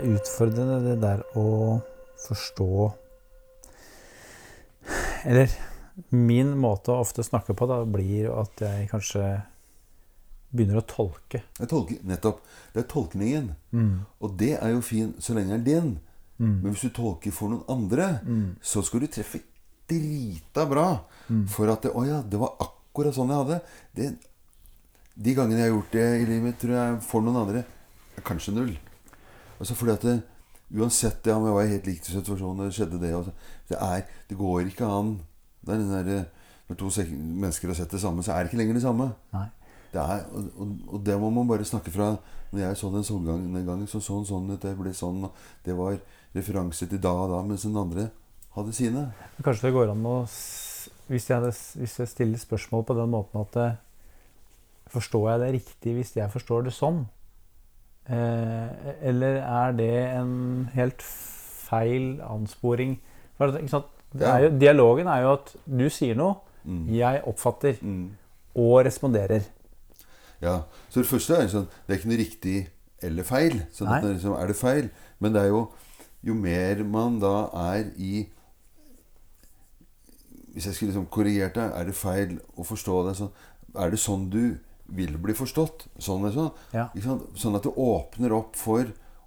Det 0.00 0.08
er, 0.08 0.16
utfordrende 0.16 0.78
det 0.84 0.96
der 1.02 1.22
å 1.36 1.46
forstå 2.26 2.68
Eller 5.28 5.50
min 6.10 6.54
måte 6.58 6.90
å 6.92 7.02
ofte 7.02 7.22
snakke 7.24 7.54
på 7.54 7.66
da 7.68 7.82
blir 7.84 8.30
at 8.40 8.62
jeg 8.64 8.88
kanskje 8.90 9.26
begynner 10.52 10.80
å 10.80 10.84
tolke. 10.88 11.42
Tolker, 11.68 12.00
nettopp. 12.08 12.40
Det 12.72 12.82
er 12.82 12.88
tolkningen. 12.88 13.50
Mm. 13.72 13.92
Og 14.20 14.34
det 14.40 14.54
er 14.58 14.72
jo 14.74 14.80
fin 14.84 15.12
så 15.22 15.36
lenge 15.36 15.52
den 15.54 15.60
er 15.60 15.64
din. 15.64 15.92
Mm. 16.38 16.56
Men 16.64 16.72
hvis 16.74 16.84
du 16.88 16.92
tolker 16.96 17.32
for 17.32 17.52
noen 17.52 17.64
andre, 17.72 18.20
Mm. 18.24 18.56
så 18.60 18.82
skal 18.82 19.00
du 19.00 19.06
treffe 19.06 19.40
drita 19.88 20.66
bra. 20.68 21.04
Mm. 21.28 21.46
For 21.48 21.68
at 21.72 21.82
det, 21.82 21.92
Å 21.94 22.04
ja, 22.06 22.22
det 22.22 22.38
var 22.40 22.56
akkurat 22.60 23.14
sånn 23.14 23.28
jeg 23.32 23.44
hadde. 23.44 23.60
Det, 23.94 24.10
de 25.16 25.34
gangene 25.34 25.60
jeg 25.60 25.70
har 25.70 25.76
gjort 25.76 25.92
det 25.92 26.08
i 26.22 26.26
livet 26.26 26.58
tror 26.58 26.74
jeg 26.74 27.00
for 27.02 27.20
noen 27.20 27.36
andre 27.36 27.64
kanskje 28.24 28.52
null. 28.54 28.76
Altså 29.62 29.76
fordi 29.78 29.94
at 29.94 30.06
det, 30.08 30.16
Uansett 30.72 31.26
ja, 31.28 31.34
om 31.36 31.44
jeg 31.44 31.52
var 31.54 31.66
i 31.66 31.72
helt 31.74 31.86
lik 31.90 32.04
situasjon, 32.08 32.60
det 32.62 32.70
skjedde 32.72 32.98
det 33.00 33.10
og 33.14 33.26
så- 33.26 33.34
det, 33.68 33.76
er, 33.76 34.06
det 34.30 34.38
går 34.38 34.70
ikke 34.70 34.86
an 34.88 35.10
det 35.62 35.74
er 35.74 35.82
den 35.82 36.06
der, 36.08 36.24
Når 36.68 36.76
to 36.80 36.88
mennesker 37.12 37.68
har 37.68 37.74
sett 37.76 37.90
det 37.92 38.00
samme, 38.00 38.22
så 38.24 38.32
er 38.32 38.42
det 38.44 38.50
ikke 38.52 38.58
lenger 38.62 38.74
det 38.78 38.82
samme. 38.82 39.10
Det 39.92 40.00
er, 40.00 40.22
og, 40.32 40.46
og, 40.56 40.68
og 40.88 41.02
det 41.04 41.18
må 41.20 41.28
man 41.30 41.46
bare 41.48 41.64
snakke 41.68 41.92
fra 41.92 42.16
Når 42.52 42.58
jeg 42.62 42.76
så 42.80 42.88
den 42.94 43.04
solgangen 43.04 43.52
den 43.54 43.66
gangen, 43.66 43.86
så 43.86 44.00
sånn 44.00 44.24
sånn 44.24 44.48
ut. 44.50 44.60
Det 44.62 44.72
ble 44.78 44.92
sånn. 44.96 45.28
Det 45.64 45.76
var 45.76 45.98
referanse 46.34 46.88
til 46.88 46.98
da 47.00 47.12
og 47.12 47.30
da, 47.34 47.42
mens 47.44 47.62
den 47.68 47.76
andre 47.76 48.06
hadde 48.56 48.72
sine. 48.72 49.04
Kanskje 49.44 49.68
det 49.68 49.74
går 49.76 49.92
an 49.92 50.06
å 50.08 50.16
hvis 51.12 51.26
jeg, 51.28 51.36
hadde, 51.36 51.52
hvis 51.76 51.98
jeg 51.98 52.08
stiller 52.08 52.38
spørsmål 52.40 52.84
på 52.88 52.94
den 52.96 53.10
måten 53.12 53.40
at 53.42 53.56
eh, 53.60 53.74
Forstår 54.92 55.28
jeg 55.30 55.40
det 55.40 55.50
riktig 55.58 55.94
hvis 55.96 56.16
jeg 56.16 56.30
forstår 56.32 56.64
det 56.66 56.72
sånn? 56.76 57.02
Eh, 58.08 58.68
eller 59.08 59.36
er 59.42 59.72
det 59.78 59.90
en 60.18 60.68
helt 60.74 61.02
feil 61.02 62.20
ansporing? 62.26 62.96
For, 63.38 63.46
er 64.20 64.38
jo, 64.44 64.48
dialogen 64.58 65.06
er 65.06 65.22
jo 65.22 65.32
at 65.32 65.54
du 65.66 65.88
sier 65.90 66.14
noe, 66.18 66.34
Mm. 66.64 66.86
jeg 66.94 67.22
oppfatter 67.26 67.74
Mm. 67.82 68.10
og 68.54 68.84
responderer. 68.86 69.42
Ja, 70.40 70.60
så 70.90 71.00
det 71.00 71.06
første 71.08 71.34
er 71.36 71.46
sånn 71.48 71.66
Det 71.86 71.94
er 71.94 71.98
ikke 71.98 72.08
noe 72.08 72.18
riktig 72.18 72.68
eller 73.02 73.22
feil. 73.24 73.62
Sånn 73.72 73.88
at 73.88 74.02
det 74.02 74.12
liksom, 74.16 74.32
er 74.40 74.46
det 74.46 74.56
feil? 74.56 74.90
Men 75.20 75.32
det 75.32 75.42
er 75.42 75.46
jo 75.48 75.68
Jo 76.24 76.34
mer 76.34 76.84
man 76.84 77.18
da 77.20 77.48
er 77.54 77.84
i 77.98 78.28
Hvis 80.54 80.66
jeg 80.66 80.74
skulle 80.74 80.90
liksom 80.92 81.06
korrigert 81.10 81.54
deg, 81.54 81.72
er 81.74 81.84
det 81.84 81.94
feil 81.94 82.38
å 82.58 82.62
forstå 82.66 83.08
det 83.08 83.16
sånn 83.16 83.30
Er 83.74 83.90
det 83.90 83.98
sånn 83.98 84.28
du 84.30 84.58
vil 84.88 85.16
bli 85.18 85.34
forstått? 85.34 85.86
Sånn 85.98 86.26
sånn? 86.32 86.50
Ja. 86.72 86.88
Sånn 87.34 87.56
at 87.56 87.62
det 87.62 87.72
åpner 87.76 88.32
opp 88.36 88.56
for 88.56 88.84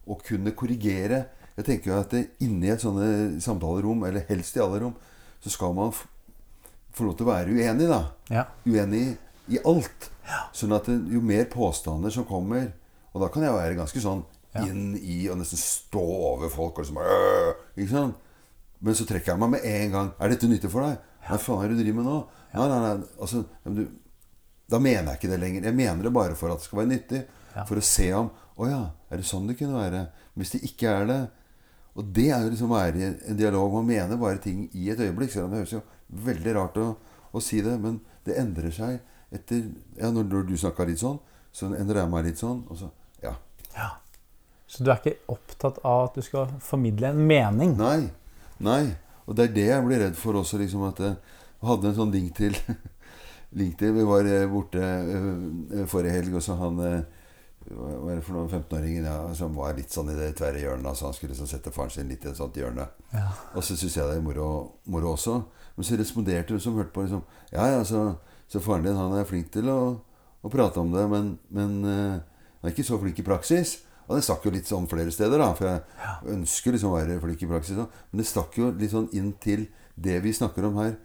å 0.08 0.18
kunne 0.22 0.52
korrigere. 0.58 1.26
Jeg 1.58 1.66
tenker 1.66 1.92
jo 1.92 2.00
at 2.00 2.10
det, 2.12 2.28
inni 2.44 2.70
et 2.70 2.82
sånne 2.84 3.40
samtalerom, 3.42 4.04
eller 4.06 4.26
helst 4.30 4.58
i 4.58 4.62
alle 4.62 4.80
rom, 4.84 4.96
så 5.42 5.50
skal 5.54 5.74
man 5.74 5.92
få 5.96 7.06
lov 7.08 7.16
til 7.18 7.26
å 7.26 7.32
være 7.32 7.56
uenig, 7.56 7.88
da 7.88 8.12
Ja. 8.30 8.46
uenig 8.66 9.18
i 9.50 9.60
alt. 9.66 10.10
Sånn 10.54 10.74
at 10.76 10.86
det, 10.86 11.00
jo 11.14 11.22
mer 11.22 11.46
påstander 11.46 12.10
som 12.12 12.26
kommer 12.26 12.72
Og 13.14 13.22
da 13.22 13.28
kan 13.30 13.44
jeg 13.44 13.54
være 13.54 13.76
ganske 13.78 14.02
sånn 14.02 14.24
Ja. 14.56 14.64
inn 14.66 14.96
i 14.98 15.28
og 15.30 15.38
nesten 15.38 15.58
stå 15.60 16.02
over 16.02 16.50
folk 16.50 16.80
og 16.80 16.86
liksom 16.86 16.98
øh, 16.98 17.54
Ikke 17.78 17.90
sant? 17.92 18.16
Men 18.82 18.94
så 18.96 19.06
trekker 19.06 19.34
jeg 19.34 19.40
meg 19.40 19.50
med 19.50 19.62
en 19.64 19.92
gang. 19.92 20.12
'Er 20.20 20.30
dette 20.30 20.48
nyttig 20.48 20.70
for 20.72 20.82
deg?' 20.82 20.98
Hva 21.28 21.38
faen 21.38 21.64
er 21.64 21.68
det 21.70 21.78
du 21.78 21.84
driver 21.84 21.96
med 22.02 22.06
nå? 22.06 22.28
Nei, 22.54 22.68
nei, 22.68 22.80
nei. 22.80 23.08
Altså, 23.22 23.46
du, 23.66 23.88
da 24.72 24.80
mener 24.82 25.12
jeg 25.14 25.20
ikke 25.20 25.32
det 25.32 25.40
lenger. 25.42 25.68
Jeg 25.70 25.78
mener 25.78 26.04
det 26.04 26.14
bare 26.14 26.36
for 26.36 26.52
at 26.54 26.62
det 26.62 26.66
skal 26.68 26.80
være 26.82 26.92
nyttig. 26.94 27.22
Ja. 27.56 27.64
For 27.66 27.80
å 27.80 27.86
se 27.86 28.12
om 28.14 28.30
'Å 28.56 28.70
ja, 28.70 28.84
er 29.12 29.18
det 29.18 29.26
sånn 29.28 29.48
det 29.48 29.58
kunne 29.60 29.76
være?' 29.76 30.08
Hvis 30.36 30.52
det 30.52 30.64
ikke 30.64 30.88
er 30.88 31.06
det 31.06 31.30
Og 31.96 32.04
det 32.14 32.30
er 32.30 32.42
jo 32.44 32.50
liksom 32.50 32.72
å 32.72 32.76
være 32.76 32.98
i 33.00 33.04
en 33.32 33.38
dialog. 33.38 33.72
Man 33.72 33.86
mener 33.88 34.18
bare 34.18 34.38
ting 34.38 34.70
i 34.74 34.90
et 34.90 35.00
øyeblikk. 35.00 35.32
Selv 35.32 35.46
om 35.46 35.52
det 35.52 35.60
høres 35.60 35.72
jo 35.72 35.82
veldig 36.10 36.56
rart 36.56 36.76
å, 36.76 36.98
å 37.32 37.40
si 37.42 37.62
det. 37.62 37.80
Men 37.80 38.02
det 38.26 38.36
endrer 38.38 38.72
seg 38.72 39.00
etter 39.32 39.72
Ja, 39.98 40.12
når, 40.12 40.24
når 40.24 40.44
du 40.50 40.58
snakka 40.58 40.86
litt 40.86 41.00
sånn, 41.00 41.20
så 41.54 41.72
endrer 41.72 42.02
jeg 42.02 42.10
meg 42.12 42.26
litt 42.26 42.38
sånn. 42.38 42.66
Og 42.70 42.78
så 42.78 42.92
Ja. 43.24 43.38
ja. 43.78 43.90
Så 44.68 44.84
du 44.84 44.92
er 44.92 45.00
ikke 45.00 45.18
opptatt 45.32 45.80
av 45.86 46.10
at 46.10 46.16
du 46.16 46.22
skal 46.22 46.52
formidle 46.60 47.14
en 47.14 47.28
mening? 47.28 47.78
Nei. 47.78 48.10
Nei. 48.60 48.96
Og 49.26 49.36
det 49.36 49.50
er 49.50 49.54
det 49.54 49.68
jeg 49.70 49.86
blir 49.86 50.00
redd 50.00 50.16
for 50.20 50.34
også, 50.34 50.60
liksom 50.60 50.84
at 50.90 51.00
jeg 51.00 51.16
hadde 51.64 51.88
en 51.88 51.96
sånn 51.96 52.12
link 52.12 52.36
til 52.36 52.58
Link 53.56 53.78
til 53.80 53.94
Vi 53.96 54.04
var 54.08 54.28
eh, 54.28 54.48
borte 54.52 54.82
eh, 54.82 55.86
forrige 55.88 56.16
helg, 56.18 56.36
og 56.36 56.44
så 56.44 56.58
han 56.60 56.82
eh, 56.84 57.22
hva 57.66 57.96
var 57.98 58.20
det 58.20 58.24
for 58.26 58.38
noen 58.38 58.50
15-åringer 58.52 59.08
ja, 59.08 59.16
som 59.34 59.56
var 59.58 59.74
litt 59.74 59.94
sånn 59.94 60.12
i 60.14 60.18
det 60.18 60.36
tverre 60.38 60.60
hjørnet. 60.62 60.86
Altså 60.92 61.08
han 61.08 61.16
skulle 61.18 61.34
liksom 61.34 61.50
sette 61.50 61.74
faren 61.74 61.94
sin 61.94 62.12
litt 62.12 62.26
i 62.26 62.30
et 62.30 62.38
sånt 62.38 62.58
hjørne. 62.60 62.86
Ja. 63.10 63.26
Og 63.58 63.66
så 63.66 63.74
syns 63.74 63.96
jeg 63.98 64.06
det 64.06 64.20
er 64.20 64.26
moro, 64.26 64.50
moro 64.92 65.16
også. 65.16 65.40
Men 65.76 65.88
så 65.88 65.98
responderte 65.98 66.54
hun 66.54 66.62
som 66.62 66.78
hørte 66.78 66.94
på 66.94 67.08
liksom 67.08 67.24
Ja, 67.50 67.66
ja, 67.74 67.82
så, 67.88 68.04
så 68.48 68.62
faren 68.62 68.86
din 68.86 69.00
han 69.00 69.16
er 69.18 69.26
flink 69.26 69.50
til 69.56 69.72
å, 69.74 69.80
å 70.46 70.52
prate 70.54 70.80
om 70.84 70.94
det, 70.94 71.08
men, 71.10 71.34
men 71.50 71.74
uh, 71.88 72.22
han 72.62 72.70
er 72.70 72.76
ikke 72.76 72.86
så 72.86 73.02
flink 73.02 73.20
i 73.24 73.26
praksis. 73.26 73.80
Og 74.06 74.14
det 74.20 74.28
stakk 74.28 74.46
jo 74.46 74.54
litt 74.54 74.70
sånn 74.70 74.86
flere 74.90 75.10
steder, 75.14 75.42
da. 75.42 75.50
For 75.58 75.72
jeg 75.72 76.36
ønsker 76.36 76.76
liksom 76.76 76.94
å 76.94 77.00
være 77.00 77.18
flink 77.24 77.42
i 77.42 77.50
praksis. 77.50 77.82
da. 77.82 77.90
Men 78.12 78.22
det 78.22 78.30
stakk 78.30 78.62
jo 78.62 78.70
litt 78.78 78.94
sånn 78.94 79.10
inn 79.18 79.34
til 79.42 79.66
det 79.98 80.20
vi 80.22 80.36
snakker 80.38 80.70
om 80.70 80.78
her. 80.84 81.00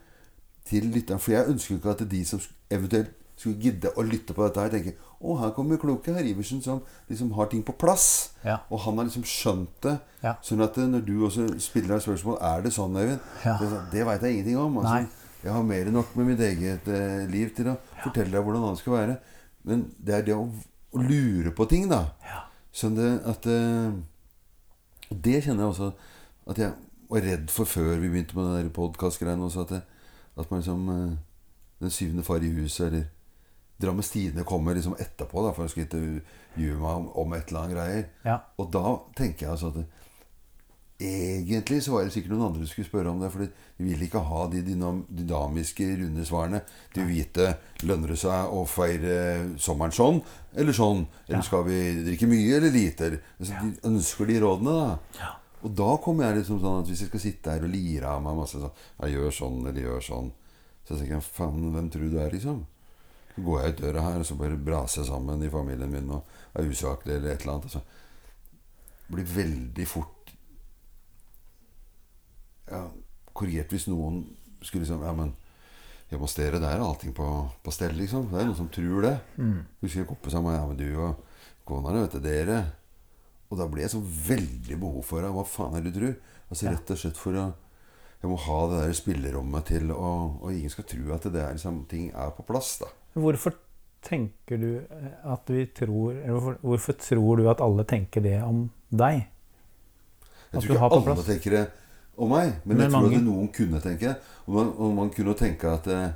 Til 0.70 0.86
lytteren. 0.94 1.22
For 1.22 1.34
jeg 1.34 1.50
ønsker 1.50 1.76
ikke 1.76 1.94
at 1.96 2.04
de 2.10 2.24
som 2.28 2.42
eventuelt 2.70 3.16
skulle 3.40 3.60
gidde 3.62 3.92
å 3.96 4.04
lytte 4.04 4.34
på 4.36 4.44
dette 4.44 4.62
her, 4.62 4.72
tenker 4.72 4.98
å, 5.20 5.34
her 5.40 5.52
kommer 5.56 5.80
kloke 5.80 6.12
herr 6.14 6.26
Iversen 6.28 6.60
som 6.64 6.80
liksom 7.08 7.32
har 7.36 7.48
ting 7.52 7.62
på 7.64 7.74
plass. 7.80 8.32
Ja. 8.44 8.58
Og 8.72 8.82
han 8.84 9.00
har 9.00 9.08
liksom 9.08 9.24
skjønt 9.28 9.80
det. 9.84 9.96
Ja. 10.24 10.34
Sånn 10.44 10.64
at 10.64 10.76
eh, 10.80 10.88
når 10.88 11.04
du 11.06 11.14
også 11.28 11.46
spiller 11.60 11.94
deg 11.94 12.04
spørsmål 12.04 12.36
Er 12.50 12.64
det 12.64 12.72
sånn, 12.76 12.96
Øyvind? 13.00 13.26
Ja. 13.44 13.56
Det, 13.60 13.68
det 13.94 14.04
veit 14.08 14.24
jeg 14.24 14.38
ingenting 14.38 14.60
om. 14.60 14.78
Altså, 14.82 15.26
jeg 15.40 15.56
har 15.56 15.64
mer 15.64 15.88
enn 15.88 15.96
nok 15.96 16.12
med 16.20 16.32
mitt 16.32 16.44
eget 16.44 16.88
eh, 16.92 17.24
liv 17.32 17.52
til 17.56 17.72
å 17.72 17.78
fortelle 18.02 18.32
deg 18.32 18.44
hvordan 18.44 18.68
han 18.68 18.80
skal 18.80 18.96
være. 18.96 19.18
Men 19.68 19.86
det 19.96 20.16
er 20.16 20.26
det 20.28 20.36
å, 20.36 20.46
å 20.46 21.04
lure 21.04 21.52
på 21.56 21.68
ting, 21.68 21.88
da. 21.92 22.02
Ja. 22.28 22.44
Sånn 22.76 22.96
det 22.96 23.10
at 23.26 23.48
eh, 23.50 23.96
Det 25.10 25.40
kjenner 25.42 25.64
jeg 25.66 25.72
også 25.72 25.92
at 26.50 26.60
jeg 26.60 26.74
var 27.10 27.24
redd 27.26 27.50
for 27.50 27.68
før 27.68 27.96
vi 27.98 28.08
begynte 28.08 28.36
med 28.38 28.52
den 28.56 28.70
podkast-greiene 28.74 29.48
også. 29.48 29.64
At, 29.66 29.72
det, 29.74 29.99
at 30.40 30.50
man 30.50 30.60
liksom 30.62 30.88
eh, 30.94 31.16
Den 31.80 31.90
syvende 31.90 32.22
far 32.26 32.42
i 32.44 32.50
huset, 32.52 32.86
eller 32.92 33.04
Drammens 33.80 34.10
Tidende 34.12 34.44
kommer 34.44 34.74
liksom 34.76 34.92
etterpå 35.00 35.40
da, 35.46 35.54
for 35.56 35.64
å 35.64 35.70
skrive 35.72 35.86
intervjue 35.88 36.76
meg 36.82 36.90
om, 36.98 37.06
om 37.22 37.32
et 37.32 37.48
eller 37.48 37.60
annet 37.62 37.76
greier. 37.76 38.02
Ja. 38.26 38.34
Og 38.60 38.68
da 38.74 38.82
tenker 39.16 39.46
jeg 39.46 39.54
altså 39.54 39.70
at 39.72 39.80
Egentlig 41.00 41.78
så 41.80 41.94
var 41.94 42.04
det 42.04 42.12
sikkert 42.12 42.34
noen 42.34 42.50
andre 42.50 42.60
som 42.66 42.68
skulle 42.74 42.88
spørre 42.90 43.08
om 43.08 43.22
det. 43.22 43.30
For 43.32 43.46
de 43.46 43.84
ville 43.86 44.04
ikke 44.04 44.20
ha 44.20 44.42
de 44.52 44.60
dynamiske, 44.66 45.86
runde 45.96 46.26
svarene. 46.28 46.60
De 46.92 47.00
vil 47.00 47.22
vite 47.22 47.46
lønner 47.88 48.12
det 48.12 48.18
seg 48.20 48.52
å 48.52 48.66
feire 48.68 49.14
sommeren 49.56 49.96
sånn 49.96 50.20
eller 50.60 50.76
sånn. 50.76 51.06
Eller 51.24 51.38
Ja. 51.40 51.46
skal 51.46 51.64
vi 51.64 51.78
drikke 52.04 52.28
mye 52.28 52.56
eller 52.58 52.70
lite? 52.70 53.10
Altså, 53.40 53.54
De 53.62 53.88
ønsker 53.88 54.26
de 54.28 54.40
rådene, 54.44 54.76
da. 54.76 54.98
Ja. 55.22 55.30
Og 55.60 55.72
da 55.76 55.88
kommer 56.00 56.28
jeg 56.28 56.40
liksom 56.40 56.60
sånn 56.62 56.82
at 56.82 56.88
hvis 56.88 57.02
jeg 57.04 57.10
skal 57.10 57.22
sitte 57.22 57.54
her 57.54 57.64
og 57.66 57.72
lire 57.72 58.08
av 58.08 58.22
meg 58.24 58.38
masse 58.38 58.60
sånn 58.60 58.84
Jeg 59.02 59.16
gjør 59.16 59.34
sånn 59.36 59.58
eller 59.66 59.80
gjør 59.84 60.04
sånn. 60.06 60.30
Så 60.88 60.96
tenker 60.96 61.18
jeg 61.18 61.26
faen, 61.26 61.66
hvem 61.74 61.90
tror 61.92 62.08
du 62.08 62.16
er, 62.18 62.32
liksom? 62.32 62.62
Så 63.34 63.44
går 63.46 63.60
jeg 63.60 63.74
ut 63.74 63.82
døra 63.84 64.06
her, 64.08 64.22
og 64.22 64.26
så 64.26 64.36
bare 64.40 64.56
braser 64.58 65.02
jeg 65.02 65.10
sammen 65.10 65.44
i 65.44 65.52
familien 65.52 65.92
min 65.92 66.08
og 66.16 66.32
er 66.56 66.70
usaklig 66.70 67.14
eller 67.18 67.34
et 67.34 67.44
eller 67.44 67.58
annet. 67.58 67.68
Og 67.68 67.76
så 67.76 69.10
blir 69.10 69.28
veldig 69.34 69.86
fort 69.90 70.32
ja, 72.70 72.84
korrigert 73.34 73.72
hvis 73.74 73.88
noen 73.90 74.22
skulle 74.62 74.84
liksom 74.84 75.04
Ja, 75.04 75.14
men 75.16 75.32
jeg 76.10 76.18
må 76.18 76.26
dere, 76.34 76.58
der 76.58 76.74
er 76.74 76.82
allting 76.82 77.12
på, 77.14 77.26
på 77.62 77.72
stell, 77.74 77.94
liksom. 77.94 78.32
Det 78.32 78.40
er 78.40 78.48
noen 78.48 78.58
som 78.58 78.70
tror 78.72 79.04
det. 79.06 79.16
Mm. 79.38 79.60
Husker 79.84 80.02
jeg 80.02 80.08
kompis 80.10 80.34
av 80.34 80.42
meg 80.42 80.56
Ja, 80.58 80.64
men 80.66 80.80
du 80.80 80.88
og 80.98 81.20
kona 81.68 81.92
di, 81.94 82.02
vet 82.02 82.16
du, 82.16 82.22
dere 82.24 82.60
Og 83.50 83.58
da 83.58 83.66
ble 83.66 83.82
jeg 83.82 83.90
så 83.90 84.00
veldig 84.02 84.76
behov 84.78 85.02
for 85.06 85.22
det. 85.24 85.30
Hva 85.34 85.42
faen 85.46 85.74
er 85.76 85.82
det 85.82 85.92
du 85.94 85.98
tror? 86.00 86.14
Altså 86.50 86.66
Ja. 86.66 86.74
Rett 86.76 86.90
og 86.94 86.98
slett 87.02 87.18
for 87.18 87.32
å 87.38 87.48
Jeg 88.20 88.28
må 88.28 88.36
ha 88.36 88.58
det 88.68 88.78
der 88.82 88.92
spillerommet 88.98 89.64
til, 89.70 89.90
og, 89.94 90.42
og 90.44 90.52
ingen 90.52 90.68
skal 90.70 90.84
tro 90.84 91.14
at 91.14 91.22
det 91.32 91.40
er 91.40 91.54
liksom, 91.56 91.86
ting 91.88 92.10
er 92.12 92.30
på 92.36 92.44
plass, 92.44 92.74
da. 92.82 92.90
Hvorfor 93.16 93.54
tenker 94.04 94.60
du 94.60 94.66
eh, 94.76 95.06
at 95.24 95.48
vi 95.48 95.62
tror 95.72 96.12
eller 96.12 96.34
hvorfor, 96.36 96.58
hvorfor 96.60 96.98
tror 97.00 97.36
du 97.40 97.48
at 97.48 97.60
alle 97.64 97.84
tenker 97.88 98.20
det 98.20 98.42
om 98.44 98.66
deg? 98.92 99.22
Jeg 100.52 100.62
tror 100.66 100.74
ikke 100.76 100.84
alle 100.90 101.04
plass. 101.06 101.24
tenker 101.30 101.56
det 101.56 101.64
om 102.20 102.28
meg, 102.34 102.52
men, 102.64 102.76
Men 102.76 102.84
jeg 102.84 102.90
tror 102.92 103.06
mange. 103.06 103.16
at 103.16 103.24
noen 103.24 103.48
kunne 103.56 103.80
tenke 103.80 104.08
det. 104.10 104.16
Og 104.46 104.54
man, 104.58 104.70
og 104.76 104.94
man 105.00 105.10
kunne 105.16 105.34
tenke 105.40 105.72
at 105.72 105.86
eh, 105.88 106.10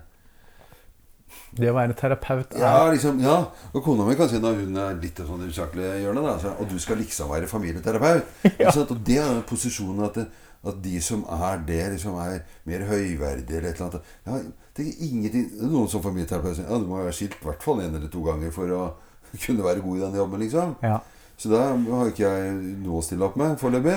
Det 1.55 1.71
å 1.71 1.75
være 1.77 1.95
terapeut 1.99 2.57
er 2.57 2.65
Ja, 2.65 2.89
liksom, 2.91 3.21
ja. 3.23 3.37
Og 3.73 3.85
kona 3.85 4.07
mi 4.09 4.17
kan 4.19 4.31
si 4.31 4.41
når 4.43 4.59
hun 4.63 4.81
er 4.83 4.97
litt 5.03 5.21
sånn 5.23 5.45
usaklig 5.47 5.87
hjørne, 6.03 6.25
da, 6.25 6.55
og 6.57 6.67
du 6.71 6.77
skal 6.83 6.99
liksom 6.99 7.31
være 7.31 7.51
familieterapeut. 7.51 8.27
ja. 8.63 8.73
Og 8.75 8.99
det 9.07 9.21
er 9.21 9.31
den 9.31 9.47
posisjonen 9.49 10.05
at, 10.09 10.21
at 10.65 10.83
de 10.85 10.99
som 11.05 11.25
er 11.39 11.65
det, 11.69 11.81
liksom 11.95 12.19
er 12.25 12.43
mer 12.67 12.87
høyverdige 12.91 13.61
eller 13.61 13.71
et 13.71 13.81
eller 13.81 13.89
annet. 13.91 14.13
Ja, 14.27 14.43
det 14.75 14.89
er 14.89 15.03
ingenting 15.07 15.51
Noen 15.71 15.91
som 15.91 16.03
familieterapeut 16.03 16.59
sier 16.59 16.67
ja, 16.67 16.79
du 16.83 16.89
må 16.91 16.99
være 16.99 17.15
skilt 17.15 17.37
i 17.39 17.47
hvert 17.47 17.63
fall 17.63 17.85
én 17.85 17.95
eller 17.95 18.11
to 18.11 18.25
ganger 18.27 18.55
for 18.55 18.75
å 18.75 18.85
kunne 19.45 19.67
være 19.67 19.83
god 19.85 20.01
i 20.01 20.07
den 20.07 20.23
jobben, 20.23 20.43
liksom. 20.43 20.75
Ja. 20.83 20.99
Så 21.37 21.51
da 21.51 21.65
har 21.75 22.11
ikke 22.11 22.29
jeg 22.31 22.51
noe 22.85 23.01
å 23.01 23.05
stille 23.05 23.27
opp 23.27 23.39
med 23.39 23.57
foreløpig. 23.59 23.97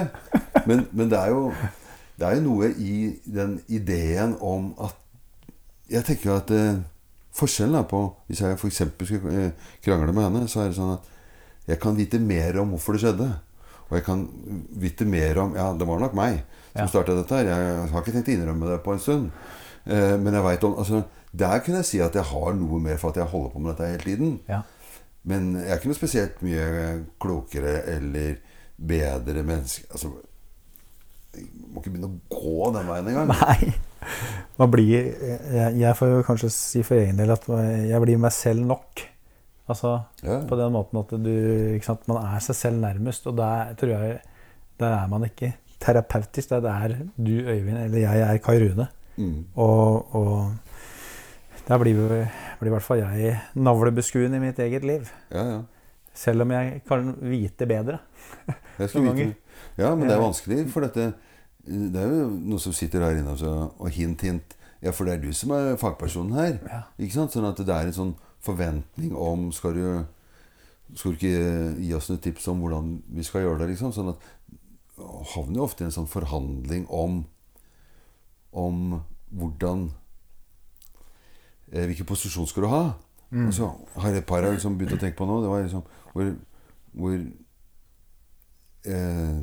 Men, 0.66 0.88
men 0.92 1.10
det, 1.12 1.20
er 1.20 1.34
jo, 1.34 1.52
det 2.18 2.26
er 2.28 2.40
jo 2.40 2.46
noe 2.48 2.70
i 2.82 2.96
den 3.26 3.60
ideen 3.68 4.38
om 4.42 4.74
at 4.82 4.96
Jeg 5.88 6.04
tenker 6.04 6.34
at 6.34 6.50
eh, 6.52 6.80
forskjellen 7.38 7.78
er 7.80 7.86
på 7.90 8.00
Hvis 8.28 8.42
jeg 8.42 8.58
f.eks. 8.58 8.82
skulle 9.06 9.34
eh, 9.46 9.52
krangle 9.86 10.14
med 10.14 10.24
henne, 10.28 10.48
så 10.50 10.64
er 10.64 10.72
det 10.72 10.78
sånn 10.80 10.96
at 10.98 11.14
jeg 11.68 11.80
kan 11.84 11.98
vite 11.98 12.20
mer 12.24 12.58
om 12.62 12.70
hvorfor 12.74 12.96
det 12.96 13.02
skjedde. 13.04 13.26
Og 13.90 13.94
jeg 13.98 14.04
kan 14.08 14.22
vite 14.82 15.06
mer 15.08 15.40
om 15.44 15.56
Ja, 15.56 15.70
det 15.76 15.88
var 15.88 16.00
nok 16.00 16.14
meg 16.18 16.42
som 16.72 16.84
Ja. 16.84 16.88
starta 16.92 17.16
dette 17.18 17.36
her. 17.36 17.48
Jeg 17.50 17.90
har 17.92 18.02
ikke 18.04 18.14
tenkt 18.16 18.30
å 18.30 18.36
innrømme 18.38 18.70
det 18.72 18.80
på 18.86 18.94
en 18.94 19.00
stund. 19.04 19.32
Eh, 19.86 20.16
men 20.20 20.34
jeg 20.34 20.44
vet 20.44 20.64
om 20.68 20.76
altså, 20.82 21.04
Der 21.38 21.60
kunne 21.60 21.78
jeg 21.84 21.86
si 21.90 22.00
at 22.02 22.16
jeg 22.16 22.24
har 22.24 22.54
noe 22.56 22.80
mer 22.80 22.98
for 22.98 23.10
at 23.12 23.18
jeg 23.22 23.26
holder 23.32 23.50
på 23.54 23.60
med 23.60 23.72
dette 23.76 23.90
hele 23.92 24.04
tiden. 24.04 24.40
Ja. 24.48 24.62
Men 25.28 25.54
jeg 25.60 25.70
er 25.70 25.78
ikke 25.82 25.92
noe 25.92 26.00
spesielt 26.00 26.42
mye 26.42 27.06
klokere 27.20 27.82
eller 27.98 28.38
bedre 28.78 29.44
menneske 29.44 29.84
Altså 29.92 30.12
Jeg 31.36 31.48
må 31.74 31.82
ikke 31.82 31.92
begynne 31.92 32.10
å 32.14 32.20
gå 32.32 32.72
den 32.78 32.88
veien 32.88 33.08
engang. 33.12 33.28
Nei. 33.34 33.74
Man 34.58 34.72
blir, 34.74 35.12
jeg, 35.54 35.76
jeg 35.82 35.96
får 36.00 36.24
kanskje 36.28 36.50
si 36.54 36.82
for 36.86 36.98
egen 36.98 37.18
del 37.20 37.32
at 37.36 37.46
jeg 37.50 38.02
blir 38.04 38.18
meg 38.22 38.34
selv 38.36 38.66
nok. 38.66 39.04
Altså 39.68 39.94
Ja. 40.24 40.40
på 40.48 40.56
den 40.56 40.72
måten 40.72 41.00
at 41.02 41.10
du 41.24 41.32
ikke 41.76 41.86
sant, 41.86 42.08
Man 42.08 42.24
er 42.24 42.40
seg 42.40 42.56
selv 42.56 42.80
nærmest, 42.80 43.28
og 43.28 43.36
der 43.38 43.74
tror 43.76 43.90
jeg 43.98 44.22
Der 44.80 44.94
er 44.94 45.08
man 45.12 45.24
ikke 45.26 45.54
terapeutisk. 45.82 46.50
Det 46.50 46.64
er 46.72 46.94
du, 47.18 47.32
Øyvind, 47.42 47.78
eller 47.78 47.98
jeg 48.00 48.22
er 48.22 48.38
Kai 48.38 48.60
Rune. 48.62 48.88
Mm. 49.18 49.46
Og, 49.56 50.16
og 50.16 50.52
der 51.68 51.78
blir, 51.82 51.98
blir 52.60 52.70
i 52.70 52.74
hvert 52.76 52.86
fall 52.86 53.02
jeg 53.02 53.40
navlebeskuende 53.56 54.38
i 54.38 54.40
mitt 54.40 54.60
eget 54.60 54.86
liv. 54.86 55.10
Ja, 55.34 55.44
ja. 55.44 55.60
Selv 56.14 56.42
om 56.42 56.52
jeg 56.52 56.82
kan 56.88 57.16
vite 57.22 57.66
bedre. 57.70 58.00
Jeg 58.80 58.90
skal 58.90 59.02
vite. 59.10 59.36
Ja, 59.78 59.96
men 59.96 60.08
det 60.08 60.16
er 60.16 60.22
vanskelig, 60.22 60.64
for 60.74 60.86
dette 60.86 61.12
Det 61.68 62.00
er 62.00 62.14
jo 62.14 62.28
noe 62.32 62.60
som 62.64 62.74
sitter 62.76 63.04
her 63.04 63.18
inne 63.20 63.34
og 63.36 63.90
hint, 63.92 64.22
hint. 64.24 64.54
Ja, 64.82 64.94
for 64.94 65.08
det 65.08 65.16
er 65.18 65.24
du 65.24 65.34
som 65.34 65.52
er 65.52 65.76
fagpersonen 65.80 66.38
her. 66.38 66.60
Ja. 66.70 66.82
Ikke 67.02 67.18
sant? 67.18 67.34
Sånn 67.34 67.48
at 67.50 67.60
det 67.60 67.74
er 67.74 67.90
en 67.90 67.96
sånn 67.96 68.14
forventning 68.46 69.16
om 69.18 69.50
Skal 69.52 69.74
du 69.76 69.86
Skal 70.96 71.12
du 71.12 71.18
ikke 71.18 71.80
gi 71.82 71.94
oss 71.98 72.08
noen 72.12 72.22
tips 72.24 72.48
om 72.48 72.62
hvordan 72.64 72.92
vi 73.18 73.26
skal 73.26 73.44
gjøre 73.44 73.64
det? 73.64 73.72
liksom? 73.74 73.92
Sånn 73.92 74.14
at 74.14 74.22
havner 75.34 75.60
jo 75.60 75.66
ofte 75.66 75.84
i 75.84 75.88
en 75.90 75.96
sånn 75.96 76.08
forhandling 76.10 76.86
om 76.94 77.26
Om 78.54 79.02
hvordan 79.34 79.90
eh, 81.74 81.84
Hvilken 81.90 82.08
posisjon 82.08 82.48
skal 82.48 82.64
du 82.64 82.72
ha? 82.72 82.86
Og 83.48 83.54
så 83.54 83.68
har 83.98 84.14
jeg 84.14 84.22
et 84.22 84.30
par 84.30 84.46
jeg 84.46 84.56
liksom 84.56 84.78
begynt 84.80 84.96
å 84.96 85.02
tenke 85.02 85.18
på 85.20 85.26
nå. 85.28 85.42
Det 85.44 85.50
var 85.52 85.66
liksom 85.66 85.82
hvor, 86.14 86.30
hvor 86.96 87.16
eh, 88.88 89.42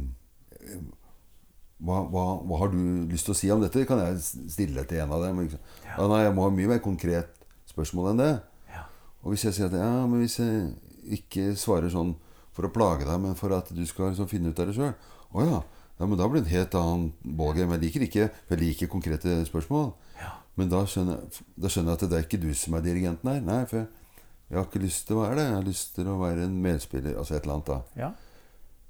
hva, 1.85 2.01
hva, 2.09 2.25
hva 2.49 2.59
har 2.63 2.73
du 2.73 2.81
lyst 3.11 3.29
til 3.29 3.35
å 3.35 3.39
si 3.39 3.51
om 3.53 3.63
dette? 3.63 3.85
Kan 3.89 4.01
jeg 4.01 4.21
stille 4.25 4.85
til 4.89 5.03
en 5.05 5.13
av 5.15 5.25
dem? 5.27 5.43
Ja. 5.45 5.61
Ja. 5.91 6.09
nei, 6.09 6.23
jeg 6.25 6.35
må 6.37 6.47
ha 6.47 6.53
mye 6.55 6.71
mer 6.73 6.83
konkret 6.85 7.45
spørsmål 7.71 8.13
enn 8.13 8.23
det. 8.23 8.33
Ja. 8.73 8.85
Og 9.23 9.35
hvis 9.35 9.45
jeg 9.49 9.57
sier 9.57 9.69
at 9.69 9.77
ja, 9.79 9.91
men 10.09 10.23
hvis 10.25 10.39
jeg 10.41 10.73
ikke 11.19 11.51
svarer 11.61 11.93
sånn 11.93 12.15
for 12.55 12.69
å 12.69 12.73
plage 12.73 13.07
deg, 13.09 13.19
men 13.21 13.37
for 13.39 13.53
at 13.57 13.73
du 13.75 13.83
skal 13.89 14.13
liksom 14.13 14.31
finne 14.31 14.53
ut 14.53 14.61
av 14.63 14.71
det 14.71 14.77
sjøl 14.77 14.95
Å 15.35 15.45
ja. 15.45 15.61
Men 15.99 16.19
da 16.19 16.27
blir 16.27 16.43
det 16.43 16.49
en 16.49 16.57
helt 16.57 16.75
annen 16.79 17.35
ballgame. 17.39 17.77
Jeg 17.77 17.85
liker 17.85 18.05
ikke 18.07 18.25
jeg 18.27 18.61
liker 18.61 18.91
konkrete 18.91 19.37
spørsmål. 19.47 19.93
Ja. 20.19 20.33
Men 20.59 20.71
da 20.71 20.83
skjønner, 20.91 21.21
jeg, 21.23 21.47
da 21.59 21.71
skjønner 21.71 21.95
jeg 21.95 22.01
at 22.01 22.11
det 22.11 22.19
er 22.19 22.27
ikke 22.27 22.43
du 22.43 22.49
som 22.59 22.75
er 22.79 22.85
dirigenten 22.87 23.31
her. 23.31 23.43
Nei, 23.45 23.61
for 23.71 23.83
jeg, 23.83 24.19
jeg 24.51 24.59
har 24.59 24.67
ikke 24.69 24.83
lyst 24.83 25.07
til 25.09 25.19
å 25.19 25.23
være 25.23 25.39
det. 25.39 25.47
Jeg 25.49 25.57
har 25.59 25.69
lyst 25.69 25.95
til 25.97 26.11
å 26.11 26.17
være 26.21 26.47
en 26.49 26.57
medspiller. 26.67 27.19
Altså 27.21 27.37
et 27.37 27.47
eller 27.47 27.57
annet, 27.59 27.71
da. 27.71 28.03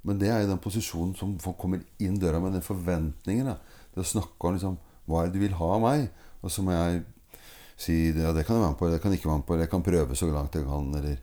Men 0.04 0.18
det 0.20 0.28
er 0.28 0.42
jo 0.44 0.50
den 0.52 0.60
posisjonen 0.60 1.14
som 1.16 1.34
folk 1.40 1.56
kommer 1.60 1.80
inn 2.02 2.18
døra 2.20 2.40
med, 2.42 2.52
den 2.58 2.64
forventningen. 2.64 3.48
Da. 3.48 3.56
Det 3.94 4.02
å 4.04 4.08
snakke 4.14 4.48
om 4.50 4.56
liksom, 4.58 4.78
hva 5.08 5.22
er 5.22 5.30
det 5.30 5.38
du 5.38 5.44
vil 5.46 5.56
ha 5.58 5.68
av 5.76 5.82
meg? 5.84 6.08
Og 6.44 6.52
så 6.52 6.64
må 6.64 6.74
jeg 6.76 7.04
si 7.80 7.94
ja, 8.12 8.32
det 8.36 8.44
kan 8.46 8.58
jeg 8.58 8.62
være 8.62 8.72
med 8.74 8.78
på, 8.80 8.90
det 8.92 8.98
kan 9.02 9.10
jeg 9.14 9.20
ikke 9.22 9.30
være 9.30 9.40
med 9.40 9.46
på, 9.48 9.56
jeg 9.58 9.70
kan 9.72 9.86
prøve 9.86 10.18
så 10.18 10.28
langt 10.30 10.54
jeg 10.58 10.66
kan. 10.68 10.90
Eller 11.00 11.22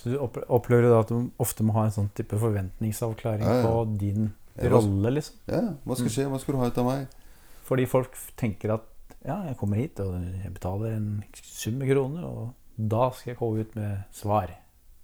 Så 0.00 0.10
du 0.14 0.16
opplever 0.22 0.88
da 0.90 1.02
at 1.04 1.12
du 1.12 1.28
ofte 1.42 1.66
må 1.66 1.76
ha 1.76 1.84
en 1.86 1.94
sånn 1.94 2.08
type 2.16 2.38
forventningsavklaring 2.40 3.44
Ja, 3.44 3.58
ja. 3.60 3.66
på 3.68 3.84
din 4.00 4.32
rolle, 4.72 5.12
liksom? 5.18 5.36
ja, 5.48 5.62
hva 5.84 5.96
skal 5.96 6.10
skje? 6.12 6.26
Hva 6.32 6.40
skal 6.42 6.56
du 6.56 6.60
ha 6.60 6.70
ut 6.72 6.80
av 6.82 6.88
meg? 6.88 7.20
Fordi 7.68 7.86
folk 7.88 8.16
tenker 8.40 8.74
at 8.74 8.88
ja, 9.22 9.36
jeg 9.46 9.56
kommer 9.60 9.78
hit 9.78 10.00
og 10.02 10.16
jeg 10.18 10.50
betaler 10.56 10.96
en 10.96 11.06
sum 11.38 11.78
med 11.78 11.92
kroner, 11.92 12.24
og 12.26 12.88
da 12.90 13.06
skal 13.14 13.32
jeg 13.32 13.38
komme 13.38 13.62
ut 13.62 13.76
med 13.78 14.02
svar. 14.16 14.50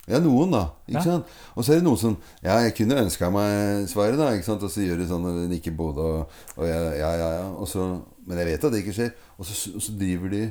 Ja, 0.09 0.19
noen, 0.25 0.51
da. 0.55 0.63
Ikke 0.89 0.99
Ja. 0.99 1.03
sant? 1.05 1.27
Og 1.55 1.65
så 1.65 1.73
er 1.75 1.81
det 1.81 1.85
noen 1.85 1.99
som 2.01 2.17
Ja, 2.43 2.59
jeg 2.65 2.75
kunne 2.79 2.97
ønska 3.03 3.29
meg 3.33 3.89
svaret, 3.91 4.17
da. 4.17 4.31
Ikke 4.33 4.45
sant? 4.49 4.63
Og 4.63 4.71
så 4.73 4.81
gjør 4.87 4.99
de 5.03 5.07
sånn 5.11 5.27
og 5.29 5.43
nikker 5.51 5.75
både 5.77 5.99
og, 5.99 6.31
og 6.57 6.65
ja, 6.67 6.79
ja, 6.97 7.11
ja, 7.21 7.29
ja. 7.43 7.49
Og 7.53 7.69
så, 7.69 7.85
men 8.27 8.39
jeg 8.39 8.47
vet 8.53 8.65
at 8.65 8.73
det 8.73 8.81
ikke 8.85 8.97
skjer. 8.97 9.13
Og 9.39 9.45
så, 9.47 9.75
og 9.77 9.83
så 9.85 9.93
driver 9.99 10.31
de 10.33 10.47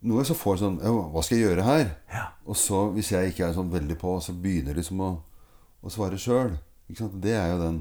Noe 0.00 0.22
så 0.22 0.34
får 0.38 0.60
sånn 0.60 0.76
ja, 0.78 0.92
Hva 0.94 1.22
skal 1.26 1.38
jeg 1.40 1.48
gjøre 1.48 1.64
her? 1.66 1.88
Ja. 2.12 2.26
Og 2.46 2.54
så, 2.56 2.84
hvis 2.94 3.08
jeg 3.10 3.32
ikke 3.32 3.48
er 3.48 3.54
sånn 3.56 3.72
veldig 3.72 3.96
på, 3.98 4.12
så 4.22 4.30
begynner 4.36 4.70
de 4.76 4.78
liksom 4.82 5.00
å, 5.02 5.08
å 5.82 5.90
svare 5.90 6.20
sjøl. 6.20 6.52
Det 6.88 7.34
er 7.34 7.48
jo 7.54 7.58
den 7.64 7.80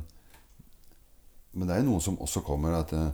Men 1.53 1.67
det 1.69 1.75
er 1.75 1.83
jo 1.83 1.91
noen 1.91 2.01
som 2.03 2.17
også 2.23 2.41
kommer 2.45 2.73
at 2.79 2.91
eh, 2.93 3.11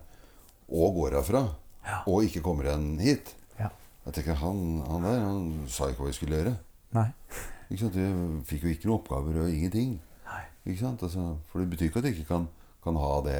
Og 0.70 0.96
går 0.96 1.18
herfra. 1.20 1.44
Ja. 1.84 2.00
Og 2.08 2.24
ikke 2.24 2.42
kommer 2.46 2.64
igjen 2.70 2.94
hit. 3.04 3.34
Ja. 3.60 3.68
Jeg 4.06 4.14
tenker, 4.22 4.40
han, 4.40 4.62
han 4.88 5.04
der 5.04 5.20
han 5.20 5.44
sa 5.68 5.90
ikke 5.92 6.06
hva 6.06 6.08
vi 6.14 6.16
skulle 6.18 6.40
gjøre. 6.40 6.54
Nei. 6.94 7.08
Ikke 7.70 7.82
sant? 7.86 7.96
Du 7.98 8.42
fikk 8.48 8.66
jo 8.68 8.74
ikke 8.74 8.90
noen 8.90 9.00
oppgaver 9.00 9.42
og 9.46 9.50
ingenting. 9.54 9.96
Nei. 10.28 10.44
Ikke 10.68 10.84
sant? 10.84 11.04
Altså, 11.06 11.26
for 11.50 11.64
det 11.64 11.72
betyr 11.74 11.90
ikke 11.90 12.02
at 12.04 12.08
du 12.08 12.12
ikke 12.14 12.30
kan, 12.30 12.48
kan 12.84 13.00
ha 13.02 13.14
det 13.26 13.40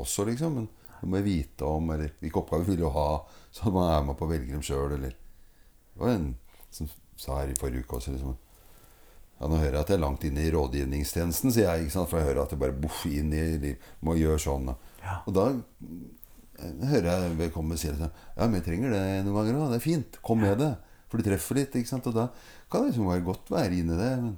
også, 0.00 0.24
liksom. 0.30 0.56
Men 0.60 0.68
du 1.00 1.10
må 1.12 1.20
vite 1.24 1.68
om 1.68 1.90
eller 1.92 2.14
hvilke 2.22 2.40
oppgaver 2.40 2.70
vil 2.70 2.80
du 2.80 2.88
ha, 2.94 3.08
så 3.52 3.72
man 3.72 3.90
er 3.92 4.02
med 4.08 4.16
på 4.18 4.26
å 4.26 4.32
velge 4.32 4.52
dem 4.54 4.64
sjøl, 4.64 4.96
eller 4.96 5.12
Det 5.16 6.02
var 6.02 6.12
en 6.14 6.26
som 6.72 6.88
sa 7.16 7.38
her 7.40 7.52
i 7.52 7.56
forrige 7.56 7.84
uke 7.86 7.96
også 7.96 8.12
liksom 8.12 8.34
Ja, 9.38 9.48
nå 9.48 9.56
hører 9.60 9.78
jeg 9.78 9.82
at 9.84 9.90
jeg 9.92 9.96
er 9.98 10.02
langt 10.02 10.24
inne 10.24 10.42
i 10.44 10.50
rådgivningstjenesten, 10.52 11.52
sier 11.52 11.68
jeg. 11.68 11.84
ikke 11.86 11.94
sant? 11.94 12.08
For 12.08 12.20
jeg 12.20 12.30
hører 12.30 12.42
at 12.46 12.52
jeg 12.54 12.60
bare 12.60 12.76
boff 12.80 13.02
inn 13.08 13.32
i 13.36 13.42
liv, 13.60 13.76
Må 14.00 14.16
gjøre 14.16 14.40
sånn. 14.40 14.70
Ja. 15.02 15.18
Og 15.28 15.36
da 15.36 15.50
hører 16.88 17.08
jeg 17.10 17.36
vedkommende 17.42 17.76
si 17.80 17.90
at 17.92 18.00
Ja, 18.00 18.46
men 18.46 18.58
jeg 18.60 18.66
trenger 18.70 18.94
det 18.96 19.02
noen 19.26 19.36
ganger 19.36 19.58
òg. 19.60 19.74
Det 19.74 19.80
er 19.80 19.84
fint. 19.84 20.18
Kom 20.24 20.40
med 20.40 20.56
det. 20.62 20.70
For 21.16 21.22
det 21.24 21.30
treffer 21.30 21.56
litt. 21.56 21.74
ikke 21.80 21.88
sant? 21.88 22.06
Og 22.10 22.14
da 22.14 22.26
kan 22.70 22.82
det 22.84 22.90
liksom 22.92 23.08
være 23.08 23.24
godt 23.24 23.50
være 23.50 23.72
inni 23.80 23.96
det. 23.96 24.10
Men 24.22 24.36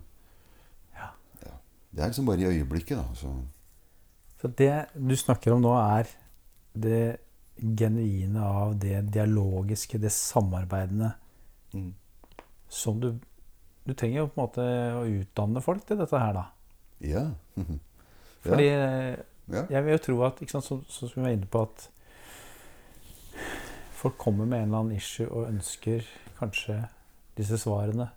Ja. 0.95 1.09
ja, 1.43 1.53
det 1.93 2.03
er 2.05 2.07
liksom 2.13 2.27
bare 2.27 2.41
i 2.45 2.51
øyeblikket, 2.53 2.97
da. 2.99 3.05
Så. 3.19 3.33
Så 4.41 4.49
det 4.57 4.87
du 4.95 5.17
snakker 5.19 5.53
om 5.57 5.63
nå, 5.65 5.73
er 5.75 6.07
det 6.79 7.19
genuine 7.59 8.39
av 8.47 8.77
det 8.79 9.01
dialogiske, 9.11 9.99
det 9.99 10.13
samarbeidende, 10.15 11.13
Mm. 11.75 11.95
som 12.69 13.01
du 13.01 13.19
Du 13.87 13.95
trenger 13.95 14.19
jo 14.21 14.27
på 14.29 14.37
en 14.37 14.47
måte 14.47 14.65
å 15.01 15.05
utdanne 15.09 15.63
folk 15.65 15.87
til 15.87 15.97
dette 15.97 16.19
her, 16.19 16.33
da. 16.37 16.43
Ja. 17.01 17.23
Fordi 18.45 18.67
eh, 18.69 19.17
ja. 19.49 19.63
jeg 19.71 19.85
vil 19.85 19.93
jo 19.95 19.99
tro 20.05 20.17
at, 20.27 20.43
sant, 20.51 20.65
som, 20.65 20.83
som 20.89 21.09
vi 21.15 21.23
var 21.23 21.31
inne 21.33 21.47
på, 21.49 21.63
at 21.63 21.89
folk 23.99 24.17
kommer 24.19 24.47
med 24.47 24.63
en 24.63 24.69
eller 24.71 24.79
annen 24.85 24.97
issue 24.97 25.27
og 25.29 25.49
ønsker 25.51 26.07
kanskje 26.39 26.81
disse 27.39 27.59
svarene, 27.59 28.11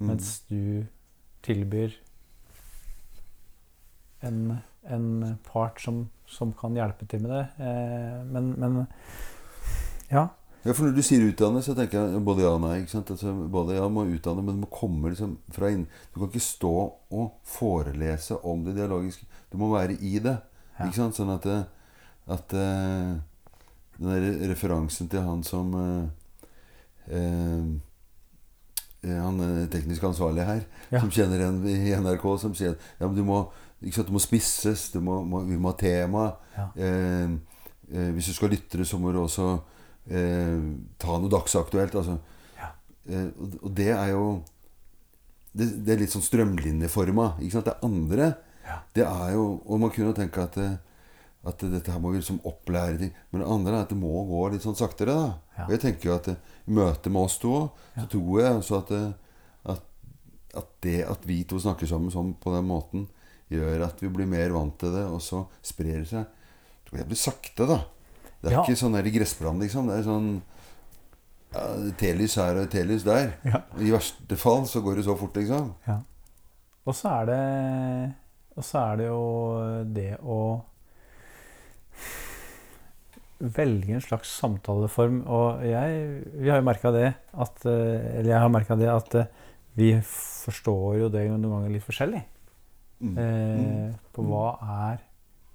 Mm. 0.00 0.06
mens 0.08 0.28
du 0.48 0.86
tilbyr 1.44 1.92
en, 4.20 4.56
en 4.88 5.36
part 5.52 5.80
som, 5.84 6.06
som 6.28 6.52
kan 6.56 6.76
hjelpe 6.76 7.04
til 7.10 7.20
med 7.24 7.32
det. 7.34 7.42
Eh, 7.60 8.20
men, 8.32 8.50
men 8.60 8.78
ja. 10.10 10.26
Ja, 10.64 10.72
for 10.76 10.84
når 10.88 10.96
du 10.98 11.02
sier 11.04 11.22
utdanne, 11.24 11.62
så 11.64 11.72
tenker 11.76 12.02
jeg 12.14 12.20
både 12.24 12.44
ja 12.44 12.50
og 12.56 12.60
nei. 12.64 12.74
ikke 12.82 12.92
sant? 12.92 13.10
Altså, 13.14 13.32
både 13.52 13.76
ja 13.78 13.86
må 13.92 14.02
utdanne, 14.12 14.42
men 14.44 14.58
du 14.58 14.64
må 14.66 14.70
komme 14.72 15.12
liksom 15.12 15.38
fra 15.56 15.70
inn... 15.72 15.86
Du 16.12 16.18
kan 16.20 16.28
ikke 16.28 16.42
stå 16.44 16.72
og 17.16 17.30
forelese 17.48 18.36
om 18.44 18.64
det 18.66 18.74
dialogiske. 18.76 19.24
Du 19.52 19.56
må 19.60 19.70
være 19.72 19.96
i 20.00 20.18
det. 20.20 20.36
Ja. 20.78 20.88
Ikke 20.88 20.98
sant? 21.00 21.16
Sånn 21.16 21.32
at, 21.32 21.44
det- 21.48 21.64
at 22.30 22.52
eh, 22.56 23.14
Den 24.00 24.08
der 24.08 24.48
referansen 24.48 25.08
til 25.12 25.20
han 25.26 25.42
som 25.44 25.74
eh, 25.76 26.04
eh, 27.12 27.64
eh, 29.04 29.18
Han 29.20 29.40
eh, 29.44 29.66
teknisk 29.72 30.04
ansvarlige 30.08 30.46
her, 30.48 30.62
Ja. 30.90 31.00
som 31.02 31.10
kjenner 31.12 31.42
en 31.48 31.60
i 31.68 31.92
NRK, 31.94 32.24
som 32.40 32.54
sier 32.56 32.76
ja, 33.00 33.06
men 33.06 33.14
du 33.18 33.22
må, 33.26 33.42
sant, 33.92 34.08
du 34.08 34.14
må 34.16 34.22
spisses, 34.22 34.88
du 34.94 35.00
må, 35.04 35.20
må, 35.24 35.42
vi 35.46 35.56
må 35.60 35.70
ha 35.74 35.76
tema. 35.78 36.24
Ja. 36.56 36.68
Eh, 36.76 37.36
eh, 37.92 38.10
hvis 38.16 38.30
du 38.32 38.34
skal 38.38 38.50
lytte 38.56 38.84
så 38.88 38.98
må 38.98 39.12
du 39.12 39.20
også 39.22 39.50
eh, 40.10 40.56
ta 40.98 41.18
noe 41.20 41.30
dagsaktuelt. 41.32 41.94
Altså. 42.00 42.16
Ja. 42.58 42.72
Og, 43.60 43.70
det 43.76 43.90
er 43.94 44.12
jo 44.14 44.24
det, 45.52 45.66
det 45.84 45.92
er 45.96 46.00
litt 46.04 46.12
sånn 46.14 46.22
strømlinjeforma. 46.24 47.34
Ikke 47.42 47.58
sant? 47.58 47.68
Det 47.68 47.78
andre, 47.84 48.32
Ja. 48.64 48.76
det 48.94 49.02
er 49.04 49.32
jo 49.34 49.60
Og 49.66 49.80
man 49.80 49.90
kunne 49.90 50.12
jo 50.12 50.14
tenke 50.14 50.42
at, 50.44 50.56
at 51.46 51.58
dette 51.72 51.88
her 51.90 51.98
må 52.00 52.10
vi 52.12 52.18
liksom 52.20 52.40
opplære 52.44 52.98
ting. 52.98 53.12
Men 53.32 53.40
det 53.40 53.48
andre 53.50 53.72
er 53.72 53.82
at 53.86 53.88
det 53.88 53.96
må 53.98 54.10
gå 54.28 54.40
litt 54.52 54.62
sånn 54.62 54.76
saktere. 54.76 55.14
da 55.14 55.38
Ja. 55.58 55.64
Og 55.66 55.70
jeg 55.70 55.80
tenker 55.80 56.08
jo 56.10 56.14
at 56.14 56.28
eh, 56.28 56.36
i 56.68 56.70
møte 56.70 57.10
med 57.10 57.22
oss 57.22 57.38
to, 57.38 57.70
Ja. 57.96 58.02
så 58.02 58.08
tror 58.08 58.40
jeg 58.40 58.52
også 58.58 58.78
at, 58.82 58.90
eh, 58.90 59.12
at 59.66 59.82
at 60.56 60.66
det 60.82 61.04
at 61.06 61.24
vi 61.26 61.44
to 61.44 61.56
snakker 61.58 61.86
sammen 61.86 62.10
sånn 62.10 62.34
på 62.40 62.52
den 62.54 62.66
måten, 62.66 63.08
gjør 63.50 63.84
at 63.86 64.00
vi 64.00 64.08
blir 64.08 64.26
mer 64.26 64.50
vant 64.50 64.76
til 64.78 64.92
det, 64.92 65.04
og 65.06 65.20
så 65.20 65.46
sprer 65.62 66.00
det 66.00 66.08
seg 66.08 66.26
Det 66.92 67.06
blir 67.06 67.16
sakte, 67.16 67.66
da. 67.68 67.84
Det 68.42 68.50
er 68.50 68.56
Ja. 68.56 68.62
ikke 68.64 68.76
sånn 68.76 68.92
der 68.92 69.06
i 69.06 69.10
gressbrann, 69.12 69.60
liksom. 69.60 69.86
Det 69.86 69.98
er 69.98 70.02
sånn 70.02 70.42
ja, 71.54 71.92
Telys 71.98 72.34
her 72.36 72.56
og 72.62 72.70
telys 72.70 73.04
der. 73.04 73.32
Ja. 73.44 73.62
I 73.78 73.90
verste 73.90 74.36
fall 74.36 74.64
så 74.66 74.82
går 74.82 74.96
det 74.96 75.04
så 75.04 75.16
fort, 75.18 75.34
liksom. 75.34 75.74
Ja. 75.86 76.00
Og 76.86 76.94
så 76.94 77.08
er 77.22 77.26
det 77.26 78.14
Og 78.56 78.64
så 78.64 78.78
er 78.92 78.96
det 78.96 79.06
jo 79.06 79.84
det 79.94 80.18
å 80.20 80.62
velge 83.40 83.94
en 83.96 84.04
slags 84.04 84.32
samtaleform. 84.40 85.22
Og 85.26 85.64
jeg 85.64 86.24
Vi 86.34 86.48
har 86.48 86.60
jo 86.60 86.66
merka 86.66 86.92
det 86.92 87.14
at 87.32 87.66
eh, 87.66 88.18
Eller 88.18 88.30
jeg 88.34 88.40
har 88.40 88.52
merka 88.52 88.76
det 88.76 88.90
at 88.92 89.14
eh, 89.14 89.30
vi 89.78 89.94
forstår 90.02 90.98
jo 90.98 91.08
det 91.08 91.28
noen 91.30 91.46
ganger 91.46 91.70
litt 91.72 91.86
forskjellig. 91.86 92.20
Mm. 93.00 93.14
Eh, 93.16 93.92
på 94.12 94.24
hva 94.26 94.58
er 94.60 95.00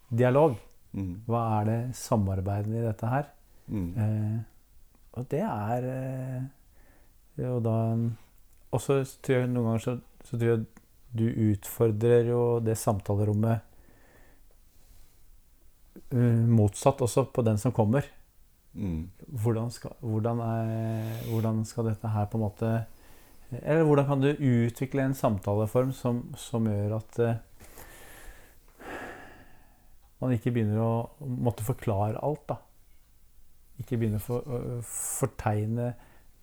dialog? 0.09 0.55
Mm. 0.95 1.11
Hva 1.27 1.41
er 1.59 1.65
det 1.69 1.79
samarbeidende 1.99 2.79
i 2.79 2.85
dette 2.87 3.11
her? 3.11 3.27
Mm. 3.67 3.89
Eh, 4.01 4.39
og 5.19 5.27
det 5.31 5.43
er 5.43 5.89
eh, 5.91 6.41
jo 7.39 7.59
da 7.63 7.77
Og 8.75 8.81
så 8.83 8.99
tror 9.23 9.39
jeg 9.39 9.49
noen 9.49 9.69
ganger 9.69 9.83
så, 9.83 9.93
så 10.27 10.37
tror 10.37 10.51
jeg 10.51 10.65
du 11.15 11.27
utfordrer 11.51 12.27
jo 12.27 12.41
det 12.59 12.75
samtalerommet 12.79 13.63
motsatt 16.11 17.01
også 17.01 17.25
på 17.33 17.41
den 17.43 17.57
som 17.57 17.73
kommer. 17.75 18.05
Mm. 18.75 19.09
Hvordan 19.41 19.71
skal, 19.71 19.95
hvordan, 20.01 20.39
er, 20.43 21.29
hvordan 21.31 21.63
skal 21.65 21.87
dette 21.89 22.11
her 22.11 22.25
på 22.27 22.37
en 22.37 22.43
måte 22.43 22.71
Eller 23.61 23.85
hvordan 23.87 24.05
kan 24.05 24.21
du 24.21 24.27
utvikle 24.35 25.05
en 25.05 25.15
samtaleform 25.15 25.93
som, 25.95 26.19
som 26.35 26.67
gjør 26.67 26.97
at 26.97 27.19
uh, 27.23 28.89
man 30.19 30.33
ikke 30.35 30.51
begynner 30.51 30.81
å 30.83 30.91
måtte 31.23 31.63
forklare 31.63 32.19
alt, 32.19 32.43
da. 32.49 32.57
Ikke 33.79 33.99
begynner 34.01 34.19
å 34.19 34.25
for, 34.25 34.43
uh, 34.43 34.81
fortegne 34.83 35.93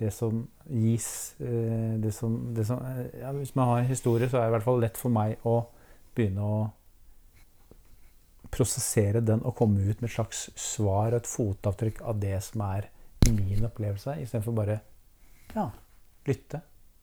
det 0.02 0.10
som 0.14 0.46
gis 0.66 1.34
eh, 1.40 1.98
det 2.02 2.12
som, 2.14 2.54
det 2.54 2.66
som, 2.66 2.80
eh, 2.86 3.20
ja, 3.20 3.32
Hvis 3.32 3.54
man 3.54 3.68
har 3.68 3.78
en 3.78 3.90
historie, 3.90 4.28
så 4.28 4.38
er 4.38 4.42
det 4.42 4.48
i 4.48 4.54
hvert 4.56 4.66
fall 4.66 4.80
lett 4.82 4.98
for 4.98 5.14
meg 5.14 5.44
å 5.46 5.58
begynne 6.16 6.42
å 6.42 6.56
prosessere 8.52 9.20
den 9.24 9.40
og 9.48 9.54
komme 9.56 9.80
ut 9.80 10.00
med 10.02 10.10
et 10.10 10.14
slags 10.16 10.42
svar 10.60 11.12
og 11.14 11.20
et 11.22 11.28
fotavtrykk 11.30 12.02
av 12.04 12.20
det 12.20 12.36
som 12.44 12.60
er 12.66 12.88
min 13.32 13.64
opplevelse, 13.64 14.16
istedenfor 14.22 14.54
bare 14.56 14.80
ja, 15.54 15.68
lytte, 16.26 16.60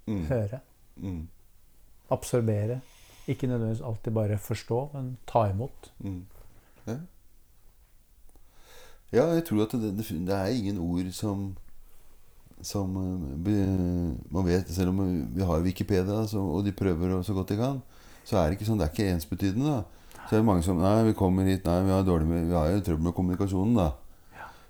Mm. 0.10 0.24
høre, 0.26 0.60
Mm. 0.98 1.28
absorbere. 2.12 2.80
Ikke 3.28 3.48
nødvendigvis 3.48 3.82
alltid 3.86 4.14
bare 4.14 4.38
forstå, 4.42 4.90
men 4.94 5.18
ta 5.28 5.44
imot. 5.52 5.92
Mm. 6.00 6.26
Ja. 6.88 6.96
ja, 9.14 9.26
jeg 9.36 9.46
tror 9.46 9.64
at 9.66 9.72
det, 9.78 9.92
det, 9.98 10.06
det 10.28 10.36
er 10.36 10.46
ingen 10.54 10.78
ord 10.82 11.12
som 11.14 11.56
som 12.62 12.92
eh, 13.00 14.32
man 14.34 14.46
vet, 14.46 14.68
selv 14.68 14.90
om 14.90 14.98
vi 15.36 15.42
har 15.48 15.62
Wikipedia, 15.64 16.26
så, 16.28 16.42
og 16.44 16.66
de 16.66 16.74
prøver 16.76 17.22
så 17.24 17.34
godt 17.34 17.54
de 17.54 17.56
kan, 17.56 17.78
så 18.28 18.38
er 18.38 18.50
det 18.50 18.58
ikke 18.58 18.68
sånn, 18.68 18.82
det 18.82 18.90
er 18.90 18.92
ikke 18.92 19.14
ensbetydende. 19.14 19.78
da. 19.78 19.84
Så 20.30 20.36
er 20.36 20.44
det 20.44 20.46
mange 20.46 20.62
som 20.64 20.78
Nei, 20.78 21.00
vi 21.08 21.16
kommer 21.18 21.48
hit 21.50 21.64
Nei, 21.66 21.80
vi 21.88 21.96
har, 21.96 22.04
dårlig 22.06 22.28
med, 22.30 22.44
vi 22.52 22.54
har 22.54 22.68
jo 22.70 22.84
trøbbel 22.86 23.08
med 23.10 23.16
kommunikasjonen, 23.18 23.74
da. 23.80 23.88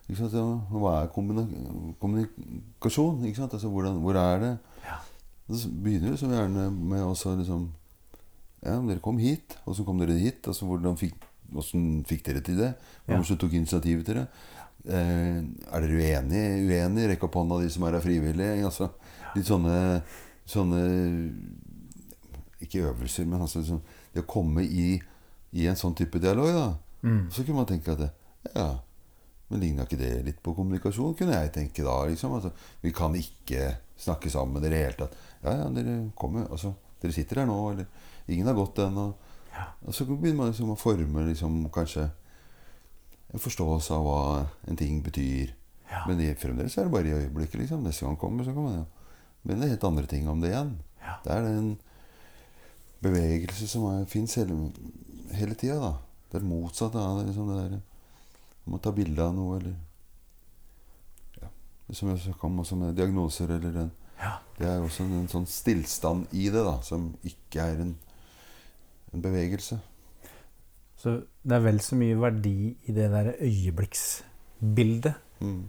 Ikke 0.09 0.23
sant? 0.23 0.31
Så, 0.31 0.43
hva 0.71 0.93
er 1.03 1.09
kommunikasjon? 1.13 3.19
Ikke 3.27 3.41
sant? 3.43 3.53
Altså, 3.57 3.69
hvordan, 3.69 3.99
hvor 4.01 4.15
er 4.17 4.39
det? 4.41 4.53
Ja. 4.85 4.95
Så 5.51 5.69
begynner 5.69 6.13
det 6.13 6.19
så 6.21 6.29
gjerne 6.31 6.69
med 6.71 7.03
også 7.03 7.35
liksom 7.39 7.67
Ja, 8.63 8.77
dere 8.83 8.99
kom 9.03 9.17
hit. 9.21 9.55
Åssen 9.69 9.85
kom 9.87 9.99
dere 10.01 10.17
hit? 10.19 10.47
Altså, 10.47 10.65
hvordan 10.67 10.97
fikk, 10.99 11.15
hvordan 11.53 11.83
fikk 12.07 12.25
dere 12.25 12.41
til 12.43 12.57
det? 12.59 12.73
Hvem 13.07 13.21
Ja. 13.23 13.35
tok 13.35 13.53
initiativet 13.53 14.05
til 14.05 14.15
det? 14.19 14.27
Eh, 14.85 15.37
er 15.73 15.79
dere 15.85 15.99
uenige? 15.99 16.57
Uenige? 16.67 17.09
Rekk 17.13 17.23
opp 17.27 17.35
hånda 17.39 17.61
de 17.61 17.69
som 17.69 17.83
er 17.83 17.91
her 17.99 18.03
frivillige. 18.03 18.65
Altså, 18.65 18.89
litt 19.35 19.45
sånne, 19.47 20.01
sånne 20.45 20.81
Ikke 22.61 22.83
øvelser, 22.89 23.25
men 23.25 23.41
altså 23.41 23.59
liksom, 23.61 23.79
det 24.13 24.23
å 24.23 24.27
komme 24.27 24.63
i, 24.65 24.99
i 25.51 25.65
en 25.67 25.79
sånn 25.79 25.95
type 25.97 26.21
dialog, 26.21 26.51
da. 26.53 26.67
Mm. 27.01 27.23
Så 27.31 27.43
kunne 27.43 27.61
man 27.61 27.69
tenke 27.69 27.93
at 27.93 28.03
det, 28.03 28.11
Ja, 28.53 28.79
men 29.49 29.59
ligna 29.63 29.85
ikke 29.87 29.97
det 29.99 30.11
litt 30.23 30.43
på 30.45 30.53
kommunikasjon, 30.53 31.15
kunne 31.17 31.37
jeg 31.39 31.51
tenke 31.53 31.83
da. 31.83 31.95
liksom. 32.05 32.35
Altså, 32.37 32.51
vi 32.81 32.91
kan 32.93 33.15
ikke 33.17 33.73
snakke 33.97 34.29
sammen 34.29 34.63
i 34.63 34.69
det 34.69 34.77
hele 34.83 34.97
tatt. 34.99 35.17
Ja, 35.41 35.55
ja, 35.63 35.69
dere 35.73 36.11
kommer, 36.15 36.45
altså, 36.51 36.75
dere 37.01 37.15
sitter 37.15 37.41
her 37.41 37.49
nå, 37.49 37.57
eller 37.71 37.87
ingen 38.27 38.47
har 38.47 38.57
gått 38.57 38.79
ennå. 38.83 39.07
Ja. 39.55 39.65
Og 39.87 39.95
så 39.95 40.05
begynner 40.05 40.37
man 40.43 40.51
liksom 40.51 40.73
å 40.75 40.79
forme 40.79 41.25
liksom, 41.31 41.63
kanskje 41.73 42.05
en 43.33 43.41
forståelse 43.41 43.97
av 43.97 44.05
hva 44.05 44.21
en 44.69 44.77
ting 44.79 45.01
betyr. 45.05 45.55
Ja. 45.89 46.05
Men 46.05 46.21
i, 46.21 46.29
fremdeles 46.37 46.77
er 46.77 46.85
det 46.85 46.93
bare 46.93 47.09
i 47.09 47.17
øyeblikket. 47.17 47.63
liksom. 47.63 47.83
Neste 47.83 48.05
gang 48.05 48.17
kommer, 48.21 48.45
så 48.45 48.53
kan 48.53 48.63
man 48.63 48.79
jo 48.83 48.85
Men 49.41 49.59
det 49.59 49.65
er 49.65 49.69
helt 49.69 49.83
andre 49.87 50.05
ting 50.05 50.27
om 50.27 50.41
det 50.41 50.49
igjen. 50.49 50.73
Ja. 50.99 51.13
Det 51.23 51.31
er 51.31 51.45
en 51.47 51.77
bevegelse 53.01 53.67
som 53.71 54.05
fins 54.05 54.35
hele, 54.35 54.57
hele 55.35 55.55
tida. 55.55 55.79
da. 55.79 55.93
Det 56.31 56.39
er 56.41 56.45
motsatt 56.45 56.95
av 56.95 57.19
det, 57.19 57.27
liksom 57.29 57.47
det 57.49 57.61
der 57.71 57.79
om 58.67 58.75
å 58.77 58.81
ta 58.81 58.91
bilde 58.93 59.23
av 59.23 59.33
noe, 59.33 59.57
eller 59.57 59.75
ja, 61.41 61.47
Som 61.91 62.09
jeg 62.11 62.19
snakka 62.21 62.45
om 62.47 62.59
også 62.59 62.75
med 62.77 62.95
diagnoser, 62.95 63.49
eller 63.55 63.71
den 63.73 63.91
Ja. 64.19 64.35
Det 64.59 64.67
er 64.67 64.81
også 64.83 65.03
en, 65.05 65.13
en 65.21 65.27
sånn 65.31 65.47
stillstand 65.47 66.27
i 66.35 66.49
det, 66.51 66.63
da, 66.65 66.75
som 66.83 67.13
ikke 67.23 67.63
er 67.63 67.79
en, 67.85 67.93
en 69.13 69.21
bevegelse. 69.23 69.79
Så 70.99 71.13
det 71.47 71.55
er 71.55 71.63
vel 71.63 71.79
så 71.79 71.95
mye 71.95 72.17
verdi 72.19 72.75
i 72.83 72.91
det 72.91 73.09
der 73.13 73.33
øyeblikksbildet 73.39 75.13
Mm. 75.39 75.63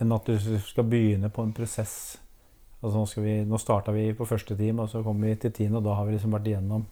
enn 0.00 0.12
at 0.14 0.26
du 0.26 0.58
skal 0.62 0.84
begynne 0.86 1.28
på 1.34 1.42
en 1.42 1.52
prosess. 1.52 2.16
Altså 2.80 2.98
nå, 3.00 3.06
skal 3.10 3.22
vi, 3.24 3.32
nå 3.44 3.58
starta 3.58 3.90
vi 3.92 4.12
på 4.14 4.26
første 4.28 4.54
time, 4.56 4.82
og 4.82 4.88
så 4.88 5.02
kommer 5.02 5.28
vi 5.28 5.34
til 5.34 5.50
tiende, 5.52 5.78
og 5.80 5.84
da 5.84 5.94
har 5.98 6.06
vi 6.06 6.12
liksom 6.14 6.30
vært 6.30 6.46
igjennom. 6.46 6.84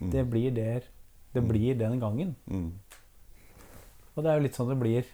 Mm. 0.00 0.10
Det 0.10 0.24
blir 0.30 0.54
der. 0.56 0.86
Det 1.34 1.42
blir 1.48 1.74
den 1.78 1.98
gangen. 2.00 2.34
Mm. 2.46 2.70
Og 4.14 4.22
det 4.22 4.30
er 4.30 4.38
jo 4.38 4.44
litt 4.46 4.54
sånn 4.58 4.70
det 4.70 4.78
blir 4.78 5.08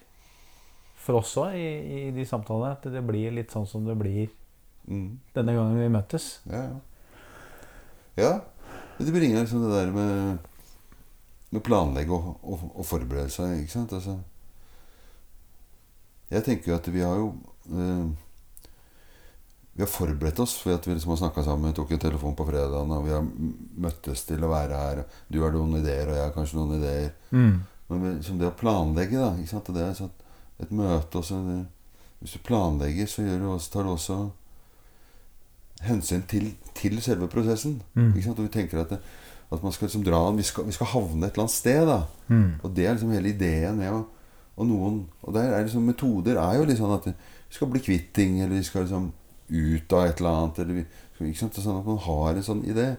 for 1.01 1.17
oss 1.17 1.31
òg 1.41 1.55
i, 1.57 1.67
i 2.07 2.11
de 2.13 2.25
samtalene. 2.29 2.75
At 2.77 2.85
det 2.93 3.01
blir 3.07 3.33
litt 3.33 3.51
sånn 3.53 3.67
som 3.67 3.85
det 3.89 3.97
blir 3.97 4.29
Mm. 4.81 5.19
denne 5.35 5.53
gangen 5.53 5.77
vi 5.77 5.89
møtes. 5.93 6.39
Ja, 6.49 6.61
ja. 6.65 6.79
Ja. 8.17 8.31
Det 8.97 9.13
bringer 9.13 9.43
liksom 9.43 9.61
det 9.61 9.69
der 9.75 9.91
med 9.93 10.39
Med 11.51 11.61
planlegge 11.63 12.09
og, 12.15 12.39
og, 12.43 12.63
og 12.75 12.85
forberede 12.85 13.29
seg, 13.29 13.59
ikke 13.61 13.71
sant? 13.75 13.93
Altså, 13.93 14.13
jeg 16.31 16.43
tenker 16.45 16.71
jo 16.71 16.77
at 16.77 16.87
vi 16.93 17.01
har 17.03 17.17
jo 17.19 17.25
eh, 17.75 18.05
Vi 19.73 19.83
har 19.83 19.87
forberedt 19.87 20.39
oss 20.43 20.57
ved 20.65 20.75
at 20.75 20.87
vi 20.87 20.93
liksom 20.93 21.13
har 21.13 21.21
snakka 21.21 21.43
sammen. 21.43 21.71
Vi 21.71 21.77
Tok 21.79 21.91
en 21.95 21.99
telefon 22.03 22.35
på 22.35 22.45
fredagen, 22.45 22.91
og 22.91 23.05
vi 23.05 23.13
har 23.15 23.27
møttes 23.85 24.25
til 24.27 24.43
å 24.43 24.51
være 24.51 24.79
her. 24.79 25.03
Du 25.31 25.39
har 25.43 25.53
noen 25.55 25.79
ideer, 25.79 26.09
og 26.09 26.17
jeg 26.17 26.25
har 26.25 26.33
kanskje 26.35 26.59
noen 26.59 26.75
ideer. 26.79 27.13
Mm. 27.31 27.61
Men 27.91 28.17
liksom 28.17 28.39
det 28.39 28.49
å 28.49 28.57
planlegge, 28.57 29.19
da? 29.19 29.61
Det 29.71 29.85
er 29.85 29.95
sånn 29.95 30.11
et 30.61 30.71
møte 30.75 31.17
også 31.17 31.39
Hvis 32.21 32.35
du 32.37 32.43
planlegger, 32.45 33.07
så 33.09 33.23
gjør 33.25 33.39
du 33.39 33.47
også, 33.49 33.71
tar 33.73 33.87
du 33.87 33.91
også 33.95 34.17
hensyn 35.81 36.23
til, 36.29 36.51
til 36.77 36.99
selve 37.01 37.27
prosessen. 37.31 37.79
Mm. 37.95 38.13
Og 38.13 38.43
vi 38.43 38.51
tenker 38.53 38.83
at, 38.83 38.91
det, 38.93 38.99
at 39.51 39.63
man 39.63 39.73
skal 39.73 39.87
liksom 39.87 40.03
dra 40.05 40.19
vi 40.37 40.45
skal, 40.45 40.67
vi 40.67 40.75
skal 40.75 40.91
havne 40.91 41.25
et 41.25 41.33
eller 41.33 41.47
annet 41.47 41.55
sted. 41.55 41.85
da 41.87 42.03
Mm. 42.31 42.61
Og 42.63 42.75
det 42.75 42.85
er 42.85 42.93
liksom 42.93 43.11
hele 43.11 43.33
ideen 43.33 43.75
med 43.75 43.91
å 43.91 44.05
Og 44.55 44.67
noen 44.67 45.07
Og 45.23 45.33
der 45.33 45.51
er 45.51 45.63
liksom 45.63 45.83
metoder 45.83 46.37
er 46.37 46.59
jo 46.59 46.65
litt 46.65 46.77
sånn 46.77 46.93
at 46.93 47.07
vi 47.07 47.13
skal 47.49 47.67
bli 47.67 47.81
kvitt 47.81 48.13
ting, 48.13 48.39
eller 48.39 48.55
vi 48.55 48.63
skal 48.63 48.85
liksom 48.85 49.11
ut 49.51 49.93
av 49.93 50.07
et 50.07 50.19
eller 50.21 50.39
annet. 50.39 50.59
Eller 50.63 51.29
ikke 51.29 51.43
sant? 51.43 51.59
Sånn 51.59 51.79
at 51.81 51.87
man 51.87 52.01
har 52.07 52.33
en 52.33 52.47
sånn 52.47 52.65
idé. 52.67 52.93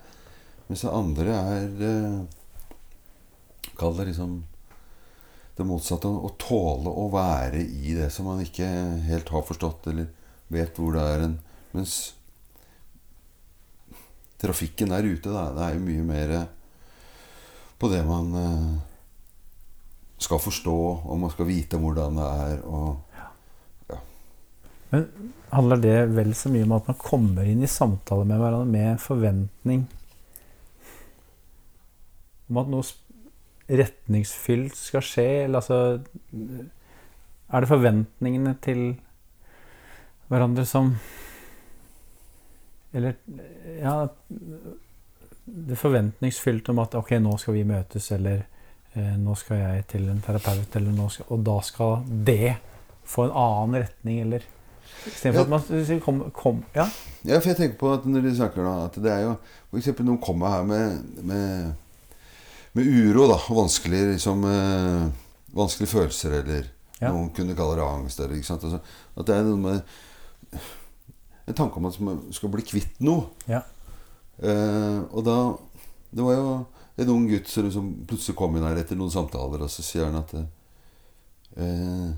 Mens 0.68 0.84
det 0.84 0.94
andre 0.94 1.36
er 1.56 1.84
eh, 1.88 2.22
Kall 3.78 3.96
det 3.96 4.10
liksom 4.10 4.42
det 5.56 5.66
motsatte. 5.68 6.08
Å, 6.08 6.32
tåle 6.40 6.92
å 6.92 7.08
være 7.12 7.62
i 7.62 7.96
det 7.96 8.10
som 8.14 8.28
man 8.28 8.42
ikke 8.44 8.68
helt 9.08 9.32
har 9.32 9.46
forstått, 9.48 9.88
eller 9.92 10.10
vet 10.52 10.76
hvor 10.78 10.96
det 10.96 11.06
er 11.14 11.26
en 11.28 11.40
Mens 11.72 12.12
trafikken 14.36 14.90
der 14.92 15.06
ute, 15.06 15.30
da, 15.32 15.46
det 15.56 15.62
er 15.64 15.76
jo 15.78 15.84
mye 15.86 16.02
mer 16.04 16.32
på 17.80 17.88
det 17.88 18.02
man 18.04 18.26
eh, 18.36 18.66
skal 20.20 20.42
forstå, 20.42 20.74
og 21.08 21.16
man 21.22 21.32
skal 21.32 21.48
vite 21.48 21.80
hvordan 21.80 22.18
det 22.20 22.26
er. 22.44 22.60
Og 22.68 23.11
Handler 24.92 25.80
det 25.80 25.96
vel 26.16 26.34
så 26.36 26.50
mye 26.52 26.66
om 26.66 26.76
at 26.76 26.88
man 26.90 27.00
kommer 27.00 27.48
inn 27.48 27.64
i 27.64 27.70
samtale 27.70 28.26
med 28.28 28.40
hverandre 28.40 28.72
med 28.72 29.00
forventning 29.00 29.86
om 32.52 32.60
at 32.60 32.70
noe 32.72 32.84
retningsfylt 33.72 34.76
skal 34.76 35.04
skje? 35.06 35.26
Eller 35.46 35.62
altså 35.62 35.78
Er 37.52 37.64
det 37.64 37.70
forventningene 37.70 38.54
til 38.64 38.82
hverandre 40.28 40.64
som 40.68 40.94
Eller 42.92 43.16
ja 43.80 43.96
Det 45.44 45.78
forventningsfylte 45.78 46.72
om 46.72 46.82
at 46.84 46.94
ok, 47.00 47.16
nå 47.20 47.36
skal 47.40 47.56
vi 47.56 47.64
møtes, 47.66 48.10
eller 48.14 48.44
eh, 48.94 49.14
nå 49.18 49.34
skal 49.34 49.58
jeg 49.58 49.86
til 49.90 50.04
en 50.08 50.20
terapeut, 50.22 50.76
eller 50.76 50.94
nå 50.94 51.08
skal, 51.10 51.26
og 51.34 51.40
da 51.44 51.56
skal 51.66 52.04
det 52.28 52.52
få 53.02 53.24
en 53.26 53.34
annen 53.40 53.82
retning, 53.82 54.20
eller 54.22 54.44
Istedenfor 55.06 55.38
Ja. 55.38 55.42
at 55.42 55.48
man 55.48 55.84
sier 55.86 56.00
kom, 56.00 56.20
kom 56.30 56.64
Ja. 56.74 56.88
Ja, 57.24 57.38
for 57.38 57.48
jeg 57.52 57.56
tenker 57.56 57.78
på 57.78 57.92
at 57.94 58.04
når 58.06 58.22
de 58.22 58.36
snakker 58.36 58.64
da, 58.66 58.84
at 58.84 58.94
det 59.02 59.10
er 59.12 59.20
jo 59.22 59.36
For 59.70 59.78
eksempel 59.78 60.04
noen 60.04 60.18
kommer 60.20 60.48
her 60.50 60.62
med, 60.64 61.02
med, 61.22 61.74
med 62.74 62.86
uro, 62.86 63.26
da. 63.28 63.38
Og 63.48 63.56
vanskelige, 63.62 64.12
liksom, 64.12 64.44
øh, 64.44 65.10
vanskelige 65.54 65.88
følelser, 65.94 66.30
eller 66.42 66.64
Ja. 67.00 67.08
noen 67.12 67.30
kunne 67.34 67.54
kalle 67.56 67.76
det 67.80 67.82
angst. 67.86 68.20
Eller, 68.20 68.34
ikke 68.36 68.46
sant? 68.46 68.62
Altså, 68.64 68.80
at 69.16 69.26
det 69.26 69.34
er 69.36 69.42
noe 69.44 69.56
med 69.56 69.82
en 71.48 71.54
tanke 71.54 71.76
om 71.76 71.86
at 71.86 72.00
man 72.00 72.20
skal 72.32 72.48
bli 72.52 72.62
kvitt 72.62 73.00
noe. 73.00 73.24
Ja. 73.48 73.62
Eh, 74.42 75.00
og 75.12 75.24
da 75.24 75.38
Det 76.14 76.22
var 76.24 76.34
jo 76.34 76.66
en 76.98 77.08
ung 77.08 77.28
gutt 77.30 77.48
som 77.48 77.64
liksom 77.64 77.86
plutselig 78.06 78.36
kom 78.36 78.54
inn 78.56 78.62
her 78.66 78.76
etter 78.76 78.94
noen 78.96 79.10
samtaler, 79.10 79.62
og 79.64 79.70
så 79.72 79.80
sier 79.82 80.04
han 80.04 80.16
at 80.20 80.34
eh, 81.56 82.10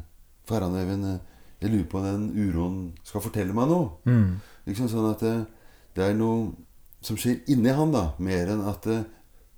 Faran 0.49 0.75
Øyvind, 0.75 1.05
eh, 1.13 1.19
jeg 1.65 1.73
lurer 1.73 1.89
på 1.89 2.01
om 2.01 2.05
den 2.05 2.25
uroen 2.37 2.79
skal 3.07 3.25
fortelle 3.25 3.57
meg 3.57 3.71
noe. 3.71 3.91
Mm. 4.05 4.37
Liksom 4.69 4.89
sånn 4.93 5.11
at 5.11 5.25
det, 5.25 5.35
det 5.97 6.05
er 6.05 6.19
noe 6.19 6.53
som 7.05 7.17
skjer 7.21 7.41
inni 7.53 7.73
han, 7.73 7.93
da. 7.95 8.11
Mer 8.25 8.53
enn 8.53 8.65
at 8.69 8.85
det, 8.89 9.01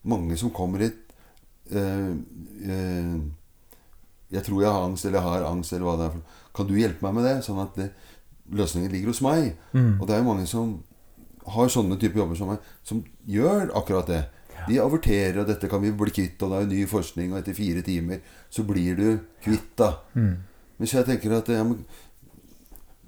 mange 0.07 0.39
som 0.39 0.53
kommer 0.55 0.85
hit 0.87 1.01
øh, 1.75 2.13
øh, 2.71 3.17
Jeg 4.31 4.43
tror 4.47 4.63
jeg 4.63 4.71
har 4.71 4.85
angst, 4.87 5.05
eller 5.05 5.19
jeg 5.19 5.29
har 5.29 5.49
angst, 5.51 5.73
eller 5.73 5.87
hva 5.89 5.97
det 5.99 6.07
er. 6.07 6.21
Kan 6.55 6.69
du 6.71 6.77
hjelpe 6.79 7.07
meg 7.07 7.19
med 7.19 7.27
det? 7.27 7.37
Sånn 7.47 7.63
at 7.63 7.75
det, 7.79 7.91
løsningen 8.55 8.93
ligger 8.93 9.11
hos 9.11 9.23
meg. 9.27 9.53
Mm. 9.73 10.01
Og 10.01 10.07
det 10.07 10.15
er 10.15 10.23
jo 10.23 10.31
mange 10.31 10.47
som 10.51 10.77
har 11.47 11.71
sånne 11.71 11.99
typer 11.99 12.23
jobber 12.23 12.39
som 12.39 12.51
meg, 12.51 12.73
som 12.87 13.05
gjør 13.31 13.71
akkurat 13.79 14.11
det. 14.11 14.25
De 14.67 14.81
averterer, 14.83 15.39
og 15.39 15.47
dette 15.47 15.69
kan 15.71 15.83
vi 15.83 15.93
bli 15.95 16.11
kvitt, 16.15 16.43
og 16.43 16.51
det 16.51 16.59
er 16.59 16.65
jo 16.65 16.73
ny 16.73 16.87
forskning, 16.91 17.33
og 17.33 17.39
etter 17.39 17.55
fire 17.55 17.85
timer 17.87 18.23
så 18.51 18.65
blir 18.67 18.99
du 18.99 19.09
kvitt, 19.45 19.77
da. 19.79 19.93
Mm. 20.19 20.35
Mens 20.79 20.93
jeg 20.93 21.07
tenker 21.09 21.33
at 21.39 21.49
jeg 21.49 21.65
må, 21.65 21.77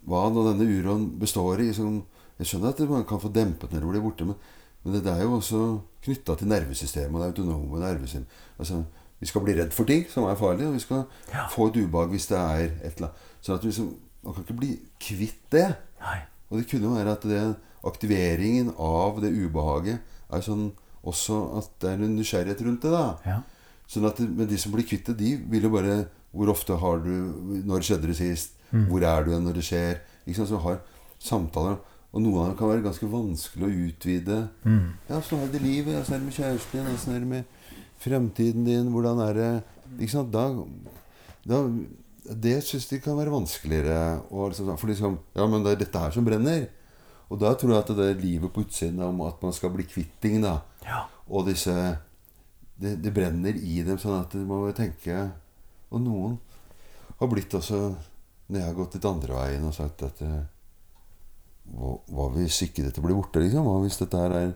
hva 0.08 0.28
når 0.32 0.52
denne 0.52 0.68
uroen 0.78 1.08
består 1.20 1.60
i 1.64 1.72
sånn, 1.76 2.02
Jeg 2.38 2.46
skjønner 2.46 2.70
at 2.70 2.80
man 2.86 3.02
kan 3.04 3.18
få 3.18 3.32
dempet 3.34 3.72
når 3.72 3.80
det 3.82 3.88
blir 3.90 4.02
borte, 4.04 4.24
men, 4.24 4.36
men 4.84 4.92
det, 4.94 5.10
er 5.10 5.24
jo 5.24 5.32
også 5.40 5.60
knytta 6.06 6.36
til 6.38 6.46
nervesystemet 6.46 7.16
og 7.18 7.24
det 7.24 7.30
autonome 7.32 7.80
nervesystem. 7.82 8.26
Altså, 8.62 8.84
vi 9.18 9.26
skal 9.26 9.42
bli 9.42 9.56
redd 9.58 9.72
for 9.74 9.84
ting 9.90 10.04
som 10.06 10.22
er 10.30 10.36
farlig, 10.38 10.68
og 10.68 10.76
vi 10.76 10.82
skal 10.84 11.00
Ja. 11.34 11.48
få 11.50 11.66
et 11.66 11.80
ubehag 11.82 12.12
hvis 12.14 12.28
det 12.30 12.38
er 12.38 12.68
et 12.86 12.94
eller 13.00 13.08
annet. 13.08 13.24
Sånn 13.42 13.56
at 13.58 13.64
vi 13.66 13.72
liksom, 13.72 13.88
man 14.22 14.34
kan 14.36 14.44
ikke 14.46 14.58
bli 14.60 14.70
kvitt 15.02 15.50
det. 15.50 15.64
Nei. 16.00 16.20
Og 16.50 16.58
det 16.60 16.68
kunne 16.70 16.86
jo 16.86 16.94
være 16.94 17.16
at 17.18 17.26
det, 17.26 17.42
aktiveringen 17.90 18.70
av 18.78 19.18
det 19.22 19.32
ubehaget 19.34 19.98
er 20.30 20.40
sånn 20.46 20.68
også 21.02 21.40
at 21.58 21.68
det 21.82 21.90
er 21.90 22.04
en 22.06 22.16
nysgjerrighet 22.20 22.62
rundt 22.68 22.82
det. 22.86 22.90
da. 22.94 23.18
Ja. 23.26 23.40
Sånn 23.90 24.06
at 24.06 24.16
det, 24.22 24.28
Men 24.30 24.46
de 24.46 24.58
som 24.62 24.70
blir 24.72 24.86
kvitt 24.86 25.10
det, 25.10 25.18
de 25.18 25.34
vil 25.50 25.62
jo 25.66 25.70
bare 25.74 26.06
Hvor 26.32 26.52
ofte 26.52 26.76
har 26.76 26.98
du 27.04 27.12
Når 27.66 27.84
skjedde 27.86 28.10
det 28.10 28.16
sist? 28.18 28.56
Hvor 28.70 29.04
er 29.04 29.24
du 29.24 29.32
når 29.40 29.58
det 29.58 29.64
skjer? 29.64 30.00
Sant? 30.28 30.50
Så 30.50 30.60
har 30.60 30.80
samtaler 31.18 31.78
Og 32.12 32.22
noen 32.22 32.40
av 32.40 32.50
dem 32.50 32.56
kan 32.58 32.70
være 32.70 32.84
ganske 32.84 33.08
vanskelig 33.10 33.66
å 33.66 33.74
utvide. 33.88 34.36
Mm. 34.64 34.96
Ja, 35.10 35.20
så 35.20 35.36
er 35.36 35.50
det 35.52 35.60
livet. 35.60 35.92
livet? 35.92 36.00
Åssen 36.00 36.16
er 36.16 36.22
det 36.22 36.28
med 36.28 36.36
kjæresten 36.38 36.78
din? 36.78 36.94
Åssen 36.94 37.14
er 37.14 37.20
det 37.20 37.28
med 37.28 37.44
fremtiden 38.00 38.64
din? 38.64 38.90
Hvordan 38.92 39.20
er 39.26 39.34
det 39.38 39.50
Ikke 39.98 40.14
sant? 40.14 40.32
Da, 40.32 40.64
da 41.44 41.62
Det 42.44 42.56
syns 42.64 42.88
de 42.88 43.00
kan 43.00 43.16
være 43.16 43.32
vanskeligere. 43.32 44.20
Og 44.30 44.50
liksom, 44.50 44.76
for 44.78 44.88
liksom 44.88 45.18
Ja, 45.36 45.46
men 45.46 45.64
det 45.64 45.72
er 45.72 45.84
dette 45.84 45.98
her 45.98 46.10
som 46.10 46.24
brenner. 46.24 46.68
Og 47.28 47.40
da 47.40 47.52
tror 47.54 47.74
jeg 47.74 47.84
at 47.84 47.96
det 47.96 48.08
er 48.08 48.20
livet 48.22 48.52
på 48.52 48.64
utsiden 48.64 49.00
om 49.04 49.20
at 49.26 49.42
man 49.42 49.52
skal 49.52 49.72
bli 49.74 49.84
kvitt 49.84 50.16
ting, 50.20 50.40
da 50.40 50.62
ja. 50.86 51.02
og 51.28 51.44
disse 51.50 51.74
det, 52.80 52.94
det 53.02 53.12
brenner 53.12 53.56
i 53.58 53.82
dem, 53.84 53.98
sånn 54.00 54.20
at 54.22 54.32
du 54.32 54.44
må 54.48 54.62
tenke 54.76 55.26
Og 55.94 56.04
noen 56.04 56.38
har 57.18 57.30
blitt 57.32 57.54
også 57.56 57.78
Når 58.48 58.60
jeg 58.60 58.66
har 58.66 58.76
gått 58.76 58.96
litt 58.96 59.06
andre 59.08 59.36
veien 59.36 59.64
og 59.68 59.74
sagt 59.76 60.04
at 60.06 60.22
eh, 60.24 60.40
hva, 61.68 61.94
hva 62.12 62.30
hvis 62.36 62.62
ikke 62.64 62.86
dette 62.86 63.02
blir 63.04 63.16
borte, 63.16 63.42
liksom? 63.42 63.66
Hva 63.66 63.82
hvis 63.82 63.98
dette 64.00 64.20
her 64.22 64.34
er 64.36 64.54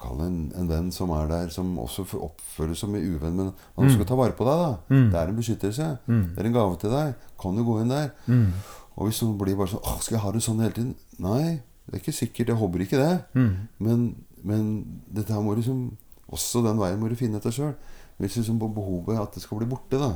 Kall 0.00 0.20
en, 0.24 0.38
en 0.58 0.68
venn 0.68 0.88
som 0.92 1.12
er 1.16 1.28
der, 1.30 1.50
som 1.54 1.68
også 1.80 2.04
oppføres 2.18 2.80
som 2.82 2.94
en 2.96 3.04
uvenn, 3.04 3.36
men 3.38 3.50
han 3.76 3.92
skal 3.92 4.08
ta 4.08 4.16
vare 4.18 4.34
på 4.36 4.44
deg, 4.44 4.62
da. 4.64 4.72
Mm. 4.90 5.04
Det 5.12 5.20
er 5.20 5.30
en 5.30 5.38
beskyttelse. 5.38 5.86
Mm. 6.10 6.24
Det 6.34 6.42
er 6.42 6.48
en 6.48 6.56
gave 6.56 6.80
til 6.82 6.92
deg. 6.92 7.28
Kan 7.40 7.56
du 7.56 7.62
gå 7.64 7.76
inn 7.80 7.92
der? 7.92 8.10
Mm. 8.26 8.50
Og 8.94 9.08
hvis 9.08 9.22
noen 9.22 9.38
blir 9.40 9.56
bare 9.58 9.72
sånn 9.72 9.82
Åh, 9.86 9.98
skal 10.04 10.18
jeg 10.18 10.24
ha 10.24 10.32
det 10.34 10.42
sånn 10.44 10.62
hele 10.62 10.76
tiden? 10.76 10.92
Nei, 11.24 11.44
det 11.86 11.96
er 11.96 12.02
ikke 12.02 12.16
sikkert. 12.16 12.52
Jeg 12.52 12.60
håper 12.60 12.84
ikke 12.84 13.00
det. 13.00 13.14
Mm. 13.38 13.54
Men, 13.86 14.04
men 14.46 14.68
dette 15.14 15.34
her 15.34 15.44
må 15.44 15.56
liksom 15.58 15.86
Også 16.34 16.62
den 16.64 16.80
veien 16.80 17.00
må 17.00 17.10
du 17.10 17.16
finne 17.18 17.40
etter 17.40 17.54
sjøl. 17.54 17.74
Hvis 18.18 18.36
liksom 18.38 18.60
på 18.62 18.68
behovet 18.74 19.18
at 19.18 19.34
det 19.34 19.42
skal 19.42 19.58
bli 19.60 19.68
borte, 19.70 19.98
da. 19.98 20.12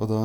Og 0.00 0.10
da 0.10 0.20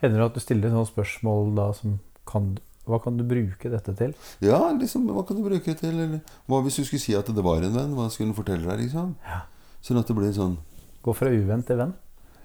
Hender 0.00 0.20
det 0.20 0.28
at 0.28 0.36
du 0.36 0.42
stiller 0.44 0.72
sånne 0.72 0.88
spørsmål 0.88 1.54
da 1.56 1.70
som 1.76 1.98
kan, 2.28 2.56
Hva 2.86 2.98
kan 3.02 3.16
du 3.16 3.24
bruke 3.26 3.70
dette 3.72 3.94
til? 3.96 4.12
Ja, 4.44 4.60
liksom, 4.76 5.06
hva 5.08 5.24
kan 5.26 5.38
du 5.38 5.44
bruke 5.46 5.72
det 5.72 5.78
til? 5.80 5.94
Eller 5.94 6.20
hva 6.46 6.60
hvis 6.64 6.76
du 6.80 6.84
skulle 6.84 7.02
si 7.02 7.16
at 7.16 7.28
det 7.28 7.44
var 7.44 7.64
en 7.64 7.74
venn? 7.74 7.94
Hva 7.96 8.08
skulle 8.12 8.30
den 8.30 8.38
fortelle 8.38 8.66
deg, 8.68 8.84
liksom? 8.84 9.14
Ja. 9.26 9.44
Sånn 9.84 10.00
at 10.00 10.08
det 10.08 10.16
blir 10.18 10.34
sånn 10.36 10.58
Gå 11.06 11.14
fra 11.14 11.30
uvenn 11.30 11.62
til 11.66 11.78
venn? 11.78 11.94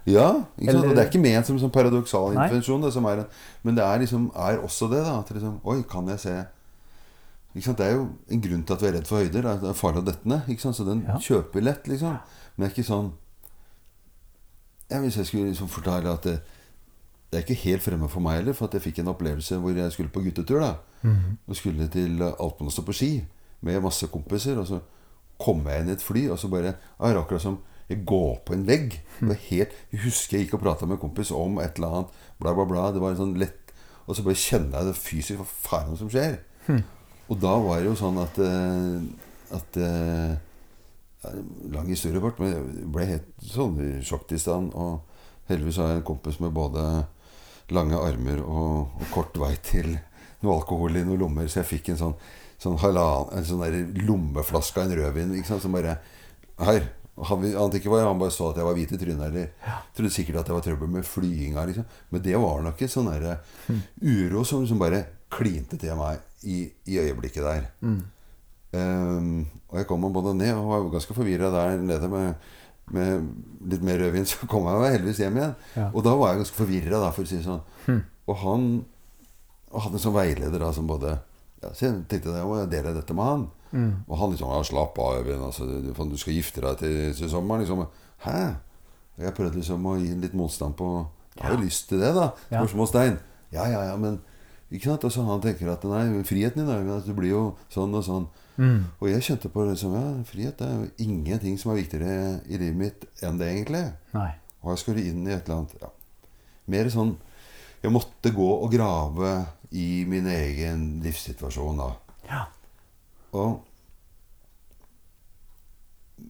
Ja. 0.06 0.44
ikke 0.58 0.74
sant? 0.74 0.88
Og 0.88 0.96
det 0.96 1.02
er 1.04 1.08
ikke 1.10 1.22
ment 1.22 1.46
som 1.46 1.58
sånn 1.62 1.72
paradoksal 1.74 2.34
intervensjon, 2.34 2.82
det 2.82 2.90
som 2.94 3.06
er 3.06 3.22
en, 3.22 3.38
men 3.62 3.78
det 3.78 3.84
er 3.86 4.02
liksom 4.02 4.28
er 4.34 4.58
også 4.62 4.88
det, 4.90 5.02
da. 5.06 5.20
At 5.22 5.30
liksom 5.34 5.60
Oi, 5.62 5.80
kan 5.88 6.10
jeg 6.10 6.22
se? 6.22 6.34
Det 7.54 7.80
er 7.84 7.92
jo 7.94 8.04
en 8.30 8.40
grunn 8.40 8.62
til 8.64 8.74
at 8.74 8.80
vi 8.80 8.86
er 8.88 8.92
redd 8.96 9.06
for 9.06 9.18
høyder. 9.20 9.42
Det 9.60 9.68
er 9.68 9.76
farlig 9.76 10.00
å 10.02 10.06
dette 10.06 10.24
ned. 10.28 10.46
Så 10.58 10.84
den 10.86 11.02
Ja. 11.06 11.18
kjøper 11.18 11.62
lett, 11.62 11.84
liksom. 11.86 12.18
Men 12.56 12.68
det 12.68 12.78
er 12.78 12.82
ikke 12.82 12.88
sånn 12.88 13.12
ja, 14.90 14.98
Hvis 15.00 15.16
jeg 15.16 15.26
skulle 15.26 15.50
liksom 15.52 15.68
fortelle 15.68 16.12
at 16.12 16.22
det, 16.22 16.40
det 17.32 17.38
er 17.38 17.44
ikke 17.46 17.62
helt 17.64 17.82
fremme 17.82 18.08
for 18.12 18.20
meg 18.20 18.38
heller, 18.40 18.52
for 18.52 18.66
at 18.68 18.74
jeg 18.76 18.82
fikk 18.82 18.98
en 19.00 19.08
opplevelse 19.14 19.56
hvor 19.60 19.74
jeg 19.76 19.92
skulle 19.92 20.12
på 20.12 20.22
guttetur. 20.24 20.60
da 20.60 20.74
Mhm. 21.02 21.38
Og 21.48 21.56
skulle 21.56 21.88
til 21.90 22.20
Alpene 22.22 22.68
og 22.68 22.72
stå 22.72 22.82
på 22.86 22.92
ski 22.94 23.24
med 23.62 23.82
masse 23.82 24.06
kompiser. 24.06 24.58
Og 24.58 24.66
så 24.66 24.80
kom 25.40 25.64
jeg 25.66 25.80
inn 25.80 25.88
i 25.88 25.92
et 25.92 26.02
fly, 26.02 26.28
og 26.30 26.38
så 26.38 26.48
bare 26.50 26.64
ja, 27.00 27.06
er 27.10 27.16
akkurat 27.18 27.40
som 27.42 27.58
jeg 27.88 28.04
går 28.06 28.44
på 28.46 28.52
en 28.52 28.64
vegg. 28.66 29.00
Det 29.20 29.36
helt, 29.50 29.72
jeg 29.92 30.00
husker 30.04 30.38
jeg 30.38 30.46
gikk 30.46 30.54
og 30.54 30.60
prata 30.62 30.86
med 30.86 30.98
en 31.00 31.08
kompis 31.08 31.30
om 31.32 31.58
et 31.58 31.74
eller 31.76 31.88
annet, 31.88 32.08
bla, 32.40 32.54
bla, 32.54 32.64
bla. 32.64 32.92
Det 32.92 33.00
var 33.00 33.14
sånn 33.16 33.36
lett 33.38 33.58
Og 34.08 34.16
så 34.16 34.22
bare 34.24 34.34
kjenner 34.34 34.78
jeg 34.78 34.86
det 34.86 34.96
fysisk. 34.96 35.38
Hva 35.38 35.46
faen 35.46 35.96
som 35.96 36.08
skjer? 36.10 36.38
Og 37.32 37.38
da 37.40 37.52
var 37.64 37.80
det 37.80 37.88
jo 37.88 37.96
sånn 37.96 38.20
at 38.20 38.38
eh, 38.44 38.96
At 39.56 39.80
eh, 39.80 40.34
ja, 41.22 41.32
Lang 41.72 41.88
historie 41.88 42.20
kort, 42.20 42.40
men 42.42 42.52
jeg 42.52 42.86
ble 42.92 43.08
helt 43.08 43.28
sånn 43.46 43.76
i 43.80 43.90
sjokktilstand. 44.04 44.72
Og 44.74 45.48
heldigvis 45.48 45.78
har 45.80 45.92
jeg 45.92 46.02
en 46.02 46.08
kompis 46.08 46.40
med 46.42 46.54
både 46.56 46.82
lange 47.72 47.96
armer 47.96 48.40
og, 48.42 48.96
og 48.98 49.12
kort 49.14 49.38
vei 49.40 49.52
til 49.64 49.94
noe 50.42 50.56
alkohol 50.58 50.98
i 50.98 51.04
noen 51.06 51.20
lommer, 51.22 51.46
så 51.46 51.60
jeg 51.60 51.68
fikk 51.68 51.92
en 51.92 52.00
sånn, 52.00 52.16
sånn, 52.60 52.80
halvan, 52.82 53.28
en 53.36 53.46
sånn 53.46 53.62
der 53.62 54.02
lommeflaske 54.02 54.82
av 54.82 54.90
en 54.90 54.96
rødvin 54.98 55.36
ikke 55.38 55.52
sant, 55.52 55.62
som 55.64 55.76
bare 55.76 56.00
Her. 56.62 56.90
Han 57.28 57.44
ante 57.44 57.78
ikke 57.78 57.90
hva 57.92 58.00
jeg 58.00 58.08
Han 58.08 58.20
bare 58.20 58.32
så 58.34 58.50
at 58.50 58.58
jeg 58.58 58.66
var 58.66 58.76
hvit 58.76 58.92
i 58.92 58.98
trynet. 58.98 59.24
Eller 59.28 59.78
trodde 59.94 60.12
sikkert 60.12 60.40
at 60.42 60.50
det 60.50 60.56
var 60.56 60.66
trøbbel 60.66 60.90
med 60.90 61.06
flyginga. 61.06 61.64
Liksom. 61.68 61.86
Men 62.10 62.22
det 62.26 62.36
var 62.40 62.62
nok 62.66 62.82
en 62.82 62.92
sånn 62.92 63.10
uro 64.02 64.44
som 64.48 64.64
liksom 64.64 64.82
bare 64.82 65.04
klinte 65.32 65.78
til 65.80 65.96
meg 65.96 66.20
i, 66.44 66.64
i 66.88 66.98
øyeblikket 67.02 67.44
der. 67.46 67.68
Ehm, 68.72 69.46
og 69.68 69.78
jeg 69.78 69.88
kom 69.88 70.08
både 70.12 70.34
ned 70.36 70.54
og 70.56 70.70
var 70.70 70.88
ganske 70.94 71.14
forvirra 71.14 71.50
der 71.52 71.82
nede 71.82 72.08
med, 72.08 72.34
med 72.92 73.28
litt 73.72 73.84
mer 73.84 74.00
rødvin. 74.00 74.26
Så 74.30 74.48
kom 74.50 74.66
jeg 74.70 74.80
meg 74.80 74.96
heldigvis 74.96 75.22
hjem 75.24 75.38
igjen. 75.40 75.54
Ja. 75.76 75.90
Og 75.92 76.06
da 76.06 76.16
var 76.16 76.32
jeg 76.32 76.42
ganske 76.42 76.60
forvirra, 76.62 77.02
for 77.12 77.24
å 77.24 77.30
si 77.30 77.40
det 77.40 77.46
sånn. 77.48 78.02
Og 78.30 78.38
han 78.44 78.66
og 79.72 79.86
hadde 79.86 79.96
en 79.96 80.04
sånn 80.04 80.16
veileder 80.16 80.60
da, 80.60 80.68
som 80.76 80.88
både 80.88 81.14
ja, 81.62 81.70
Så 81.72 81.86
jeg 81.86 82.02
tenkte 82.10 82.34
jeg 82.34 82.48
må 82.48 82.58
dele 82.68 82.92
dette 82.92 83.14
med 83.16 83.24
han. 83.24 83.46
Og 84.04 84.18
han 84.20 84.34
liksom 84.34 84.50
ja, 84.52 84.60
'Slapp 84.66 84.98
av, 85.00 85.22
Øyvind. 85.22 85.44
Altså, 85.46 85.64
du, 85.64 85.92
du 85.96 86.18
skal 86.20 86.36
gifte 86.36 86.60
deg 86.60 86.76
til, 86.82 87.14
til 87.16 87.30
sommeren.' 87.30 87.64
Liksom. 87.64 87.86
Hæ? 88.26 88.40
Jeg 89.22 89.34
prøvde 89.36 89.60
liksom 89.60 89.86
å 89.86 89.96
gi 90.00 90.12
litt 90.18 90.34
motstand 90.36 90.76
på 90.76 90.88
Jeg 91.36 91.44
har 91.46 91.54
jo 91.54 91.62
lyst 91.64 91.88
til 91.88 92.02
det, 92.02 92.10
da. 92.16 92.32
Spørsmålstegn. 92.50 93.16
Ja, 93.52 93.64
ja, 93.68 93.80
ja, 93.88 93.96
men 93.96 94.18
ikke 94.72 94.88
sant? 94.88 95.04
Og 95.04 95.12
så 95.12 95.24
han 95.26 95.42
tenker 95.44 95.72
at 95.72 95.84
nei, 95.88 96.04
friheten 96.26 96.62
din 96.62 96.72
Øyvind, 96.72 96.94
at 96.96 97.08
du 97.08 97.14
blir 97.16 97.32
jo 97.32 97.42
sånn 97.72 97.92
og 97.98 98.04
sånn. 98.06 98.28
Mm. 98.56 98.78
Og 99.00 99.08
jeg 99.08 99.24
kjente 99.26 99.50
på 99.52 99.64
det 99.68 99.78
som 99.80 99.94
ja, 99.96 100.04
frihet 100.28 100.60
er 100.64 100.72
jo 100.76 100.88
ingenting 101.04 101.58
som 101.60 101.72
er 101.72 101.80
viktigere 101.80 102.38
i 102.48 102.60
livet 102.60 102.78
mitt 102.78 103.06
enn 103.24 103.40
det, 103.40 103.50
egentlig. 103.52 103.84
Nei. 104.16 104.30
Og 104.62 104.72
jeg 104.72 104.82
skulle 104.84 105.04
inn 105.08 105.26
i 105.26 105.34
et 105.34 105.48
eller 105.48 105.62
annet 105.62 105.76
ja. 105.82 105.90
Mer 106.70 106.88
sånn 106.94 107.16
Jeg 107.82 107.90
måtte 107.90 108.30
gå 108.30 108.46
og 108.46 108.68
grave 108.70 109.32
i 109.74 110.04
min 110.06 110.28
egen 110.30 110.84
livssituasjon 111.02 111.80
da. 111.80 111.88
Ja. 112.28 112.42
Og 113.34 113.64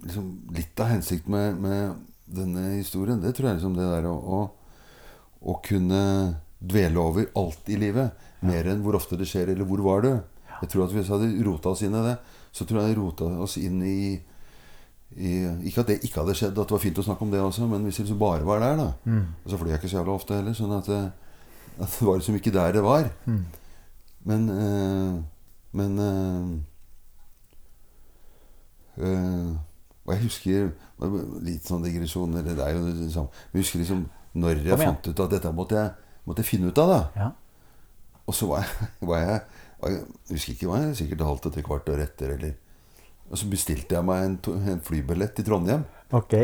liksom 0.03 0.31
litt 0.57 0.81
av 0.81 0.93
hensikten 0.95 1.35
med, 1.35 1.59
med 1.61 2.07
denne 2.25 2.79
historien, 2.79 3.21
det 3.21 3.35
tror 3.37 3.51
jeg 3.51 3.59
liksom 3.59 3.75
det 3.77 3.89
der 3.91 4.09
å, 4.09 4.15
å, 4.17 4.41
å 5.53 5.59
kunne 5.67 6.03
dvele 6.63 7.03
over 7.03 7.29
alt 7.37 7.69
i 7.69 7.77
livet. 7.77 8.15
Mer 8.43 8.69
enn 8.73 8.83
hvor 8.83 8.97
ofte 8.99 9.17
det 9.19 9.29
skjer, 9.31 9.53
eller 9.53 9.65
hvor 9.69 9.83
var 9.85 10.03
du. 10.03 10.13
Jeg 10.63 10.69
tror 10.71 10.85
at 10.85 10.93
Hvis 10.95 11.09
vi 11.09 11.15
hadde 11.15 11.47
rota 11.47 11.73
oss 11.73 11.83
inn 11.83 11.95
i 11.95 12.03
det, 12.07 12.17
så 12.53 12.65
tror 12.67 12.81
jeg 12.83 12.93
det 12.93 12.99
rota 12.99 13.25
oss 13.43 13.57
inn 13.59 13.81
i, 13.83 14.21
i 15.17 15.33
Ikke 15.69 15.83
at 15.83 15.91
det 15.91 15.99
ikke 16.03 16.21
hadde 16.23 16.35
skjedd, 16.39 16.59
at 16.59 16.69
det 16.69 16.77
var 16.77 16.83
fint 16.83 16.99
å 16.99 17.07
snakke 17.07 17.27
om 17.27 17.33
det 17.33 17.41
også, 17.43 17.67
men 17.71 17.83
hvis 17.87 17.99
vi 17.99 18.05
liksom 18.07 18.21
bare 18.21 18.47
var 18.47 18.63
der, 18.63 18.77
da 18.77 18.93
Mm. 19.05 19.27
Og 19.45 19.51
så 19.51 19.59
fløy 19.59 19.71
jeg 19.73 19.81
ikke 19.81 19.91
så 19.91 19.99
jævla 20.01 20.15
ofte 20.15 20.35
heller, 20.39 20.55
sånn 20.55 20.77
at 20.79 20.87
det, 20.87 21.03
at 21.79 21.97
det 21.99 22.07
var 22.07 22.21
liksom 22.21 22.35
ikke 22.39 22.55
der 22.55 22.73
det 22.73 22.83
var. 22.83 23.11
Mm. 23.27 23.45
Men 24.25 24.49
øh, 24.51 25.23
Men 25.73 25.99
øh, 25.99 26.59
øh, 28.99 29.51
Og 30.05 30.15
jeg 30.15 30.23
husker 30.23 30.71
Litt 31.43 31.67
sånn 31.67 31.83
digresjoner, 31.83 32.43
det 32.43 32.59
er 32.61 32.77
jo 32.77 32.87
det 32.87 33.13
samme. 33.13 33.29
Men 33.51 33.59
jeg 33.59 33.65
husker 33.67 33.79
liksom 33.83 34.05
når 34.35 34.63
jeg 34.65 34.79
fant 34.81 35.09
ut 35.09 35.21
at 35.21 35.31
dette 35.35 35.51
måtte 35.53 35.77
jeg, 35.77 35.91
måtte 36.25 36.41
jeg 36.41 36.47
finne 36.49 36.71
ut 36.71 36.79
av, 36.81 36.89
da. 36.89 37.01
Ja. 37.21 37.27
Og 38.27 38.35
så 38.37 38.47
var 38.51 38.63
jeg, 38.65 38.89
var 39.11 39.19
jeg, 39.25 39.41
var 39.83 39.91
jeg 39.95 40.03
jeg 40.03 40.37
husker 40.37 40.53
ikke, 40.57 40.69
var 40.71 40.85
jeg 40.87 40.97
sikkert 41.01 41.25
halvt 41.27 41.49
etter 41.51 41.67
kvart 41.67 41.89
år 41.93 42.05
etter, 42.05 42.35
eller 42.37 42.53
Og 43.33 43.39
så 43.41 43.49
bestilte 43.51 43.97
jeg 43.97 44.05
meg 44.05 44.25
en, 44.27 44.39
en 44.69 44.81
flybillett 44.85 45.35
til 45.39 45.47
Trondheim. 45.47 45.85
Ok. 46.13 46.35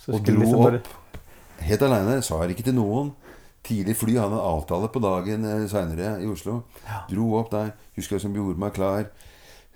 Så 0.00 0.14
Og 0.16 0.24
dro 0.24 0.38
liksom 0.40 0.62
bare- 0.64 0.80
opp 0.80 0.88
helt 1.60 1.82
aleine. 1.82 2.22
Sa 2.24 2.38
ikke 2.48 2.64
til 2.64 2.74
noen. 2.74 3.12
Tidlig 3.62 3.96
fly. 4.00 4.14
Hadde 4.16 4.38
en 4.38 4.46
avtale 4.48 4.88
på 4.88 5.02
dagen 5.04 5.44
eh, 5.44 5.66
seinere 5.68 6.14
i 6.22 6.26
Oslo. 6.30 6.62
Dro 7.10 7.34
opp 7.36 7.50
der. 7.52 7.74
Husker 7.98 8.16
jeg 8.16 8.24
som 8.24 8.32
gjorde 8.34 8.58
meg 8.58 8.72
klar. 8.72 9.10